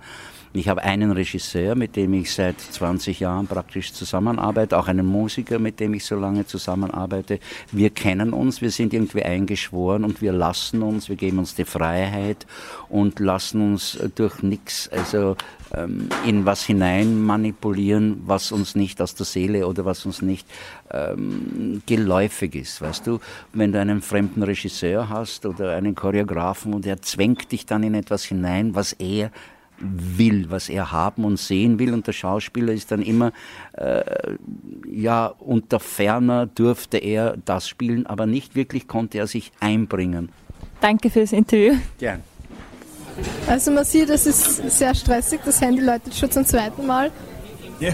Ich 0.52 0.68
habe 0.68 0.82
einen 0.82 1.12
Regisseur, 1.12 1.76
mit 1.76 1.95
dem 1.95 2.12
ich 2.16 2.34
seit 2.34 2.60
20 2.60 3.20
Jahren 3.20 3.45
praktisch 3.45 3.93
zusammenarbeite, 3.93 4.80
auch 4.80 4.88
einen 4.88 5.06
Musiker, 5.06 5.60
mit 5.60 5.80
dem 5.80 5.93
ich 5.93 6.06
so 6.06 6.16
lange 6.16 6.43
zusammenarbeite. 6.47 7.39
Wir 7.72 7.91
kennen 7.91 8.34
uns, 8.34 8.60
wir 8.60 8.72
sind 8.72 8.91
irgendwie 8.91 9.22
eingeschworen 9.22 10.04
und 10.04 10.24
wir 10.24 10.32
lassen 10.32 10.82
uns, 10.82 11.08
wir 11.08 11.18
geben 11.18 11.38
uns 11.38 11.54
die 11.54 11.66
Freiheit 11.66 12.47
und 12.89 13.20
lassen 13.20 13.62
uns 13.62 14.00
durch 14.16 14.41
nichts, 14.41 14.89
also 14.89 15.38
ähm, 15.72 16.10
in 16.26 16.45
was 16.45 16.66
hinein 16.66 17.22
manipulieren, 17.22 18.24
was 18.26 18.52
uns 18.52 18.74
nicht 18.74 19.04
aus 19.04 19.14
der 19.14 19.28
Seele 19.28 19.68
oder 19.68 19.86
was 19.86 20.04
uns 20.08 20.24
nicht 20.24 20.47
ähm, 20.89 21.84
geläufig 21.86 22.56
ist. 22.56 22.82
Weißt 22.82 23.06
du, 23.06 23.20
wenn 23.54 23.72
du 23.72 23.80
einen 23.80 24.02
fremden 24.02 24.41
Regisseur 24.41 25.10
hast 25.10 25.45
oder 25.45 25.76
einen 25.76 25.93
Choreografen 25.93 26.74
und 26.74 26.88
er 26.88 27.04
zwängt 27.04 27.52
dich 27.52 27.68
dann 27.68 27.84
in 27.84 27.93
etwas 27.93 28.24
hinein, 28.24 28.74
was 28.74 28.93
er 28.93 29.30
will, 29.80 30.50
was 30.50 30.70
er 30.70 30.92
haben 30.92 31.26
und 31.26 31.38
sehen 31.38 31.80
will. 31.80 31.94
Und 31.94 32.08
der 32.08 32.14
Schauspieler 32.14 32.74
ist 32.74 32.92
dann 32.92 33.02
immer, 33.02 33.32
äh, 33.74 34.04
ja, 34.90 35.28
unter 35.40 35.80
ferner 35.80 36.46
durfte 36.48 36.98
er 36.98 37.38
das 37.46 37.68
spielen, 37.68 38.06
aber 38.06 38.26
nicht 38.26 38.56
wirklich 38.56 38.88
konnte 38.88 39.18
er 39.18 39.28
sich 39.28 39.52
einbringen. 39.60 40.30
Danke 40.82 41.10
für 41.10 41.22
das 41.22 41.32
Interview. 41.32 41.76
Gern. 41.98 42.24
Also 43.48 43.72
man 43.72 43.84
sieht, 43.84 44.10
es 44.10 44.26
ist 44.26 44.78
sehr 44.78 44.96
stressig, 44.96 45.42
das 45.44 45.60
Handy 45.60 45.82
läutet 45.82 46.16
schon 46.16 46.32
zum 46.32 46.46
zweiten 46.46 46.86
Mal. 46.86 47.12
Ja, 47.80 47.94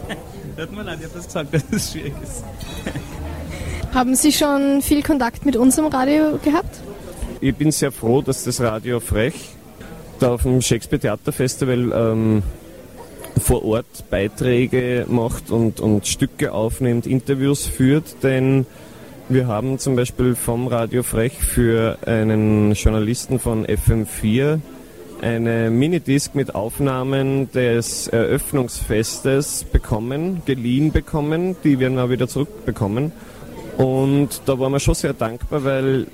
hört 0.56 0.72
man 0.72 0.86
leid, 0.86 0.98
ich 1.00 1.06
habe 1.06 1.14
das 1.14 1.26
gesagt, 1.26 1.54
dass 1.54 1.64
es 1.70 1.92
schwierig 1.92 2.14
ist. 2.22 2.44
Haben 3.94 4.14
Sie 4.14 4.32
schon 4.32 4.82
viel 4.82 5.02
Kontakt 5.02 5.46
mit 5.46 5.56
unserem 5.56 5.86
Radio 5.86 6.38
gehabt? 6.42 6.80
Ich 7.40 7.54
bin 7.54 7.70
sehr 7.70 7.92
froh, 7.92 8.22
dass 8.22 8.44
das 8.44 8.60
Radio 8.60 9.00
Frech 9.00 9.55
da 10.18 10.32
auf 10.32 10.42
dem 10.42 10.60
Shakespeare 10.60 11.00
Theater 11.00 11.32
Festival 11.32 11.92
ähm, 11.94 12.42
vor 13.38 13.64
Ort 13.64 14.10
Beiträge 14.10 15.06
macht 15.08 15.50
und, 15.50 15.80
und 15.80 16.06
Stücke 16.06 16.52
aufnimmt, 16.52 17.06
Interviews 17.06 17.66
führt, 17.66 18.22
denn 18.22 18.66
wir 19.28 19.46
haben 19.46 19.78
zum 19.78 19.96
Beispiel 19.96 20.34
vom 20.34 20.68
Radio 20.68 21.02
Frech 21.02 21.34
für 21.34 21.98
einen 22.06 22.72
Journalisten 22.72 23.38
von 23.38 23.66
FM4 23.66 24.60
eine 25.20 25.70
Minidisc 25.70 26.34
mit 26.34 26.54
Aufnahmen 26.54 27.50
des 27.52 28.06
Eröffnungsfestes 28.08 29.64
bekommen, 29.64 30.42
geliehen 30.46 30.92
bekommen, 30.92 31.56
die 31.64 31.80
wir 31.80 31.90
dann 31.90 32.10
wieder 32.10 32.28
zurückbekommen. 32.28 33.12
Und 33.76 34.42
da 34.46 34.58
waren 34.58 34.72
wir 34.72 34.80
schon 34.80 34.94
sehr 34.94 35.12
dankbar, 35.12 35.64
weil 35.64 36.06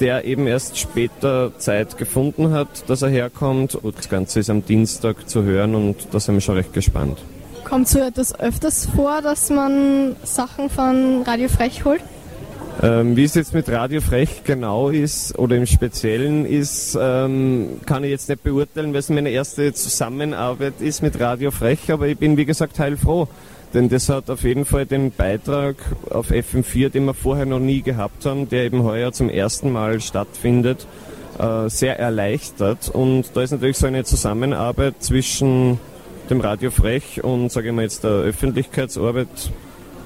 der 0.00 0.24
eben 0.24 0.46
erst 0.46 0.78
später 0.78 1.52
Zeit 1.58 1.98
gefunden 1.98 2.52
hat, 2.52 2.88
dass 2.88 3.02
er 3.02 3.10
herkommt. 3.10 3.74
Und 3.74 3.98
das 3.98 4.08
Ganze 4.08 4.40
ist 4.40 4.50
am 4.50 4.64
Dienstag 4.64 5.28
zu 5.28 5.42
hören 5.42 5.74
und 5.74 6.08
da 6.12 6.18
sind 6.18 6.34
wir 6.34 6.40
schon 6.40 6.56
recht 6.56 6.72
gespannt. 6.72 7.18
Kommt 7.64 7.88
so 7.88 8.00
etwas 8.00 8.38
öfters 8.40 8.86
vor, 8.86 9.22
dass 9.22 9.50
man 9.50 10.16
Sachen 10.24 10.70
von 10.70 11.22
Radio 11.24 11.48
Frech 11.48 11.84
holt? 11.84 12.02
Ähm, 12.82 13.14
wie 13.14 13.24
es 13.24 13.34
jetzt 13.34 13.52
mit 13.52 13.68
Radio 13.68 14.00
Frech 14.00 14.42
genau 14.44 14.88
ist 14.88 15.38
oder 15.38 15.56
im 15.56 15.66
Speziellen 15.66 16.46
ist, 16.46 16.96
ähm, 16.98 17.80
kann 17.84 18.04
ich 18.04 18.10
jetzt 18.10 18.30
nicht 18.30 18.42
beurteilen, 18.42 18.92
weil 18.92 19.00
es 19.00 19.10
meine 19.10 19.28
erste 19.28 19.74
Zusammenarbeit 19.74 20.74
ist 20.80 21.02
mit 21.02 21.20
Radio 21.20 21.50
Frech, 21.50 21.92
aber 21.92 22.08
ich 22.08 22.16
bin 22.16 22.38
wie 22.38 22.46
gesagt 22.46 22.78
heilfroh. 22.78 23.28
Denn 23.72 23.88
das 23.88 24.08
hat 24.08 24.30
auf 24.30 24.42
jeden 24.42 24.64
Fall 24.64 24.84
den 24.84 25.12
Beitrag 25.12 25.76
auf 26.10 26.30
FM4, 26.30 26.88
den 26.88 27.04
wir 27.04 27.14
vorher 27.14 27.46
noch 27.46 27.60
nie 27.60 27.82
gehabt 27.82 28.26
haben, 28.26 28.48
der 28.48 28.64
eben 28.64 28.82
heuer 28.82 29.12
zum 29.12 29.28
ersten 29.28 29.70
Mal 29.70 30.00
stattfindet, 30.00 30.86
äh, 31.38 31.68
sehr 31.68 31.98
erleichtert. 31.98 32.88
Und 32.88 33.30
da 33.34 33.42
ist 33.42 33.52
natürlich 33.52 33.78
so 33.78 33.86
eine 33.86 34.04
Zusammenarbeit 34.04 34.96
zwischen 35.00 35.78
dem 36.30 36.40
Radio 36.40 36.70
Frech 36.70 37.22
und, 37.22 37.50
sage 37.52 37.68
ich 37.68 37.74
mal 37.74 37.82
jetzt, 37.82 38.02
der 38.02 38.10
Öffentlichkeitsarbeit 38.10 39.28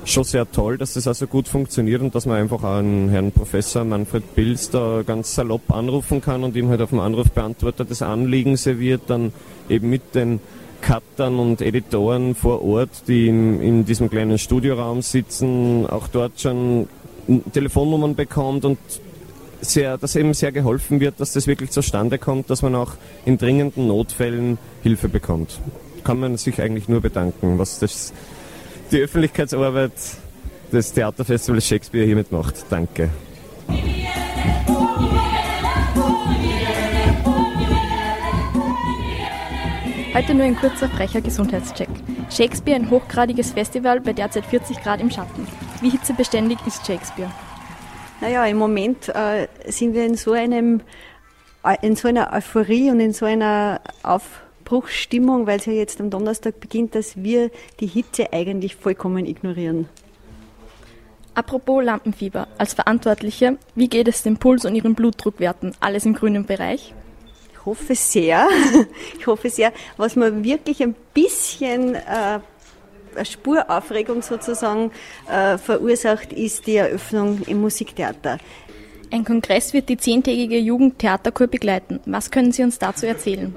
schon 0.05 0.25
sehr 0.25 0.51
toll, 0.51 0.79
dass 0.79 0.95
das 0.95 1.07
also 1.07 1.27
gut 1.27 1.49
funktioniert 1.49 2.03
und 2.03 2.15
dass 2.15 2.27
man 2.27 2.37
einfach 2.37 2.63
an 2.63 3.09
Herrn 3.09 3.33
Professor 3.33 3.85
Manfred 3.85 4.35
Pilz 4.35 4.71
da 4.71 5.03
ganz 5.07 5.35
salopp 5.35 5.71
anrufen 5.71 6.21
kann 6.21 6.45
und 6.45 6.57
ihm 6.57 6.69
halt 6.69 6.83
auf 6.83 6.91
dem 6.91 7.01
Anrufbeantworter 7.01 7.85
das 7.85 8.03
Anliegen 8.03 8.57
serviert, 8.57 9.03
dann 9.07 9.33
eben 9.69 9.89
mit 9.89 10.15
den 10.15 10.41
Cuttern 10.85 11.39
und 11.39 11.63
Editoren 11.63 12.35
vor 12.35 12.63
Ort, 12.63 13.09
die 13.09 13.29
in, 13.29 13.61
in 13.63 13.85
diesem 13.87 14.11
kleinen 14.11 14.39
Studioraum 14.39 15.01
sitzen, 15.01 15.87
auch 15.87 16.09
dort 16.09 16.39
schon 16.41 16.89
Telefonnummern 17.53 18.15
bekommt 18.15 18.67
und 18.67 18.79
sehr, 19.63 19.97
dass 19.97 20.15
eben 20.15 20.35
sehr 20.35 20.53
geholfen 20.53 21.01
wird, 21.01 21.21
dass 21.21 21.33
das 21.33 21.47
wirklich 21.47 21.71
zustande 21.71 22.19
kommt, 22.19 22.51
dass 22.51 22.61
man 22.61 22.75
auch 22.75 22.93
in 23.25 23.39
dringenden 23.39 23.89
Notfällen 23.89 24.59
Hilfe 24.83 25.09
bekommt. 25.09 25.59
Kann 26.05 26.21
man 26.21 26.37
sich 26.37 26.61
eigentlich 26.61 26.87
nur 26.87 27.01
bedanken, 27.01 27.59
was 27.59 27.79
das 27.79 28.13
die 28.93 29.01
Öffentlichkeitsarbeit 29.01 29.93
des 30.71 30.93
Theaterfestivals 30.93 31.67
Shakespeare 31.67 32.05
hiermit 32.05 32.31
macht. 32.31 32.67
Danke. 32.69 33.09
Heute 40.15 40.33
nur 40.33 40.45
ein 40.45 40.55
kurzer 40.55 40.89
frecher 40.89 41.21
Gesundheitscheck. 41.21 41.89
Shakespeare 42.31 42.77
ein 42.77 42.89
hochgradiges 42.89 43.51
Festival 43.51 44.01
bei 44.01 44.13
derzeit 44.13 44.47
40 44.47 44.81
Grad 44.81 45.01
im 45.01 45.11
Schatten. 45.11 45.45
Wie 45.81 45.91
hitzebeständig 45.91 46.59
ist 46.69 46.87
Shakespeare? 46.87 47.33
Naja, 48.21 48.47
im 48.47 48.57
Moment 48.57 49.09
äh, 49.09 49.49
sind 49.67 49.93
wir 49.93 50.07
in 50.07 50.15
so 50.15 50.31
einem 50.31 50.83
äh, 51.65 51.77
in 51.83 51.97
so 51.97 52.07
einer 52.07 52.33
Euphorie 52.33 52.93
und 52.93 53.01
in 53.01 53.13
so 53.13 53.27
einer 53.27 53.81
Aufbruchsstimmung, 54.05 55.49
weil 55.49 55.59
es 55.59 55.67
ja 55.67 55.73
jetzt 55.73 56.01
am 56.01 56.11
Donnerstag 56.11 56.61
beginnt, 56.61 56.95
dass 56.95 57.17
wir 57.17 57.51
die 57.81 57.89
Hitze 57.89 58.33
eigentlich 58.33 58.77
vollkommen 58.77 59.27
ignorieren. 59.27 59.89
Apropos 61.35 61.83
Lampenfieber, 61.83 62.47
als 62.57 62.75
Verantwortliche, 62.75 63.59
wie 63.75 63.89
geht 63.89 64.07
es 64.07 64.23
dem 64.23 64.37
Puls 64.37 64.65
und 64.65 64.77
Ihren 64.77 64.95
Blutdruckwerten? 64.95 65.75
Alles 65.81 66.07
im 66.07 66.15
grünen 66.15 66.47
Bereich? 66.47 66.95
Ich 67.65 67.67
hoffe 67.67 67.95
sehr. 67.95 68.47
Ich 69.19 69.27
hoffe 69.27 69.49
sehr. 69.49 69.73
Was 69.97 70.17
mir 70.17 70.45
wirklich 70.45 70.83
ein 70.83 70.95
bisschen 71.15 71.95
äh, 71.95 72.41
Spuraufregung 73.25 74.21
sozusagen 74.21 74.91
äh, 75.31 75.57
verursacht, 75.57 76.35
ist 76.35 76.67
die 76.67 76.77
Eröffnung 76.77 77.41
im 77.47 77.63
Musiktheater. 77.63 78.37
Ein 79.11 79.25
Kongress 79.25 79.73
wird 79.73 79.89
die 79.89 79.97
zehntägige 79.97 80.59
Jugendtheaterkur 80.59 81.47
begleiten. 81.47 82.01
Was 82.05 82.31
können 82.31 82.53
Sie 82.53 82.63
uns 82.63 82.79
dazu 82.79 83.07
erzählen? 83.07 83.57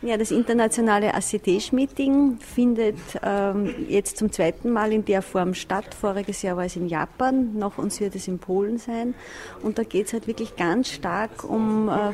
Ja, 0.00 0.16
das 0.16 0.30
internationale 0.30 1.12
ACT-Meeting 1.12 2.38
findet 2.38 2.98
ähm, 3.20 3.74
jetzt 3.88 4.16
zum 4.16 4.30
zweiten 4.30 4.70
Mal 4.70 4.92
in 4.92 5.04
der 5.04 5.22
Form 5.22 5.54
statt. 5.54 5.92
Voriges 5.92 6.42
Jahr 6.42 6.56
war 6.56 6.66
es 6.66 6.76
in 6.76 6.86
Japan, 6.86 7.58
nach 7.58 7.78
uns 7.78 7.98
wird 7.98 8.14
es 8.14 8.28
in 8.28 8.38
Polen 8.38 8.78
sein. 8.78 9.14
Und 9.60 9.76
da 9.76 9.82
geht 9.82 10.06
es 10.06 10.12
halt 10.12 10.28
wirklich 10.28 10.54
ganz 10.54 10.88
stark 10.88 11.42
um 11.42 11.88
äh, 11.88 12.12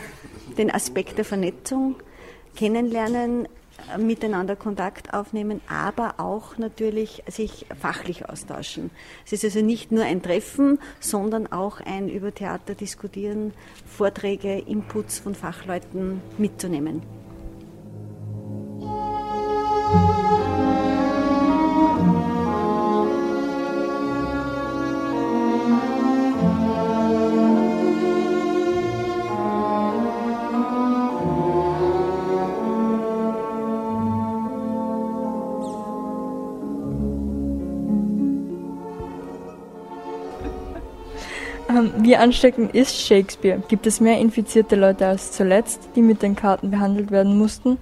den 0.57 0.70
Aspekt 0.70 1.18
der 1.18 1.26
Vernetzung, 1.26 1.97
kennenlernen, 2.57 3.49
äh, 3.95 3.99
miteinander 3.99 4.57
Kontakt 4.57 5.12
aufnehmen, 5.12 5.61
aber 5.68 6.14
auch 6.16 6.57
natürlich 6.57 7.22
sich 7.26 7.66
fachlich 7.78 8.26
austauschen. 8.26 8.93
Es 9.26 9.35
ist 9.35 9.45
also 9.45 9.61
nicht 9.61 9.93
nur 9.93 10.05
ein 10.05 10.22
Treffen, 10.22 10.78
sondern 11.01 11.53
auch 11.53 11.82
ein 11.82 12.09
über 12.09 12.35
Theater 12.35 12.74
diskutieren, 12.74 13.53
Vorträge, 13.85 14.59
Inputs 14.59 15.18
von 15.18 15.35
Fachleuten 15.35 16.22
mitzunehmen. 16.39 17.03
Wie 42.05 42.16
ansteckend 42.16 42.74
ist 42.74 43.00
Shakespeare? 43.00 43.62
Gibt 43.66 43.86
es 43.86 43.98
mehr 43.98 44.18
infizierte 44.18 44.76
Leute 44.76 45.07
als 45.07 45.32
zuletzt, 45.32 45.88
die 45.96 46.02
mit 46.02 46.20
den 46.20 46.36
Karten 46.36 46.70
behandelt 46.70 47.11
werden 47.11 47.38
mussten? 47.38 47.78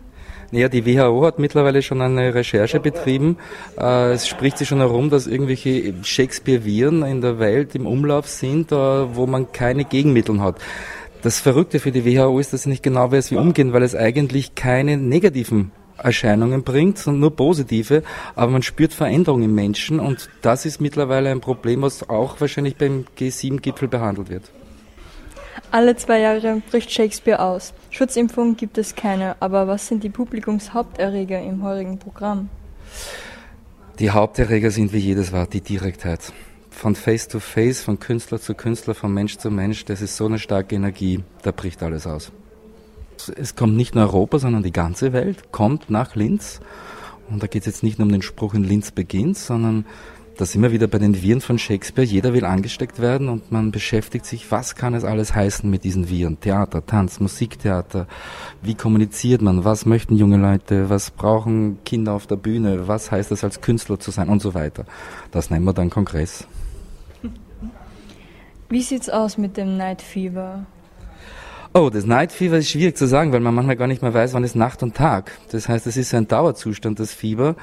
Naja, 0.53 0.69
die 0.69 0.87
WHO 0.87 1.27
hat 1.27 1.41
mittlerweile 1.41 1.83
schon 1.83 2.01
eine 2.01 2.33
Recherche 2.33 2.79
betrieben. 2.79 3.37
Äh, 3.77 4.13
es 4.13 4.29
spricht 4.29 4.59
sich 4.59 4.69
schon 4.69 4.79
herum, 4.79 5.11
dass 5.11 5.27
irgendwelche 5.27 5.93
Shakespeare-Viren 6.05 7.03
in 7.03 7.21
der 7.21 7.41
Welt 7.41 7.75
im 7.75 7.85
Umlauf 7.85 8.29
sind, 8.29 8.71
äh, 8.71 8.77
wo 8.77 9.27
man 9.27 9.51
keine 9.51 9.85
Gegenmittel 9.85 10.41
hat. 10.41 10.55
Das 11.23 11.41
Verrückte 11.41 11.81
für 11.81 11.91
die 11.91 12.05
WHO 12.07 12.39
ist, 12.39 12.53
dass 12.53 12.63
sie 12.63 12.69
nicht 12.69 12.85
genau 12.85 13.11
weiß, 13.11 13.33
wie 13.33 13.37
umgehen, 13.37 13.73
weil 13.73 13.83
es 13.83 13.97
eigentlich 13.97 14.55
keine 14.55 14.99
negativen 14.99 15.73
Erscheinungen 15.99 16.63
bringt, 16.63 16.99
sondern 16.99 17.21
nur 17.21 17.37
positive, 17.37 18.03
aber 18.35 18.53
man 18.53 18.63
spürt 18.63 18.93
Veränderungen 18.93 19.45
im 19.45 19.55
Menschen 19.55 20.01
und 20.01 20.29
das 20.43 20.67
ist 20.67 20.81
mittlerweile 20.81 21.31
ein 21.31 21.41
Problem, 21.41 21.83
was 21.83 22.09
auch 22.09 22.41
wahrscheinlich 22.41 22.77
beim 22.77 23.05
G7-Gipfel 23.19 23.89
behandelt 23.89 24.31
wird. 24.31 24.51
Alle 25.71 25.97
zwei 25.97 26.21
Jahre 26.21 26.61
bricht 26.71 26.91
Shakespeare 26.91 27.41
aus. 27.41 27.73
Schutzimpfungen 27.91 28.57
gibt 28.57 28.77
es 28.77 28.95
keine, 28.95 29.37
aber 29.41 29.67
was 29.69 29.89
sind 29.89 30.05
die 30.05 30.11
Publikumshaupterreger 30.11 31.41
im 31.41 31.63
heurigen 31.63 31.99
Programm? 31.99 32.51
Die 33.99 34.11
Haupterreger 34.11 34.71
sind 34.71 34.93
wie 34.93 34.99
jedes 34.99 35.33
war 35.33 35.47
die 35.47 35.61
Direktheit. 35.61 36.33
Von 36.71 36.95
Face 36.95 37.29
to 37.29 37.41
Face, 37.41 37.83
von 37.83 37.99
Künstler 37.99 38.41
zu 38.41 38.55
Künstler, 38.55 38.95
von 38.95 39.15
Mensch 39.15 39.39
zu 39.39 39.51
Mensch, 39.51 39.85
das 39.85 40.03
ist 40.03 40.17
so 40.17 40.27
eine 40.27 40.39
starke 40.39 40.75
Energie, 40.75 41.21
da 41.43 41.53
bricht 41.53 41.83
alles 41.83 42.07
aus. 42.07 42.33
Es 43.37 43.57
kommt 43.57 43.77
nicht 43.77 43.95
nur 43.95 44.05
Europa, 44.05 44.39
sondern 44.39 44.63
die 44.63 44.73
ganze 44.73 45.13
Welt 45.13 45.53
kommt 45.53 45.91
nach 45.91 46.15
Linz. 46.15 46.61
Und 47.31 47.43
da 47.43 47.47
geht 47.47 47.63
es 47.63 47.67
jetzt 47.67 47.83
nicht 47.83 47.99
nur 47.99 48.07
um 48.07 48.13
den 48.13 48.23
Spruch 48.23 48.55
in 48.55 48.65
Linz 48.65 48.91
beginnt, 48.91 49.39
sondern 49.39 49.87
da 50.39 50.47
sind 50.47 50.63
wir 50.63 50.73
wieder 50.73 50.87
bei 50.87 50.99
den 50.99 51.23
Viren 51.23 51.41
von 51.41 51.59
Shakespeare. 51.59 52.07
Jeder 52.07 52.33
will 52.33 52.45
angesteckt 52.45 53.01
werden 53.01 53.29
und 53.29 53.53
man 53.53 53.71
beschäftigt 53.71 54.25
sich, 54.25 54.51
was 54.51 54.75
kann 54.75 54.95
es 54.95 55.05
alles 55.05 55.35
heißen 55.35 55.69
mit 55.69 55.85
diesen 55.85 56.09
Viren? 56.09 56.41
Theater, 56.41 56.85
Tanz, 56.85 57.21
Musiktheater. 57.21 58.07
Wie 58.63 58.75
kommuniziert 58.75 59.43
man? 59.43 59.65
Was 59.65 59.85
möchten 59.85 60.17
junge 60.17 60.39
Leute? 60.39 60.89
Was 60.89 61.11
brauchen 61.11 61.85
Kinder 61.85 62.15
auf 62.15 62.27
der 62.27 62.37
Bühne? 62.37 62.89
Was 62.89 63.11
heißt 63.11 63.31
es 63.31 63.45
als 63.45 63.61
Künstler 63.61 64.01
zu 64.01 64.11
sein? 64.11 64.29
Und 64.29 64.41
so 64.41 64.55
weiter. 64.55 64.87
Das 65.31 65.51
nennen 65.51 65.65
wir 65.65 65.75
dann 65.75 65.91
Kongress. 65.91 66.47
Wie 68.71 68.83
sieht's 68.83 69.11
aus 69.11 69.37
mit 69.37 69.59
dem 69.59 69.77
Night 69.77 70.01
Fever? 70.01 70.65
Oh, 71.75 71.89
das 71.89 72.05
Night 72.05 72.33
Fever 72.33 72.59
ist 72.59 72.69
schwierig 72.69 72.99
zu 72.99 73.07
sagen, 73.07 73.33
weil 73.33 73.41
man 73.41 73.55
manchmal 73.55 73.77
gar 73.77 73.87
nicht 73.87 74.03
mehr 74.03 74.13
weiß, 74.13 74.35
wann 74.35 74.45
ist 74.45 74.55
Nacht 74.55 74.83
und 74.83 74.95
Tag. 74.95 75.33
Das 75.53 75.71
heißt, 75.71 75.87
es 75.87 75.97
ist 75.97 76.13
ein 76.13 76.29
Dauerzustand, 76.29 77.01
das 77.01 77.15
Fieber. 77.15 77.57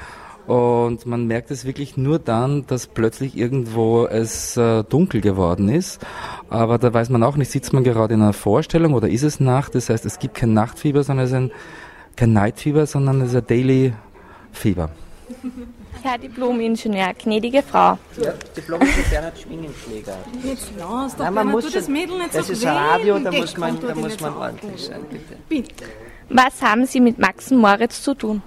Und 0.48 1.06
man 1.06 1.28
merkt 1.28 1.52
es 1.52 1.64
wirklich 1.64 1.96
nur 1.96 2.18
dann, 2.18 2.66
dass 2.66 2.88
plötzlich 2.88 3.38
irgendwo 3.38 4.08
es 4.08 4.58
äh, 4.58 4.84
dunkel 4.84 5.22
geworden 5.22 5.70
ist. 5.70 6.04
Aber 6.50 6.80
da 6.80 6.92
weiß 6.92 7.10
man 7.10 7.22
auch 7.22 7.38
nicht, 7.38 7.52
sitzt 7.52 7.72
man 7.72 7.84
gerade 7.84 8.16
in 8.16 8.24
einer 8.24 8.34
Vorstellung 8.34 8.94
oder 8.96 9.08
ist 9.08 9.22
es 9.22 9.40
Nacht? 9.40 9.76
Das 9.76 9.92
heißt, 9.92 10.08
es 10.08 10.18
gibt 10.18 10.34
kein 10.34 10.56
Nachtfieber, 10.56 11.04
sondern 11.04 11.26
es 11.26 11.32
ist 11.32 11.38
ein, 11.38 11.52
kein 12.16 12.34
Nightfieber, 12.34 12.88
sondern 12.88 13.22
es 13.22 13.30
ist 13.30 13.36
ein 13.36 13.46
Daily 13.46 13.94
Fieber. 14.52 14.90
Herr 16.04 16.18
Diplom-Ingenieur, 16.18 17.14
gnädige 17.14 17.62
Frau. 17.64 17.98
Ja, 18.18 18.34
Diplom-Ingenieur 18.56 19.10
Bernhard 19.10 19.40
Schwingenschläger. 19.40 20.18
Jetzt 20.44 20.72
lass 20.78 21.16
doch, 21.16 21.26
Nein, 21.26 21.34
man 21.34 21.48
muss 21.48 21.72
das 21.72 21.88
Mädel 21.88 22.18
nicht 22.18 22.34
Das 22.34 22.48
so 22.48 22.54
ist 22.54 22.66
Radio, 22.66 23.20
da 23.20 23.32
muss 23.32 23.58
man, 23.58 23.80
da 23.80 23.96
muss 23.96 24.20
man 24.20 24.38
ordentlich 24.38 24.86
sein, 24.86 25.02
bitte. 25.10 25.36
Bitte. 25.48 25.86
Was 26.30 26.62
haben 26.62 26.86
Sie 26.86 27.00
mit 27.00 27.18
Max 27.18 27.52
und 27.52 27.58
Moritz 27.58 28.02
zu 28.02 28.14
tun? 28.14 28.42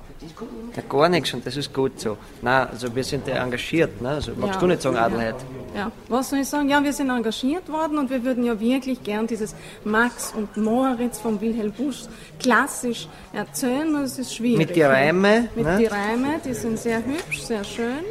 Ja, 0.76 0.82
gar 0.88 1.08
nichts 1.08 1.32
und 1.34 1.44
das 1.46 1.56
ist 1.56 1.72
gut 1.72 2.00
so. 2.00 2.16
Nein, 2.40 2.68
also 2.70 2.94
wir 2.94 3.04
sind 3.04 3.26
ja 3.26 3.42
engagiert, 3.42 4.00
ne? 4.00 4.10
also 4.10 4.32
magst 4.36 4.54
Ja. 4.54 4.60
du 4.60 4.66
nicht 4.66 4.82
sagen. 4.82 4.96
Adelheid? 4.96 5.34
Ja, 5.74 5.90
was 6.08 6.30
soll 6.30 6.40
ich 6.40 6.48
sagen? 6.48 6.68
Ja, 6.68 6.82
wir 6.82 6.92
sind 6.92 7.10
engagiert 7.10 7.68
worden 7.70 7.98
und 7.98 8.10
wir 8.10 8.22
würden 8.24 8.44
ja 8.44 8.58
wirklich 8.58 9.02
gern 9.02 9.26
dieses 9.26 9.54
Max 9.84 10.32
und 10.36 10.56
Moritz 10.56 11.18
von 11.18 11.40
Wilhelm 11.40 11.72
Busch 11.72 12.02
klassisch 12.38 13.08
erzählen, 13.32 13.94
und 13.94 14.02
es 14.02 14.18
ist 14.18 14.34
schwierig. 14.34 14.58
Mit 14.68 14.76
die 14.76 14.82
Reime, 14.82 15.48
Mit 15.54 15.64
ne? 15.64 15.78
die 15.78 15.86
Reime, 15.86 16.40
die 16.44 16.54
sind 16.54 16.78
sehr 16.78 16.98
hübsch, 17.04 17.40
sehr 17.42 17.64
schön. 17.64 18.04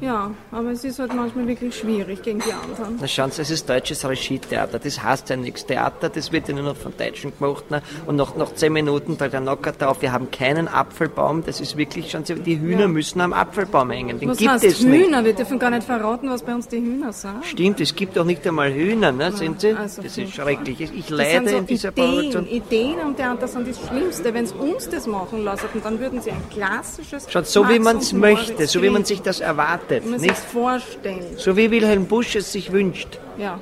Ja, 0.00 0.30
aber 0.52 0.70
es 0.70 0.84
ist 0.84 0.98
halt 0.98 1.14
manchmal 1.14 1.46
wirklich 1.46 1.76
schwierig 1.76 2.22
gegen 2.22 2.40
die 2.40 2.52
anderen. 2.52 2.96
Na 3.00 3.06
schauen 3.08 3.30
Sie, 3.30 3.42
es 3.42 3.50
ist 3.50 3.68
deutsches 3.68 4.06
Regietheater, 4.08 4.78
das 4.78 5.02
heißt 5.02 5.28
ja 5.30 5.36
nichts. 5.36 5.66
Theater, 5.66 6.08
das 6.08 6.30
wird 6.32 6.48
ja 6.48 6.54
nur 6.54 6.64
noch 6.64 6.76
von 6.76 6.92
Deutschen 6.96 7.32
gemacht. 7.38 7.70
Ne? 7.70 7.82
Und 8.06 8.16
nach, 8.16 8.36
nach 8.36 8.54
zehn 8.54 8.72
Minuten 8.72 9.16
da 9.18 9.28
der 9.28 9.40
Nocker 9.40 9.72
drauf, 9.72 10.00
wir 10.02 10.12
haben 10.12 10.30
keinen 10.30 10.68
Apfelbaum, 10.68 11.44
das 11.44 11.60
ist 11.60 11.76
wirklich, 11.76 12.16
Sie, 12.24 12.34
die 12.34 12.60
Hühner 12.60 12.82
Ja. 12.82 12.88
müssen 12.88 13.20
am 13.20 13.32
Apfelbaum 13.32 13.90
hängen, 13.90 14.18
den 14.18 14.28
was 14.28 14.38
gibt 14.38 14.50
heißt 14.50 14.64
es 14.64 14.80
nicht. 14.82 15.06
Hühner? 15.06 15.24
Wir 15.24 15.32
dürfen 15.32 15.58
gar 15.58 15.70
nicht 15.70 15.84
verraten, 15.84 16.30
was 16.30 16.42
bei 16.42 16.54
uns 16.54 16.68
die 16.68 16.78
Hühner 16.78 17.12
sind. 17.12 17.44
Stimmt, 17.44 17.80
es 17.80 17.94
gibt 17.94 18.16
doch 18.16 18.24
nicht 18.24 18.46
einmal 18.46 18.72
Hühner, 18.72 19.12
ne? 19.12 19.32
Sehen 19.32 19.56
Sie? 19.58 19.72
also 19.72 20.02
das 20.02 20.16
ist 20.18 20.34
schrecklich. 20.34 20.80
Ich, 20.80 21.10
leide 21.10 21.48
sind 21.48 21.48
so 21.50 21.56
in 21.58 21.66
dieser 21.66 21.88
Ideen. 21.90 22.10
Produktion. 22.14 22.46
Ideen 22.48 23.00
am 23.00 23.16
Theater 23.16 23.48
sind 23.48 23.68
das 23.68 23.78
Schlimmste. 23.86 24.34
Wenn 24.34 24.46
sie 24.46 24.54
uns 24.54 24.88
das 24.88 25.06
machen 25.06 25.44
lassen, 25.44 25.66
dann 25.82 25.98
würden 26.00 26.20
sie 26.20 26.30
ein 26.30 26.42
klassisches. 26.50 27.26
Schaut, 27.30 27.46
so 27.46 27.68
wie 27.68 27.78
Max 27.78 27.84
man 27.84 27.96
es 27.98 28.12
möchte, 28.12 28.66
so 28.66 28.82
wie 28.82 28.90
man 28.90 29.04
sich 29.04 29.22
das 29.22 29.40
erwartet. 29.40 29.87
Man 29.90 30.20
Nicht? 30.20 30.36
sich 30.36 30.46
vorstellen. 30.46 31.24
So 31.36 31.56
wie 31.56 31.70
Wilhelm 31.70 32.06
Busch 32.06 32.36
es 32.36 32.52
sich 32.52 32.72
wünscht. 32.72 33.18
Ja. 33.38 33.58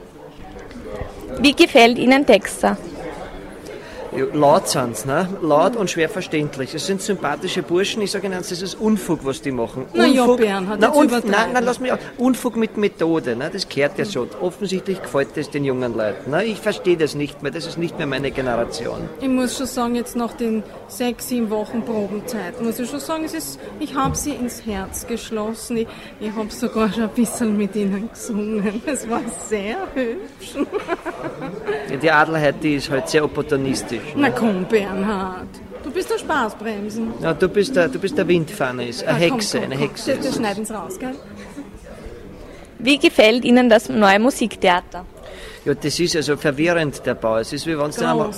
Wie 1.39 1.53
gefällt 1.53 1.99
Ihnen 1.99 2.25
Dexter? 2.25 2.77
Ja, 4.17 4.25
Laut 4.33 4.69
sind 4.69 4.97
sie, 4.97 5.09
ne? 5.09 5.29
laut 5.43 5.77
und 5.77 5.91
schwer 5.91 6.09
verständlich. 6.09 6.75
Es 6.75 6.87
sind 6.87 7.03
sympathische 7.03 7.63
Burschen. 7.63 8.01
Ich 8.03 8.13
sage 8.13 8.27
Ihnen, 8.27 8.39
das 8.39 8.51
ist 8.51 8.75
Unfug, 8.75 9.21
was 9.25 9.43
die 9.43 9.53
machen. 9.53 9.85
Na 9.93 10.07
ja, 10.07 10.23
Unfug, 10.23 10.39
Bernhard, 10.39 10.81
na, 10.81 10.89
Unf 10.89 11.25
nein, 11.25 11.53
nein, 11.53 11.65
lass 11.65 11.81
mich 11.81 11.93
auch. 11.93 11.99
Unfug 12.17 12.57
mit 12.57 12.77
Methode, 12.79 13.37
ne? 13.37 13.51
das 13.53 13.69
gehört 13.69 13.99
ja 13.99 14.05
so. 14.07 14.27
Offensichtlich 14.41 15.03
gefällt 15.03 15.37
das 15.37 15.51
den 15.51 15.65
jungen 15.65 15.95
Leuten. 15.95 16.31
Ne? 16.31 16.45
Ich 16.45 16.59
verstehe 16.59 16.97
das 16.97 17.15
nicht 17.15 17.43
mehr, 17.43 17.53
das 17.53 17.67
ist 17.67 17.77
nicht 17.77 17.99
mehr 17.99 18.07
meine 18.07 18.31
Generation. 18.31 19.09
Ich 19.21 19.29
muss 19.29 19.59
schon 19.59 19.67
sagen, 19.67 19.95
jetzt 19.97 20.17
nach 20.17 20.33
den 20.33 20.63
sechs, 20.89 21.29
sieben 21.29 21.51
Wochen 21.51 21.83
Probenzeit, 21.83 22.61
muss 22.63 22.79
ich 22.79 22.89
schon 22.89 23.01
sagen, 23.01 23.25
es 23.25 23.35
ist, 23.35 23.61
ich 23.81 23.95
habe 23.95 24.17
sie 24.17 24.31
ins 24.31 24.65
Herz 24.65 25.07
geschlossen. 25.07 25.79
Ich, 25.79 25.89
ich 26.21 26.33
habe 26.33 26.51
sogar 26.51 26.91
schon 26.93 27.05
ein 27.05 27.11
bisschen 27.11 27.57
mit 27.57 27.77
ihnen 27.77 28.09
gesungen. 28.11 28.83
Es 28.87 29.09
war 29.11 29.21
sehr 29.49 29.77
hübsch. 29.95 30.55
Ja, 31.91 31.97
die 31.97 32.11
Adelheid, 32.11 32.55
die 32.63 32.77
ist 32.77 32.91
halt 32.91 33.09
sehr 33.09 33.25
opportunistisch. 33.25 34.06
Na 34.15 34.31
komm, 34.31 34.65
Bernhard. 34.65 35.49
Du 35.83 35.91
bist 35.91 36.11
der 36.11 36.19
Spaßbremsen. 36.19 37.15
Ja, 37.21 37.35
du 37.35 37.49
bist 37.49 37.75
der, 37.77 37.89
du 37.89 37.99
bist 37.99 38.17
der 38.17 38.27
Windfannis, 38.27 39.03
eine 39.03 39.29
komm, 39.29 39.39
Hexe, 39.39 39.59
komm, 39.59 39.65
eine 39.65 39.75
komm. 39.77 39.89
Hexe. 39.89 40.17
Das, 40.17 40.27
das 40.27 40.37
schneiden 40.37 40.65
sie 40.65 40.75
raus, 40.75 40.99
gell? 40.99 41.15
Wie 42.79 42.99
gefällt 42.99 43.45
Ihnen 43.45 43.69
das 43.69 43.89
neue 43.89 44.19
Musiktheater? 44.19 45.07
Ja, 45.65 45.75
das 45.75 45.99
ist 45.99 46.15
also 46.15 46.37
verwirrend, 46.37 47.05
der 47.07 47.15
Bau. 47.15 47.39
Es 47.39 47.53
ist 47.53 47.67
wie 47.67 47.77
wenn 47.77 47.91
du 47.91 48.01
in 48.01 48.05
einem, 48.05 48.31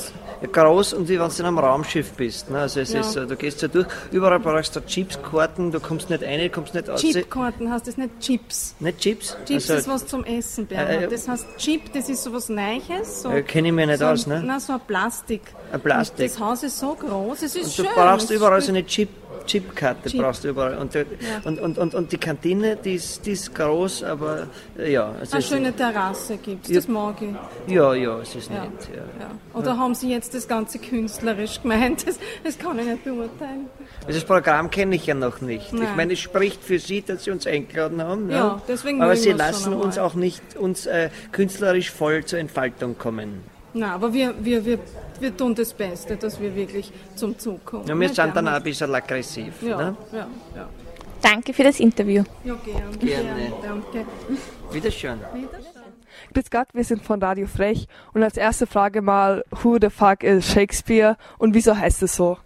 Groß. 0.53 0.93
ja, 0.93 0.99
und 0.99 1.09
wie 1.09 1.18
wenn 1.18 1.28
du 1.28 1.34
in 1.39 1.45
einem 1.47 1.59
Raumschiff 1.59 2.12
bist. 2.12 2.51
Ne? 2.51 2.59
Also 2.61 2.80
es 2.80 2.93
Ja. 2.93 3.01
ist 3.01 3.14
du 3.16 3.36
gehst 3.36 3.62
da 3.62 3.68
durch, 3.68 3.86
überall 4.12 4.39
brauchst 4.41 4.74
du 4.76 4.80
Chipskarten, 4.80 5.72
du 5.72 5.80
kommst 5.80 6.11
nicht 6.11 6.22
rein, 6.22 6.39
du 6.41 6.51
kommst 6.51 6.74
nicht 6.74 6.89
raus. 6.89 7.01
Chipkarten 7.01 7.70
heißt 7.72 7.86
das 7.89 7.97
nicht 7.97 8.20
Chips. 8.20 8.74
Nicht 8.80 8.99
Chips? 9.01 9.36
Chips 9.47 9.70
Also, 9.70 9.74
ist 9.74 9.89
was 9.89 10.07
zum 10.07 10.24
Essen, 10.24 10.66
Bernhard. 10.66 10.91
Äh, 11.03 11.05
äh, 11.05 11.09
Das 11.09 11.28
heißt 11.28 11.47
Chip, 11.59 11.93
das 11.93 12.09
ist 12.09 12.22
so 12.22 12.32
was 12.32 12.49
Neues. 12.49 13.22
So, 13.22 13.30
Äh, 13.30 13.43
kenn 13.43 13.64
ich 13.64 13.72
mich 13.72 13.86
nicht 13.86 13.99
so 13.99 14.07
aus, 14.07 14.26
ne? 14.26 14.43
Nein, 14.45 14.61
so 14.61 14.74
ein 14.74 14.80
Plastik. 14.86 15.43
Ein 15.72 15.80
Plastik. 15.80 16.20
Und 16.26 16.30
das 16.32 16.41
Haus 16.41 16.62
ist 16.62 16.78
so 16.78 16.95
groß, 16.95 17.43
es 17.43 17.57
ist 17.57 17.64
Und 17.64 17.72
schön. 17.72 17.84
du 17.86 17.91
brauchst 17.95 18.30
überall 18.30 18.61
so 18.61 18.70
eine 18.72 18.84
Chip, 18.86 19.09
Chipkarte, 19.49 20.09
Chip. 20.11 20.20
brauchst 20.20 20.44
du 20.44 20.49
überall. 20.51 20.78
Und, 20.78 20.94
der- 20.94 21.07
und, 21.44 21.59
und, 21.59 21.78
und, 21.78 21.94
und 21.94 22.12
die 22.12 22.18
Kantine, 22.18 22.76
die 22.76 22.94
ist, 22.94 23.26
die 23.26 23.32
ist 23.32 23.55
groß, 23.55 24.05
aber 24.05 24.46
äh, 24.78 24.92
ja. 24.92 25.12
Also 25.18 25.32
Eine 25.32 25.40
es- 25.42 25.49
schöne 25.49 25.72
Terrasse 25.74 26.36
gibt 26.36 26.68
Ja. 26.68 26.76
das 26.76 26.86
mag 26.88 27.16
ich. 27.20 27.72
Ja, 27.74 27.94
ja, 27.94 28.18
es 28.20 28.34
ist 28.36 28.51
Ja. 28.51 28.62
nett. 28.62 28.88
Ja. 28.94 29.03
Ja. 29.20 29.30
Oder 29.59 29.76
haben 29.76 29.94
Sie 29.94 30.11
jetzt 30.11 30.34
das 30.34 30.46
Ganze 30.46 30.78
künstlerisch 30.78 31.61
gemeint? 31.62 32.07
Das, 32.07 32.18
das 32.44 32.59
kann 32.59 32.78
ich 32.78 32.84
nicht 32.86 33.03
beurteilen. 33.05 33.66
Also 34.07 34.20
das 34.20 34.24
Programm 34.24 34.70
kenne 34.70 34.94
ich 34.94 35.07
ja 35.07 35.14
noch 35.14 35.40
nicht. 35.40 35.72
Ich 35.72 35.80
Nein. 35.80 35.96
meine, 35.96 36.12
es 36.12 36.20
spricht 36.20 36.62
für 36.62 36.78
Sie, 36.78 37.03
dass 37.03 37.24
Sie 37.24 37.30
uns 37.30 37.46
eingeladen 37.46 38.01
haben. 38.03 38.30
Ja, 38.30 38.62
deswegen 38.68 39.03
Aber 39.03 39.16
Sie 39.16 39.32
lassen 39.32 39.72
uns 39.74 39.99
auch 39.99 40.14
nicht 40.14 40.57
uns 40.57 40.86
äh, 40.86 41.11
künstlerisch 41.32 41.90
voll 41.90 42.24
zur 42.24 42.38
Entfaltung 42.38 42.96
kommen. 42.99 43.40
Nein, 43.74 43.90
aber 43.90 44.12
wir, 44.12 44.34
wir, 44.44 44.64
wir, 44.64 44.78
wir 45.20 45.36
tun 45.36 45.54
das 45.54 45.72
Beste, 45.72 46.16
dass 46.16 46.40
wir 46.40 46.54
wirklich 46.54 46.90
zum 47.14 47.38
Zug 47.38 47.64
kommen. 47.64 47.86
Ja, 47.86 47.98
wir 47.98 48.08
sind 48.08 48.34
dann 48.34 48.48
auch 48.48 48.52
ein 48.52 48.62
bisschen 48.62 48.94
aggressiv. 48.94 49.62
Ja, 49.62 49.76
Ne? 49.76 49.96
ja, 50.12 50.26
ja. 50.56 50.68
Danke 51.20 51.52
für 51.52 51.64
das 51.64 51.80
Interview. 51.80 52.22
Ja, 52.44 52.54
gern. 52.64 52.98
Gerne. 52.98 53.52
Danke. 53.62 54.06
Wiederschön. 54.72 55.18
Grüß 56.34 56.50
Gott, 56.50 56.68
wir 56.72 56.84
sind 56.84 57.02
von 57.02 57.22
Radio 57.22 57.46
Frech 57.46 57.88
und 58.12 58.22
als 58.22 58.36
erste 58.36 58.66
Frage 58.66 59.02
mal, 59.02 59.44
who 59.62 59.78
the 59.80 59.90
fuck 59.90 60.22
is 60.22 60.46
Shakespeare 60.50 61.16
und 61.38 61.54
wieso 61.54 61.76
heißt 61.76 62.02
es 62.02 62.14
so? 62.16 62.38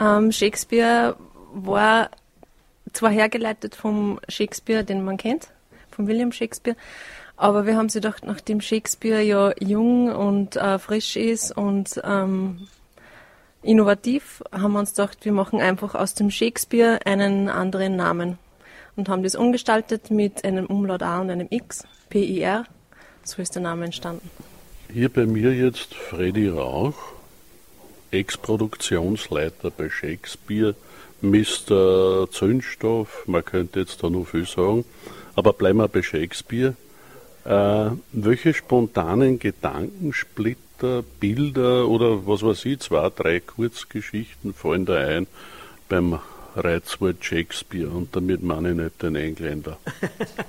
Ähm, 0.00 0.32
Shakespeare 0.32 1.16
war 1.52 2.10
zwar 2.92 3.10
hergeleitet 3.10 3.74
vom 3.74 4.18
Shakespeare, 4.28 4.84
den 4.84 5.04
man 5.04 5.16
kennt, 5.16 5.48
von 5.90 6.06
William 6.06 6.32
Shakespeare, 6.32 6.76
aber 7.36 7.66
wir 7.66 7.76
haben 7.76 7.88
sie 7.88 8.00
gedacht, 8.00 8.24
nachdem 8.24 8.60
Shakespeare 8.60 9.22
ja 9.22 9.52
jung 9.60 10.14
und 10.14 10.56
äh, 10.56 10.78
frisch 10.78 11.16
ist 11.16 11.56
und 11.56 12.00
ähm, 12.04 12.68
innovativ, 13.62 14.42
haben 14.52 14.72
wir 14.72 14.80
uns 14.80 14.90
gedacht, 14.94 15.24
wir 15.24 15.32
machen 15.32 15.60
einfach 15.60 15.94
aus 15.94 16.14
dem 16.14 16.30
Shakespeare 16.30 17.00
einen 17.04 17.48
anderen 17.48 17.96
Namen 17.96 18.38
und 18.96 19.08
haben 19.08 19.22
das 19.22 19.34
umgestaltet 19.34 20.10
mit 20.10 20.44
einem 20.44 20.66
Umlaut 20.66 21.02
A 21.02 21.20
und 21.20 21.30
einem 21.30 21.48
X, 21.50 21.84
P-I-R. 22.10 22.64
So 23.24 23.40
ist 23.40 23.54
der 23.54 23.62
Name 23.62 23.86
entstanden. 23.86 24.28
Hier 24.92 25.08
bei 25.08 25.24
mir 25.26 25.54
jetzt 25.54 25.94
Freddy 25.94 26.48
Rauch, 26.48 26.94
Ex-Produktionsleiter 28.10 29.70
bei 29.70 29.88
Shakespeare, 29.88 30.74
Mr. 31.22 32.28
Zündstoff, 32.30 33.22
man 33.26 33.44
könnte 33.44 33.80
jetzt 33.80 34.02
da 34.02 34.10
noch 34.10 34.26
viel 34.26 34.46
sagen, 34.46 34.84
aber 35.34 35.52
bleiben 35.52 35.78
wir 35.78 35.88
bei 35.88 36.02
Shakespeare. 36.02 36.74
Äh, 37.44 37.90
welche 38.12 38.54
spontanen 38.54 39.38
Gedankensplitter, 39.38 41.02
Bilder 41.20 41.88
oder 41.88 42.26
was 42.26 42.42
weiß 42.42 42.64
ich, 42.66 42.80
zwei, 42.80 43.10
drei 43.10 43.40
Kurzgeschichten 43.40 44.54
fallen 44.54 44.86
da 44.86 44.96
ein 44.96 45.26
beim 45.88 46.18
Reizwort 46.54 47.24
Shakespeare 47.24 47.88
und 47.88 48.14
damit 48.14 48.42
meine 48.42 48.70
ich 48.70 48.76
nicht 48.76 49.02
den 49.02 49.16
Engländer. 49.16 49.78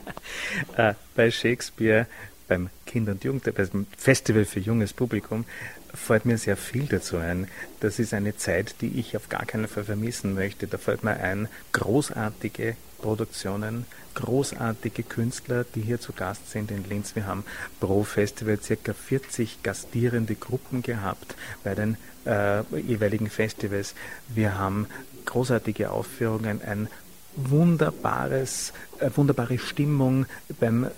äh, 0.77 0.93
bei 1.15 1.31
Shakespeare, 1.31 2.07
beim 2.47 2.69
Kinder- 2.85 3.13
und 3.13 3.23
Jugend, 3.23 3.53
beim 3.55 3.87
Festival 3.97 4.45
für 4.45 4.59
junges 4.59 4.93
Publikum, 4.93 5.45
fällt 5.93 6.25
mir 6.25 6.37
sehr 6.37 6.57
viel 6.57 6.85
dazu 6.85 7.17
ein. 7.17 7.47
Das 7.79 7.99
ist 7.99 8.13
eine 8.13 8.35
Zeit, 8.35 8.75
die 8.81 8.99
ich 8.99 9.15
auf 9.15 9.29
gar 9.29 9.45
keinen 9.45 9.67
Fall 9.67 9.83
vermissen 9.83 10.33
möchte. 10.33 10.67
Da 10.67 10.77
fällt 10.77 11.03
mir 11.03 11.17
ein, 11.17 11.47
großartige 11.71 12.75
Produktionen, 13.03 13.85
großartige 14.15 15.03
Künstler, 15.03 15.65
die 15.75 15.81
hier 15.81 15.99
zu 15.99 16.13
Gast 16.13 16.49
sind 16.49 16.71
in 16.71 16.87
Linz. 16.87 17.15
Wir 17.15 17.27
haben 17.27 17.43
pro 17.81 18.03
Festival 18.03 18.59
circa 18.61 18.93
40 18.93 19.61
gastierende 19.61 20.35
Gruppen 20.35 20.81
gehabt 20.81 21.35
bei 21.63 21.75
den 21.75 21.97
äh, 22.25 22.61
jeweiligen 22.79 23.29
Festivals. 23.29 23.93
Wir 24.29 24.57
haben 24.57 24.87
großartige 25.25 25.91
Aufführungen, 25.91 26.61
ein 26.61 26.87
wunderbares, 27.35 28.73
äh, 28.99 29.09
wunderbare 29.15 29.57
Stimmung 29.57 30.25
beim 30.59 30.83
äh, 30.83 30.89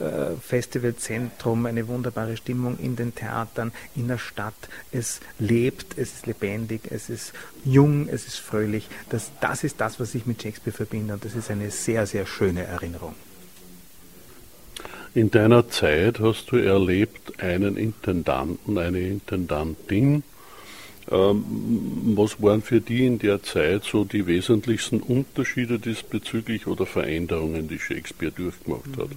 Festivalzentrum, 0.42 1.66
eine 1.66 1.88
wunderbare 1.88 2.38
Stimmung 2.38 2.78
in 2.80 2.96
den 2.96 3.16
Theatern, 3.16 3.72
in 3.96 4.08
der 4.08 4.18
Stadt. 4.18 4.54
Es 4.92 5.22
lebt, 5.40 5.98
es 5.98 6.14
ist 6.14 6.28
lebendig, 6.28 6.82
es 6.90 7.10
ist 7.10 7.34
jung, 7.64 8.08
es 8.10 8.28
ist 8.28 8.38
fröhlich. 8.38 8.88
Das, 9.10 9.32
das 9.42 9.64
ist 9.64 9.80
das, 9.80 10.00
was 10.00 10.16
ich 10.16 10.26
mit 10.26 10.42
Shakespeare 10.42 10.76
verbinde 10.76 11.14
und 11.14 11.26
das 11.26 11.36
ist 11.36 11.50
eine 11.52 11.72
sehr, 11.72 12.06
sehr 12.06 12.26
schöne 12.26 12.64
Erinnerung. 12.64 13.16
In 15.14 15.32
deiner 15.32 15.70
Zeit 15.70 16.20
hast 16.20 16.52
du 16.52 16.58
erlebt 16.58 17.42
einen 17.42 17.78
Intendanten, 17.78 18.78
eine 18.78 19.00
Intendantin, 19.00 20.24
was 21.08 22.42
waren 22.42 22.62
für 22.62 22.82
die 22.82 23.06
in 23.06 23.20
der 23.20 23.44
Zeit 23.44 23.84
so 23.84 24.06
die 24.06 24.26
wesentlichsten 24.26 25.02
Unterschiede 25.02 25.78
diesbezüglich 25.78 26.66
oder 26.66 26.86
Veränderungen, 26.86 27.68
die 27.68 27.80
Shakespeare 27.80 28.32
durchgemacht 28.32 28.98
hat? 28.98 29.10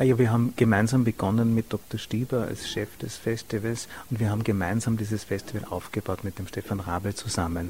Naja, 0.00 0.16
wir 0.16 0.32
haben 0.32 0.54
gemeinsam 0.56 1.04
begonnen 1.04 1.54
mit 1.54 1.74
Dr. 1.74 2.00
Stieber 2.00 2.46
als 2.48 2.70
Chef 2.70 2.88
des 2.96 3.18
Festivals 3.18 3.86
und 4.08 4.18
wir 4.18 4.30
haben 4.30 4.44
gemeinsam 4.44 4.96
dieses 4.96 5.24
Festival 5.24 5.66
aufgebaut 5.68 6.24
mit 6.24 6.38
dem 6.38 6.46
Stefan 6.46 6.80
Rabel 6.80 7.14
zusammen. 7.14 7.68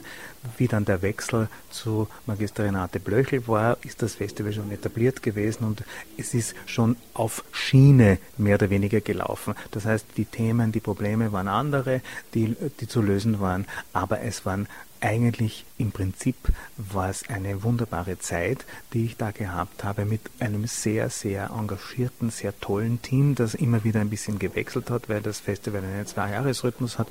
Wie 0.56 0.68
dann 0.68 0.84
der 0.84 1.02
Wechsel 1.02 1.48
zu 1.70 2.06
Magister 2.26 2.62
Renate 2.62 3.00
Blöchel 3.00 3.48
war, 3.48 3.78
ist 3.82 4.00
das 4.00 4.14
Festival 4.14 4.52
schon 4.52 4.70
etabliert 4.70 5.24
gewesen 5.24 5.64
und 5.64 5.82
es 6.16 6.32
ist 6.32 6.54
schon 6.66 6.94
auf 7.14 7.42
Schiene 7.50 8.18
mehr 8.38 8.54
oder 8.54 8.70
weniger 8.70 9.00
gelaufen. 9.00 9.56
Das 9.72 9.84
heißt, 9.84 10.06
die 10.16 10.24
Themen, 10.24 10.70
die 10.70 10.78
Probleme 10.78 11.32
waren 11.32 11.48
andere, 11.48 12.00
die, 12.34 12.54
die 12.78 12.86
zu 12.86 13.02
lösen 13.02 13.40
waren, 13.40 13.66
aber 13.92 14.20
es 14.20 14.46
waren 14.46 14.68
eigentlich 15.00 15.64
im 15.78 15.92
Prinzip 15.92 16.36
war 16.76 17.08
es 17.08 17.28
eine 17.28 17.62
wunderbare 17.62 18.18
Zeit, 18.18 18.64
die 18.92 19.06
ich 19.06 19.16
da 19.16 19.30
gehabt 19.30 19.84
habe 19.84 20.04
mit 20.04 20.20
einem 20.38 20.66
sehr, 20.66 21.10
sehr 21.10 21.50
engagierten, 21.56 22.30
sehr 22.30 22.58
tollen 22.60 23.00
Team, 23.02 23.34
das 23.34 23.54
immer 23.54 23.84
wieder 23.84 24.00
ein 24.00 24.10
bisschen 24.10 24.38
gewechselt 24.38 24.90
hat, 24.90 25.08
weil 25.08 25.22
das 25.22 25.40
Festival 25.40 25.82
einen 25.82 26.06
Zwei-Jahres-Rhythmus 26.06 26.98
hat. 26.98 27.08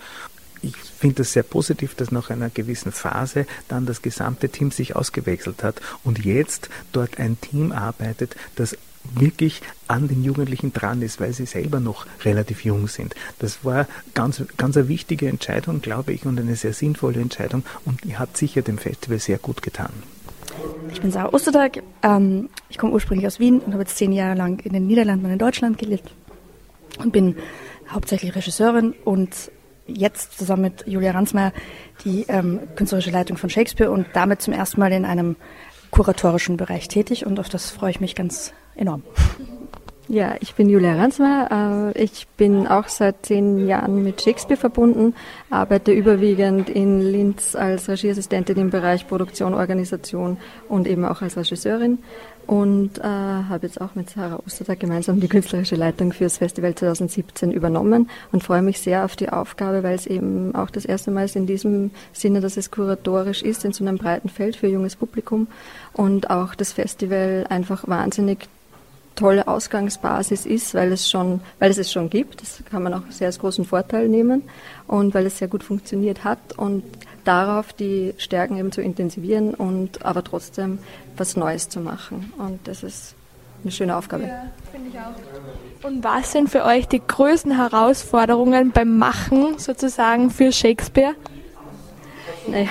Ich 0.62 0.76
finde 0.76 1.22
es 1.22 1.34
sehr 1.34 1.44
positiv, 1.44 1.96
dass 1.96 2.12
nach 2.12 2.30
einer 2.30 2.50
gewissen 2.50 2.92
Phase 2.92 3.46
dann 3.70 3.86
das 3.86 4.02
gesamte 4.02 4.50
Team 4.50 4.72
sich 4.72 4.96
ausgewechselt 4.96 5.64
hat 5.64 5.82
und 6.04 6.24
jetzt 6.26 6.70
dort 6.92 7.18
ein 7.18 7.40
Team 7.40 7.72
arbeitet, 7.72 8.36
das 8.56 8.78
wirklich 9.16 9.62
an 9.88 10.08
den 10.08 10.24
Jugendlichen 10.24 10.74
dran 10.74 11.02
ist, 11.02 11.20
weil 11.20 11.34
sie 11.34 11.46
selber 11.46 11.80
noch 11.80 12.06
relativ 12.24 12.64
jung 12.64 12.88
sind. 12.88 13.16
Das 13.40 13.64
war 13.66 13.88
ganz, 14.14 14.44
ganz 14.58 14.78
eine 14.78 14.88
wichtige 14.88 15.28
Entscheidung, 15.28 15.82
glaube 15.82 16.14
ich, 16.14 16.26
und 16.26 16.40
eine 16.40 16.56
sehr 16.56 16.74
sinnvolle 16.74 17.22
Entscheidung 17.22 17.64
und 17.86 18.02
hat 18.20 18.38
sicher 18.38 18.62
dem 18.62 18.78
Festival 18.78 19.20
sehr 19.20 19.38
gut 19.38 19.62
getan. 19.62 19.92
Ich 20.92 21.02
bin 21.02 21.12
Sarah 21.12 21.34
Ostertag, 21.34 21.82
ähm, 22.04 22.50
ich 22.70 22.78
komme 22.78 22.94
ursprünglich 22.94 23.28
aus 23.28 23.40
Wien 23.40 23.60
und 23.60 23.74
habe 23.74 23.84
jetzt 23.84 23.98
zehn 23.98 24.12
Jahre 24.12 24.36
lang 24.36 24.60
in 24.60 24.74
den 24.74 24.88
Niederlanden 24.88 25.26
und 25.26 25.32
in 25.32 25.40
Deutschland 25.40 25.78
gelebt 25.78 26.14
und 26.98 27.12
bin 27.12 27.36
hauptsächlich 27.90 28.36
Regisseurin 28.36 28.94
und 29.06 29.52
jetzt 29.88 30.38
zusammen 30.38 30.64
mit 30.64 30.86
Julia 30.88 31.12
Ransmayr 31.12 31.52
die 32.06 32.26
ähm, 32.28 32.60
künstlerische 32.76 33.12
Leitung 33.12 33.38
von 33.38 33.50
Shakespeare 33.50 33.92
und 33.92 34.08
damit 34.14 34.42
zum 34.42 34.54
ersten 34.54 34.80
Mal 34.80 34.92
in 34.92 35.06
einem 35.06 35.36
kuratorischen 35.92 36.58
Bereich 36.58 36.88
tätig 36.88 37.26
und 37.26 37.40
auf 37.40 37.50
das 37.50 37.72
freue 37.72 37.92
ich 37.92 38.00
mich 38.00 38.16
ganz 38.16 38.54
enorm. 38.76 39.04
Ja, 40.12 40.38
ich 40.40 40.56
bin 40.56 40.70
Julia 40.70 40.96
Ransmer. 40.96 41.92
Äh, 41.96 42.04
ich 42.04 42.28
bin 42.30 42.66
auch 42.66 42.88
seit 42.88 43.28
zehn 43.28 43.68
Jahren 43.68 44.02
mit 44.04 44.20
Shakespeare 44.20 44.60
verbunden, 44.60 45.14
arbeite 45.52 45.92
überwiegend 45.92 46.68
in 46.68 47.00
Linz 47.00 47.56
als 47.56 47.88
Regieassistentin 47.88 48.58
im 48.58 48.72
Bereich 48.72 49.08
Produktion, 49.08 49.54
Organisation 49.54 50.38
und 50.68 50.88
eben 50.88 51.06
auch 51.06 51.22
als 51.22 51.38
Regisseurin 51.38 52.00
und 52.50 52.98
äh, 52.98 53.04
habe 53.04 53.68
jetzt 53.68 53.80
auch 53.80 53.94
mit 53.94 54.10
Sarah 54.10 54.40
Ostertag 54.44 54.80
gemeinsam 54.80 55.20
die 55.20 55.28
künstlerische 55.28 55.76
Leitung 55.76 56.12
fürs 56.12 56.40
Festival 56.40 56.74
2017 56.74 57.52
übernommen 57.52 58.10
und 58.32 58.44
freue 58.44 58.64
mich 58.64 58.80
sehr 58.80 59.06
auf 59.06 59.16
die 59.16 59.30
Aufgabe, 59.30 59.84
weil 59.84 59.94
es 59.94 60.08
eben 60.08 60.56
auch 60.56 60.72
das 60.72 60.84
erste 60.84 61.12
Mal 61.12 61.26
ist 61.26 61.36
in 61.36 61.46
diesem 61.46 61.92
Sinne, 62.12 62.42
dass 62.42 62.58
es 62.58 62.72
kuratorisch 62.72 63.44
ist, 63.44 63.66
in 63.66 63.72
so 63.72 63.86
einem 63.86 64.00
breiten 64.00 64.30
Feld 64.30 64.56
für 64.56 64.66
junges 64.66 64.96
Publikum 64.96 65.46
und 65.94 66.32
auch 66.32 66.56
das 66.56 66.74
Festival 66.74 67.46
einfach 67.50 67.88
wahnsinnig 67.88 68.48
tolle 69.14 69.48
Ausgangsbasis 69.48 70.48
ist, 70.48 70.74
weil 70.74 70.92
es 70.92 71.08
schon, 71.08 71.42
weil 71.60 71.70
es 71.70 71.78
es 71.78 71.92
schon 71.92 72.10
gibt. 72.10 72.42
Das 72.42 72.64
kann 72.72 72.82
man 72.82 72.96
auch 72.96 73.04
sehr 73.12 73.28
als 73.28 73.38
großen 73.38 73.66
Vorteil 73.66 74.08
nehmen 74.08 74.42
und 74.88 75.14
weil 75.14 75.28
es 75.28 75.38
sehr 75.38 75.50
gut 75.50 75.64
funktioniert 75.64 76.24
hat 76.24 76.58
und 76.58 76.84
darauf 77.30 77.74
die 77.74 78.16
Stärken 78.18 78.58
eben 78.58 78.72
zu 78.72 78.82
intensivieren 78.82 79.54
und 79.54 80.04
aber 80.04 80.24
trotzdem 80.24 80.80
was 81.16 81.38
Neues 81.38 81.70
zu 81.70 81.80
machen. 81.80 82.34
Und 82.40 82.68
das 82.68 82.82
ist 82.82 83.14
eine 83.62 83.72
schöne 83.72 83.96
Aufgabe. 83.96 84.24
Ja, 84.24 84.48
finde 84.72 84.90
ich 84.90 85.00
auch. 85.00 85.88
Und 85.88 86.04
was 86.04 86.32
sind 86.32 86.50
für 86.50 86.66
euch 86.66 86.88
die 86.88 87.02
größten 87.06 87.56
Herausforderungen 87.56 88.72
beim 88.72 88.98
Machen 88.98 89.60
sozusagen 89.60 90.32
für 90.32 90.52
Shakespeare? 90.52 91.14
Naja, 92.48 92.70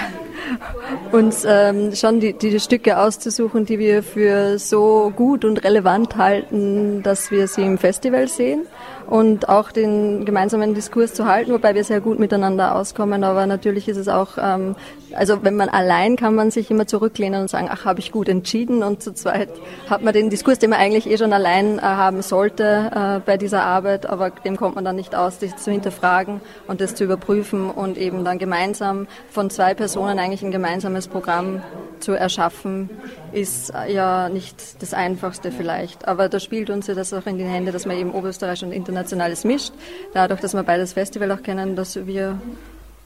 uns 1.13 1.45
ähm, 1.49 1.95
schon 1.95 2.21
die, 2.21 2.33
die 2.33 2.59
Stücke 2.61 2.99
auszusuchen, 2.99 3.65
die 3.65 3.79
wir 3.79 4.03
für 4.03 4.59
so 4.59 5.13
gut 5.15 5.45
und 5.45 5.65
relevant 5.65 6.17
halten, 6.17 7.03
dass 7.03 7.31
wir 7.31 7.49
sie 7.49 7.63
im 7.63 7.79
Festival 7.79 8.29
sehen 8.29 8.67
und 9.09 9.49
auch 9.49 9.73
den 9.73 10.27
gemeinsamen 10.27 10.75
Diskurs 10.75 11.15
zu 11.15 11.25
halten, 11.25 11.53
wobei 11.53 11.75
wir 11.75 11.83
sehr 11.83 12.01
gut 12.01 12.19
miteinander 12.19 12.75
auskommen. 12.75 13.25
Aber 13.25 13.47
natürlich 13.47 13.89
ist 13.89 13.97
es 13.97 14.07
auch, 14.07 14.37
ähm, 14.39 14.77
also 15.15 15.43
wenn 15.43 15.57
man 15.57 15.71
allein 15.71 16.17
kann 16.17 16.35
man 16.35 16.51
sich 16.51 16.71
immer 16.71 16.87
zurücklehnen 16.87 17.41
und 17.41 17.49
sagen, 17.49 17.69
ach, 17.71 17.87
habe 17.87 18.01
ich 18.01 18.13
gut 18.13 18.29
entschieden. 18.29 18.83
Und 18.83 19.03
zu 19.03 19.15
zweit 19.15 19.49
hat 19.89 20.03
man 20.03 20.13
den 20.13 20.29
Diskurs, 20.29 20.59
den 20.59 20.71
man 20.71 20.79
eigentlich 20.79 21.09
eh 21.09 21.17
schon 21.17 21.33
allein 21.33 21.79
äh, 21.79 21.83
haben 21.83 22.21
sollte 22.21 22.91
äh, 22.95 23.21
bei 23.25 23.39
dieser 23.39 23.63
Arbeit, 23.63 24.05
aber 24.05 24.29
dem 24.31 24.59
kommt 24.59 24.75
man 24.75 24.85
dann 24.85 24.97
nicht 24.97 25.15
aus, 25.15 25.39
das 25.39 25.57
zu 25.57 25.71
hinterfragen 25.71 26.43
und 26.67 26.83
das 26.83 26.95
zu 26.95 27.05
überprüfen 27.05 27.71
und 27.71 27.97
eben 27.97 28.25
dann 28.25 28.39
gemeinsam 28.39 29.07
von 29.31 29.49
zwei 29.49 29.73
Personen 29.73 30.19
eigentlich 30.29 30.43
ein 30.43 30.51
gemeinsames 30.51 31.09
Programm 31.09 31.63
zu 32.01 32.13
erschaffen, 32.13 32.89
ist 33.33 33.75
äh, 33.75 33.93
ja 33.93 34.29
nicht 34.29 34.81
das 34.81 34.95
Einfachste 34.95 35.51
vielleicht. 35.51 36.07
Aber 36.07 36.29
da 36.29 36.39
spielt 36.39 36.71
uns 36.71 36.87
ja 36.87 36.95
das 36.95 37.13
auch 37.13 37.27
in 37.27 37.39
die 37.39 37.45
Hände, 37.45 37.73
dass 37.73 37.87
man 37.87 37.97
eben 37.97 38.13
Oberösterreich 38.13 38.63
und 38.63 38.73
international 38.73 39.09
Internationales 39.09 39.45
mischt. 39.45 39.73
Dadurch, 40.13 40.41
dass 40.41 40.55
wir 40.55 40.63
beides 40.63 40.93
Festival 40.93 41.31
auch 41.33 41.43
kennen, 41.43 41.77
dass 41.77 42.07
wir 42.07 42.41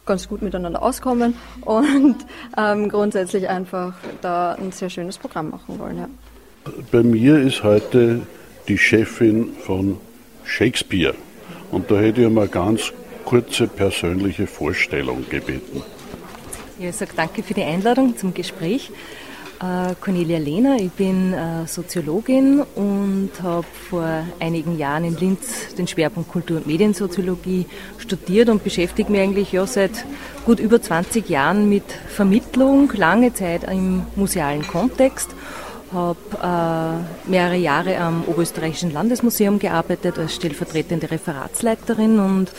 ganz 0.04 0.28
gut 0.28 0.42
miteinander 0.42 0.82
auskommen 0.82 1.34
und 1.60 2.16
ähm, 2.56 2.88
grundsätzlich 2.88 3.48
einfach 3.48 3.94
da 4.20 4.54
ein 4.54 4.72
sehr 4.72 4.90
schönes 4.90 5.18
Programm 5.18 5.50
machen 5.50 5.78
wollen. 5.78 5.98
Ja. 5.98 6.08
Bei 6.90 7.02
mir 7.02 7.38
ist 7.38 7.62
heute 7.62 8.22
die 8.68 8.78
Chefin 8.78 9.52
von 9.64 9.98
Shakespeare 10.44 11.14
und 11.70 11.90
da 11.90 11.98
hätte 11.98 12.22
ich 12.22 12.30
mal 12.30 12.48
ganz 12.48 12.92
kurze 13.24 13.68
persönliche 13.68 14.46
Vorstellung 14.46 15.24
gebeten. 15.28 15.82
Ich 16.78 16.96
sage 16.96 17.12
danke 17.16 17.42
für 17.42 17.54
die 17.54 17.62
Einladung 17.62 18.16
zum 18.16 18.34
Gespräch. 18.34 18.90
Äh, 19.60 19.94
Cornelia 20.00 20.38
Lehner, 20.38 20.76
ich 20.80 20.90
bin 20.90 21.32
äh, 21.32 21.66
Soziologin 21.66 22.62
und 22.74 23.30
habe 23.42 23.66
vor 23.88 24.24
einigen 24.40 24.76
Jahren 24.76 25.04
in 25.04 25.16
Linz 25.16 25.74
den 25.76 25.86
Schwerpunkt 25.86 26.30
Kultur- 26.30 26.56
und 26.56 26.66
Mediensoziologie 26.66 27.66
studiert 27.98 28.48
und 28.48 28.64
beschäftige 28.64 29.12
mich 29.12 29.20
eigentlich 29.20 29.52
ja 29.52 29.66
seit 29.66 30.04
gut 30.44 30.58
über 30.58 30.82
20 30.82 31.28
Jahren 31.28 31.68
mit 31.68 31.84
Vermittlung, 32.08 32.90
lange 32.94 33.34
Zeit 33.34 33.64
im 33.70 34.02
musealen 34.16 34.66
Kontext 34.66 35.30
habe 35.92 36.18
äh, 37.26 37.30
mehrere 37.30 37.56
Jahre 37.56 37.98
am 37.98 38.24
Oberösterreichischen 38.24 38.92
Landesmuseum 38.92 39.58
gearbeitet 39.58 40.18
als 40.18 40.34
stellvertretende 40.34 41.10
Referatsleiterin 41.10 42.18
und 42.18 42.52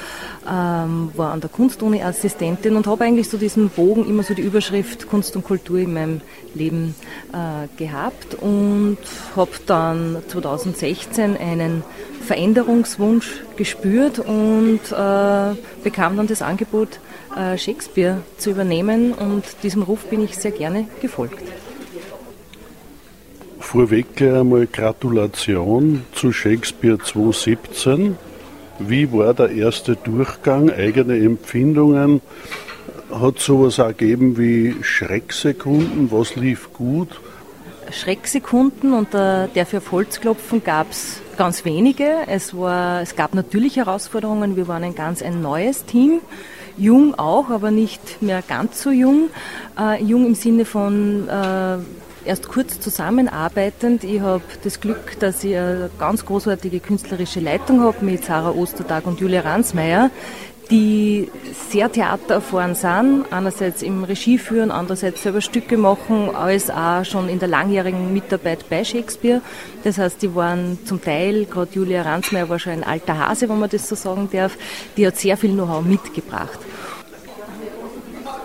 ähm, 0.49 1.11
war 1.15 1.31
an 1.31 1.41
der 1.41 1.49
Kunstuni 1.49 2.03
Assistentin 2.03 2.75
und 2.75 2.87
habe 2.87 3.03
eigentlich 3.05 3.29
so 3.29 3.37
diesen 3.37 3.69
Bogen, 3.69 4.07
immer 4.07 4.23
so 4.23 4.33
die 4.33 4.41
Überschrift 4.41 5.07
Kunst 5.07 5.35
und 5.35 5.43
Kultur 5.43 5.79
in 5.79 5.93
meinem 5.93 6.21
Leben 6.53 6.95
äh, 7.31 7.67
gehabt 7.77 8.35
und 8.35 8.97
habe 9.35 9.51
dann 9.65 10.17
2016 10.27 11.37
einen 11.37 11.83
Veränderungswunsch 12.23 13.43
gespürt 13.57 14.19
und 14.19 14.79
äh, 14.91 15.55
bekam 15.83 16.17
dann 16.17 16.27
das 16.27 16.41
Angebot, 16.41 16.99
äh, 17.37 17.57
Shakespeare 17.57 18.21
zu 18.37 18.51
übernehmen 18.51 19.13
und 19.13 19.43
diesem 19.63 19.83
Ruf 19.83 20.05
bin 20.05 20.23
ich 20.23 20.37
sehr 20.37 20.51
gerne 20.51 20.87
gefolgt. 21.01 21.62
Vorweg 23.63 24.21
einmal 24.21 24.67
Gratulation 24.67 26.03
zu 26.13 26.31
Shakespeare 26.31 26.99
2017. 26.99 28.17
Wie 28.77 29.11
war 29.11 29.33
der 29.33 29.49
erste 29.49 29.95
Durchgang? 29.95 30.69
Eigene 30.69 31.17
Empfindungen? 31.17 32.21
Hat 33.11 33.39
sowas 33.39 33.79
ergeben 33.79 34.37
wie 34.37 34.75
Schrecksekunden? 34.83 36.11
Was 36.11 36.35
lief 36.35 36.71
gut? 36.73 37.19
Schrecksekunden 37.91 38.93
und 38.93 39.15
äh, 39.15 39.47
dafür 39.55 39.79
auf 39.79 39.91
Holz 39.91 40.19
klopfen 40.19 40.63
gab 40.63 40.91
es 40.91 41.21
ganz 41.37 41.65
wenige. 41.65 42.27
Es, 42.27 42.55
war, 42.55 43.01
es 43.01 43.15
gab 43.15 43.33
natürlich 43.33 43.77
Herausforderungen. 43.77 44.55
Wir 44.55 44.67
waren 44.67 44.83
ein 44.83 44.93
ganz 44.93 45.23
ein 45.23 45.41
neues 45.41 45.85
Team. 45.85 46.19
Jung 46.77 47.15
auch, 47.17 47.49
aber 47.49 47.71
nicht 47.71 48.21
mehr 48.21 48.43
ganz 48.47 48.83
so 48.83 48.91
jung. 48.91 49.29
Äh, 49.79 50.03
jung 50.03 50.27
im 50.27 50.35
Sinne 50.35 50.65
von 50.65 51.27
äh, 51.27 51.77
erst 52.25 52.47
kurz 52.47 52.79
zusammenarbeitend. 52.79 54.03
Ich 54.03 54.21
habe 54.21 54.43
das 54.63 54.79
Glück, 54.79 55.19
dass 55.19 55.43
ich 55.43 55.55
eine 55.57 55.89
ganz 55.99 56.25
großartige 56.25 56.79
künstlerische 56.79 57.39
Leitung 57.39 57.81
habe 57.81 58.03
mit 58.03 58.25
Sarah 58.25 58.51
Ostertag 58.51 59.05
und 59.07 59.19
Julia 59.19 59.41
Ransmeier, 59.41 60.09
die 60.71 61.29
sehr 61.69 61.91
theatererfahren 61.91 62.75
sind, 62.75 63.25
einerseits 63.31 63.81
im 63.81 64.03
Regie 64.03 64.37
führen, 64.37 64.71
andererseits 64.71 65.21
selber 65.21 65.41
Stücke 65.41 65.77
machen, 65.77 66.33
als 66.33 66.69
auch 66.69 67.03
schon 67.03 67.29
in 67.29 67.39
der 67.39 67.49
langjährigen 67.49 68.13
Mitarbeit 68.13 68.69
bei 68.69 68.83
Shakespeare. 68.83 69.41
Das 69.83 69.97
heißt, 69.97 70.21
die 70.21 70.33
waren 70.33 70.79
zum 70.85 71.01
Teil, 71.01 71.45
gerade 71.45 71.71
Julia 71.73 72.03
Ransmeier 72.03 72.49
war 72.49 72.59
schon 72.59 72.73
ein 72.73 72.83
alter 72.83 73.17
Hase, 73.17 73.49
wenn 73.49 73.59
man 73.59 73.69
das 73.69 73.87
so 73.87 73.95
sagen 73.95 74.29
darf, 74.31 74.57
die 74.95 75.05
hat 75.05 75.17
sehr 75.17 75.37
viel 75.37 75.51
Know-how 75.51 75.83
mitgebracht. 75.83 76.59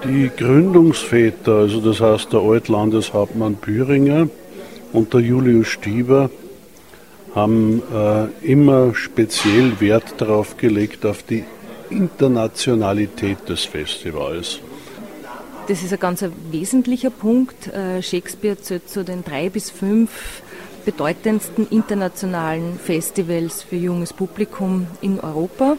Die 0.04 0.30
Gründungsväter, 0.36 1.52
also 1.52 1.80
das 1.80 2.00
heißt 2.00 2.32
der 2.32 2.40
Altlandeshauptmann 2.40 3.54
Büringer 3.54 4.28
und 4.92 5.12
der 5.12 5.20
Julius 5.20 5.66
Stieber, 5.68 6.30
haben 7.34 7.82
äh, 7.92 8.26
immer 8.46 8.94
speziell 8.94 9.80
Wert 9.80 10.14
darauf 10.18 10.56
gelegt, 10.56 11.04
auf 11.04 11.24
die 11.24 11.44
Internationalität 11.90 13.48
des 13.48 13.64
Festivals. 13.64 14.60
Das 15.66 15.82
ist 15.82 15.92
ein 15.92 15.98
ganz 15.98 16.24
wesentlicher 16.50 17.10
Punkt. 17.10 17.66
Äh, 17.66 18.00
Shakespeare 18.02 18.58
zählt 18.58 18.88
zu 18.88 19.04
den 19.04 19.24
drei 19.24 19.50
bis 19.50 19.70
fünf 19.70 20.42
bedeutendsten 20.88 21.68
internationalen 21.68 22.78
Festivals 22.78 23.62
für 23.62 23.76
junges 23.76 24.14
Publikum 24.14 24.86
in 25.02 25.20
Europa. 25.20 25.76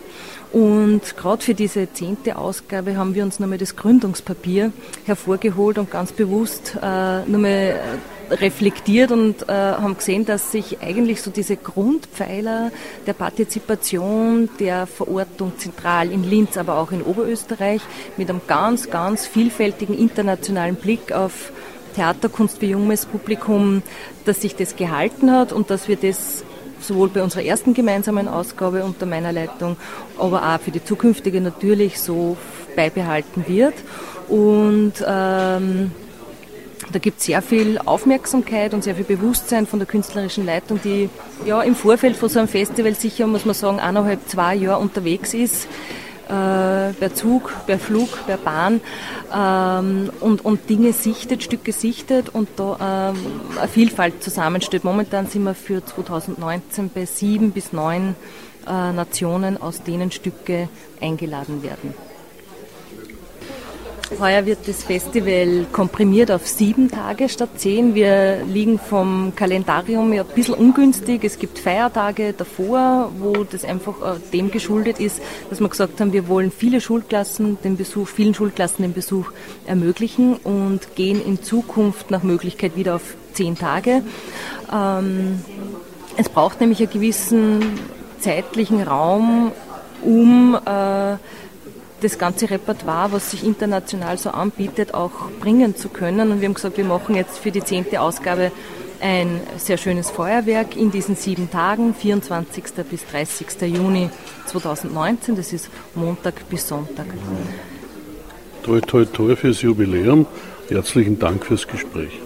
Und 0.54 1.02
gerade 1.18 1.42
für 1.42 1.56
diese 1.56 1.92
zehnte 1.92 2.38
Ausgabe 2.38 2.96
haben 2.96 3.16
wir 3.16 3.24
uns 3.24 3.40
nochmal 3.40 3.58
das 3.58 3.76
Gründungspapier 3.76 4.72
hervorgeholt 5.06 5.80
und 5.80 5.90
ganz 5.90 6.12
bewusst 6.12 6.78
äh, 6.80 7.22
nochmal 7.26 7.80
reflektiert 8.30 9.12
und 9.12 9.50
äh, 9.50 9.52
haben 9.52 9.98
gesehen, 9.98 10.26
dass 10.26 10.52
sich 10.52 10.80
eigentlich 10.80 11.24
so 11.24 11.32
diese 11.32 11.58
Grundpfeiler 11.58 12.72
der 13.08 13.14
Partizipation, 13.14 14.48
der 14.60 14.86
Verortung 14.86 15.54
zentral 15.58 16.12
in 16.12 16.24
Linz, 16.24 16.56
aber 16.56 16.78
auch 16.78 16.92
in 16.92 17.02
Oberösterreich 17.02 17.82
mit 18.16 18.30
einem 18.30 18.42
ganz, 18.46 18.92
ganz 18.92 19.26
vielfältigen 19.26 19.98
internationalen 19.98 20.76
Blick 20.76 21.12
auf 21.12 21.52
Theaterkunst 21.90 22.60
für 22.60 22.66
junges 22.66 23.06
Publikum, 23.06 23.82
dass 24.26 24.42
sich 24.42 24.56
das 24.56 24.76
gehalten 24.76 25.32
hat 25.32 25.52
und 25.52 25.70
dass 25.70 25.88
wir 25.88 25.96
das 25.96 26.44
sowohl 26.82 27.10
bei 27.10 27.22
unserer 27.22 27.44
ersten 27.44 27.74
gemeinsamen 27.74 28.28
Ausgabe 28.28 28.84
unter 28.84 29.06
meiner 29.06 29.32
Leitung, 29.32 29.78
aber 30.18 30.44
auch 30.44 30.60
für 30.60 30.72
die 30.72 30.84
zukünftige 30.84 31.42
natürlich 31.42 32.00
so 32.00 32.38
beibehalten 32.76 33.46
wird. 33.48 33.74
Und 34.28 34.94
ähm, 35.06 35.92
da 36.92 37.00
gibt 37.00 37.20
es 37.20 37.26
sehr 37.26 37.42
viel 37.42 37.78
Aufmerksamkeit 37.78 38.74
und 38.74 38.84
sehr 38.84 38.96
viel 38.96 39.04
Bewusstsein 39.04 39.68
von 39.68 39.80
der 39.80 39.88
künstlerischen 39.88 40.46
Leitung, 40.46 40.80
die 40.84 41.10
ja 41.46 41.62
im 41.62 41.76
Vorfeld 41.76 42.16
von 42.16 42.30
so 42.30 42.40
einem 42.40 42.48
Festival 42.48 42.96
sicher, 42.96 43.28
muss 43.28 43.46
man 43.46 43.54
sagen, 43.54 43.80
eineinhalb, 43.80 44.28
zwei 44.28 44.56
Jahre 44.56 44.82
unterwegs 44.82 45.34
ist. 45.34 45.68
Äh, 46.30 46.94
per 46.94 47.16
Zug, 47.16 47.52
per 47.66 47.80
Flug, 47.80 48.24
per 48.28 48.38
Bahn 48.38 48.82
ähm, 49.36 50.12
und, 50.20 50.46
und 50.46 50.70
Dinge 50.70 50.94
sichtet, 50.94 51.42
Stücke 51.42 51.72
sichtet 51.72 52.30
und 52.30 52.50
da 52.56 53.10
ähm, 53.10 53.18
eine 53.58 53.68
Vielfalt 53.68 54.22
zusammenstellt. 54.22 54.84
Momentan 54.84 55.26
sind 55.26 55.44
wir 55.44 55.56
für 55.56 55.84
2019 55.84 56.92
bei 56.94 57.06
sieben 57.06 57.50
bis 57.50 57.74
neun 57.74 58.16
äh, 58.68 58.92
Nationen, 58.92 59.60
aus 59.60 59.82
denen 59.82 60.12
Stücke 60.12 60.70
eingeladen 61.02 61.64
werden. 61.64 61.96
Heuer 64.18 64.46
wird 64.46 64.68
das 64.68 64.84
Festival 64.84 65.68
komprimiert 65.72 66.32
auf 66.32 66.48
sieben 66.48 66.90
Tage 66.90 67.30
statt 67.30 67.50
zehn. 67.58 67.94
Wir 67.94 68.44
liegen 68.44 68.80
vom 68.80 69.34
Kalendarium 69.36 70.12
ja 70.14 70.24
ein 70.24 70.28
bisschen 70.34 70.56
ungünstig. 70.56 71.24
Es 71.24 71.38
gibt 71.38 71.60
Feiertage 71.60 72.34
davor, 72.34 73.12
wo 73.20 73.44
das 73.44 73.64
einfach 73.64 74.16
äh, 74.16 74.20
dem 74.34 74.50
geschuldet 74.50 75.00
ist, 75.00 75.22
dass 75.50 75.60
wir 75.60 75.70
gesagt 75.70 76.02
haben, 76.02 76.12
wir 76.12 76.28
wollen 76.28 76.52
viele 76.52 76.82
Schulklassen 76.82 77.60
den 77.64 77.78
Besuch, 77.78 78.08
vielen 78.08 78.34
Schulklassen 78.34 78.84
den 78.84 78.94
Besuch 78.94 79.32
ermöglichen 79.68 80.38
und 80.38 80.96
gehen 80.96 81.24
in 81.24 81.44
Zukunft 81.44 82.10
nach 82.10 82.24
Möglichkeit 82.24 82.76
wieder 82.76 82.96
auf 82.96 83.16
zehn 83.34 83.56
Tage. 83.56 84.02
Ähm, 84.74 85.44
es 86.18 86.30
braucht 86.30 86.62
nämlich 86.62 86.80
einen 86.80 86.92
gewissen 86.92 87.80
zeitlichen 88.20 88.82
Raum, 88.82 89.52
um 90.02 90.58
äh, 90.66 91.18
das 92.02 92.18
ganze 92.18 92.50
Repertoire, 92.50 93.12
was 93.12 93.32
sich 93.32 93.44
international 93.44 94.18
so 94.18 94.30
anbietet, 94.30 94.94
auch 94.94 95.30
bringen 95.40 95.76
zu 95.76 95.90
können. 95.90 96.32
Und 96.32 96.42
wir 96.42 96.48
haben 96.48 96.54
gesagt, 96.54 96.78
wir 96.78 96.86
machen 96.86 97.16
jetzt 97.16 97.40
für 97.40 97.52
die 97.52 97.64
zehnte 97.64 98.02
Ausgabe 98.02 98.52
ein 99.02 99.40
sehr 99.58 99.78
schönes 99.78 100.10
Feuerwerk 100.10 100.76
in 100.76 100.92
diesen 100.92 101.16
sieben 101.16 101.50
Tagen, 101.50 101.94
24. 101.94 102.64
bis 102.90 103.06
30. 103.06 103.62
Juni 103.62 104.10
2019. 104.48 105.36
Das 105.36 105.54
ist 105.54 105.70
Montag 105.96 106.50
bis 106.50 106.68
Sonntag. 106.68 107.06
Toi, 108.64 108.82
toi, 108.82 109.06
toi 109.06 109.36
fürs 109.36 109.62
Jubiläum. 109.62 110.26
Herzlichen 110.68 111.18
Dank 111.18 111.46
fürs 111.46 111.68
Gespräch. 111.68 112.20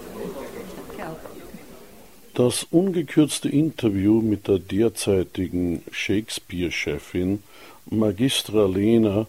Das 2.33 2.65
ungekürzte 2.71 3.47
Interview 3.47 4.19
mit 4.19 4.47
der 4.47 4.57
derzeitigen 4.57 5.83
Shakespeare-Chefin 5.91 7.43
Magistra 7.85 8.65
Lena 8.65 9.27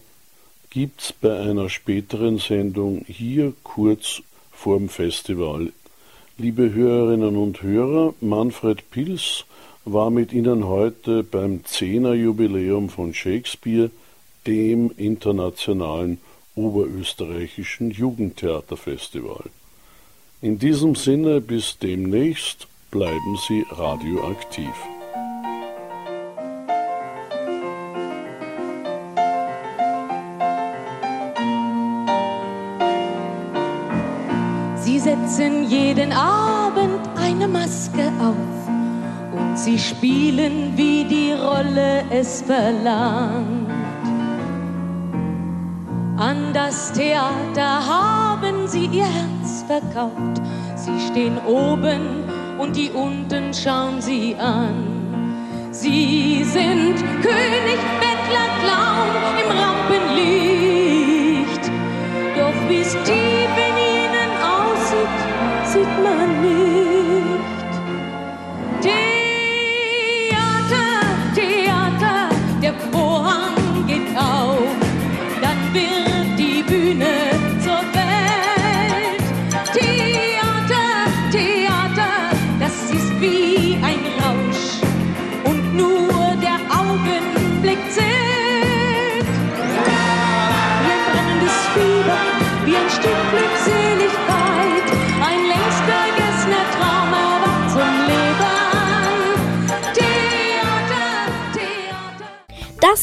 gibt's 0.75 1.13
bei 1.13 1.39
einer 1.39 1.69
späteren 1.69 2.37
Sendung 2.37 3.05
hier 3.07 3.53
kurz 3.63 4.21
vorm 4.51 4.89
Festival. 4.89 5.71
Liebe 6.37 6.73
Hörerinnen 6.73 7.37
und 7.37 7.61
Hörer, 7.61 8.13
Manfred 8.19 8.91
Pils 8.91 9.45
war 9.85 10.09
mit 10.09 10.33
Ihnen 10.33 10.67
heute 10.67 11.23
beim 11.23 11.63
Zehnerjubiläum 11.63 12.89
von 12.89 13.13
Shakespeare, 13.13 13.89
dem 14.45 14.91
internationalen 14.97 16.17
oberösterreichischen 16.55 17.91
Jugendtheaterfestival. 17.91 19.45
In 20.41 20.59
diesem 20.59 20.95
Sinne 20.95 21.39
bis 21.39 21.77
demnächst 21.79 22.67
bleiben 22.91 23.37
Sie 23.47 23.63
radioaktiv. 23.71 24.75
Setzen 35.05 35.69
jeden 35.69 36.11
Abend 36.11 36.99
eine 37.15 37.47
Maske 37.47 38.11
auf 38.19 38.67
und 39.37 39.55
sie 39.55 39.77
spielen, 39.77 40.75
wie 40.75 41.03
die 41.03 41.33
Rolle 41.33 42.03
es 42.09 42.41
verlangt. 42.41 43.69
An 46.17 46.51
das 46.53 46.91
Theater 46.93 47.85
haben 47.85 48.67
sie 48.67 48.85
ihr 48.85 49.05
Herz 49.05 49.63
verkauft. 49.67 50.41
Sie 50.75 50.99
stehen 51.07 51.37
oben 51.45 52.23
und 52.57 52.75
die 52.75 52.89
unten 52.89 53.53
schauen 53.53 54.01
sie 54.01 54.35
an. 54.39 54.73
Sie 55.69 56.43
sind 56.45 56.95
König, 57.21 57.79
Bettler, 58.01 58.49
Clown 58.63 59.13
im 59.43 59.51
Rampenlicht. 59.61 61.63
Doch 62.39 62.57
wie's 62.69 62.97
tief 63.03 63.34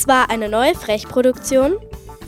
Das 0.03 0.09
war 0.09 0.31
eine 0.31 0.49
neue 0.49 0.75
Frech-Produktion 0.75 1.75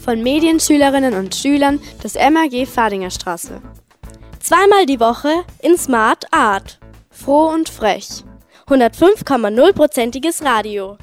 von 0.04 0.22
Medienschülerinnen 0.22 1.14
und 1.14 1.34
Schülern 1.34 1.80
des 2.04 2.14
MAG 2.14 2.68
Fadingerstraße. 2.68 3.60
Zweimal 4.38 4.86
die 4.86 5.00
Woche 5.00 5.42
in 5.60 5.76
Smart 5.76 6.32
Art. 6.32 6.78
Froh 7.10 7.48
und 7.48 7.68
frech. 7.68 8.22
105,0%iges 8.68 10.44
Radio. 10.44 10.98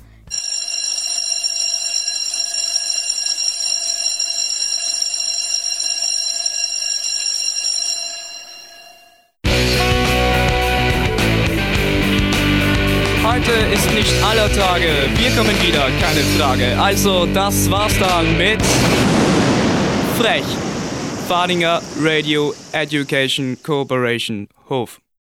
Ist 14.42 14.56
nicht 14.56 14.62
aller 14.62 14.74
Tage. 14.74 14.88
Wir 15.16 15.32
kommen 15.32 15.62
wieder, 15.62 15.90
keine 16.00 16.22
Frage. 16.38 16.80
Also, 16.80 17.26
das 17.28 17.70
war's 17.70 17.98
dann 18.00 18.38
mit 18.38 18.62
Frech. 20.18 20.44
Fadinger 21.28 21.82
Radio 22.02 22.54
Education 22.74 23.58
Corporation 23.64 24.48
Hof. 24.70 25.02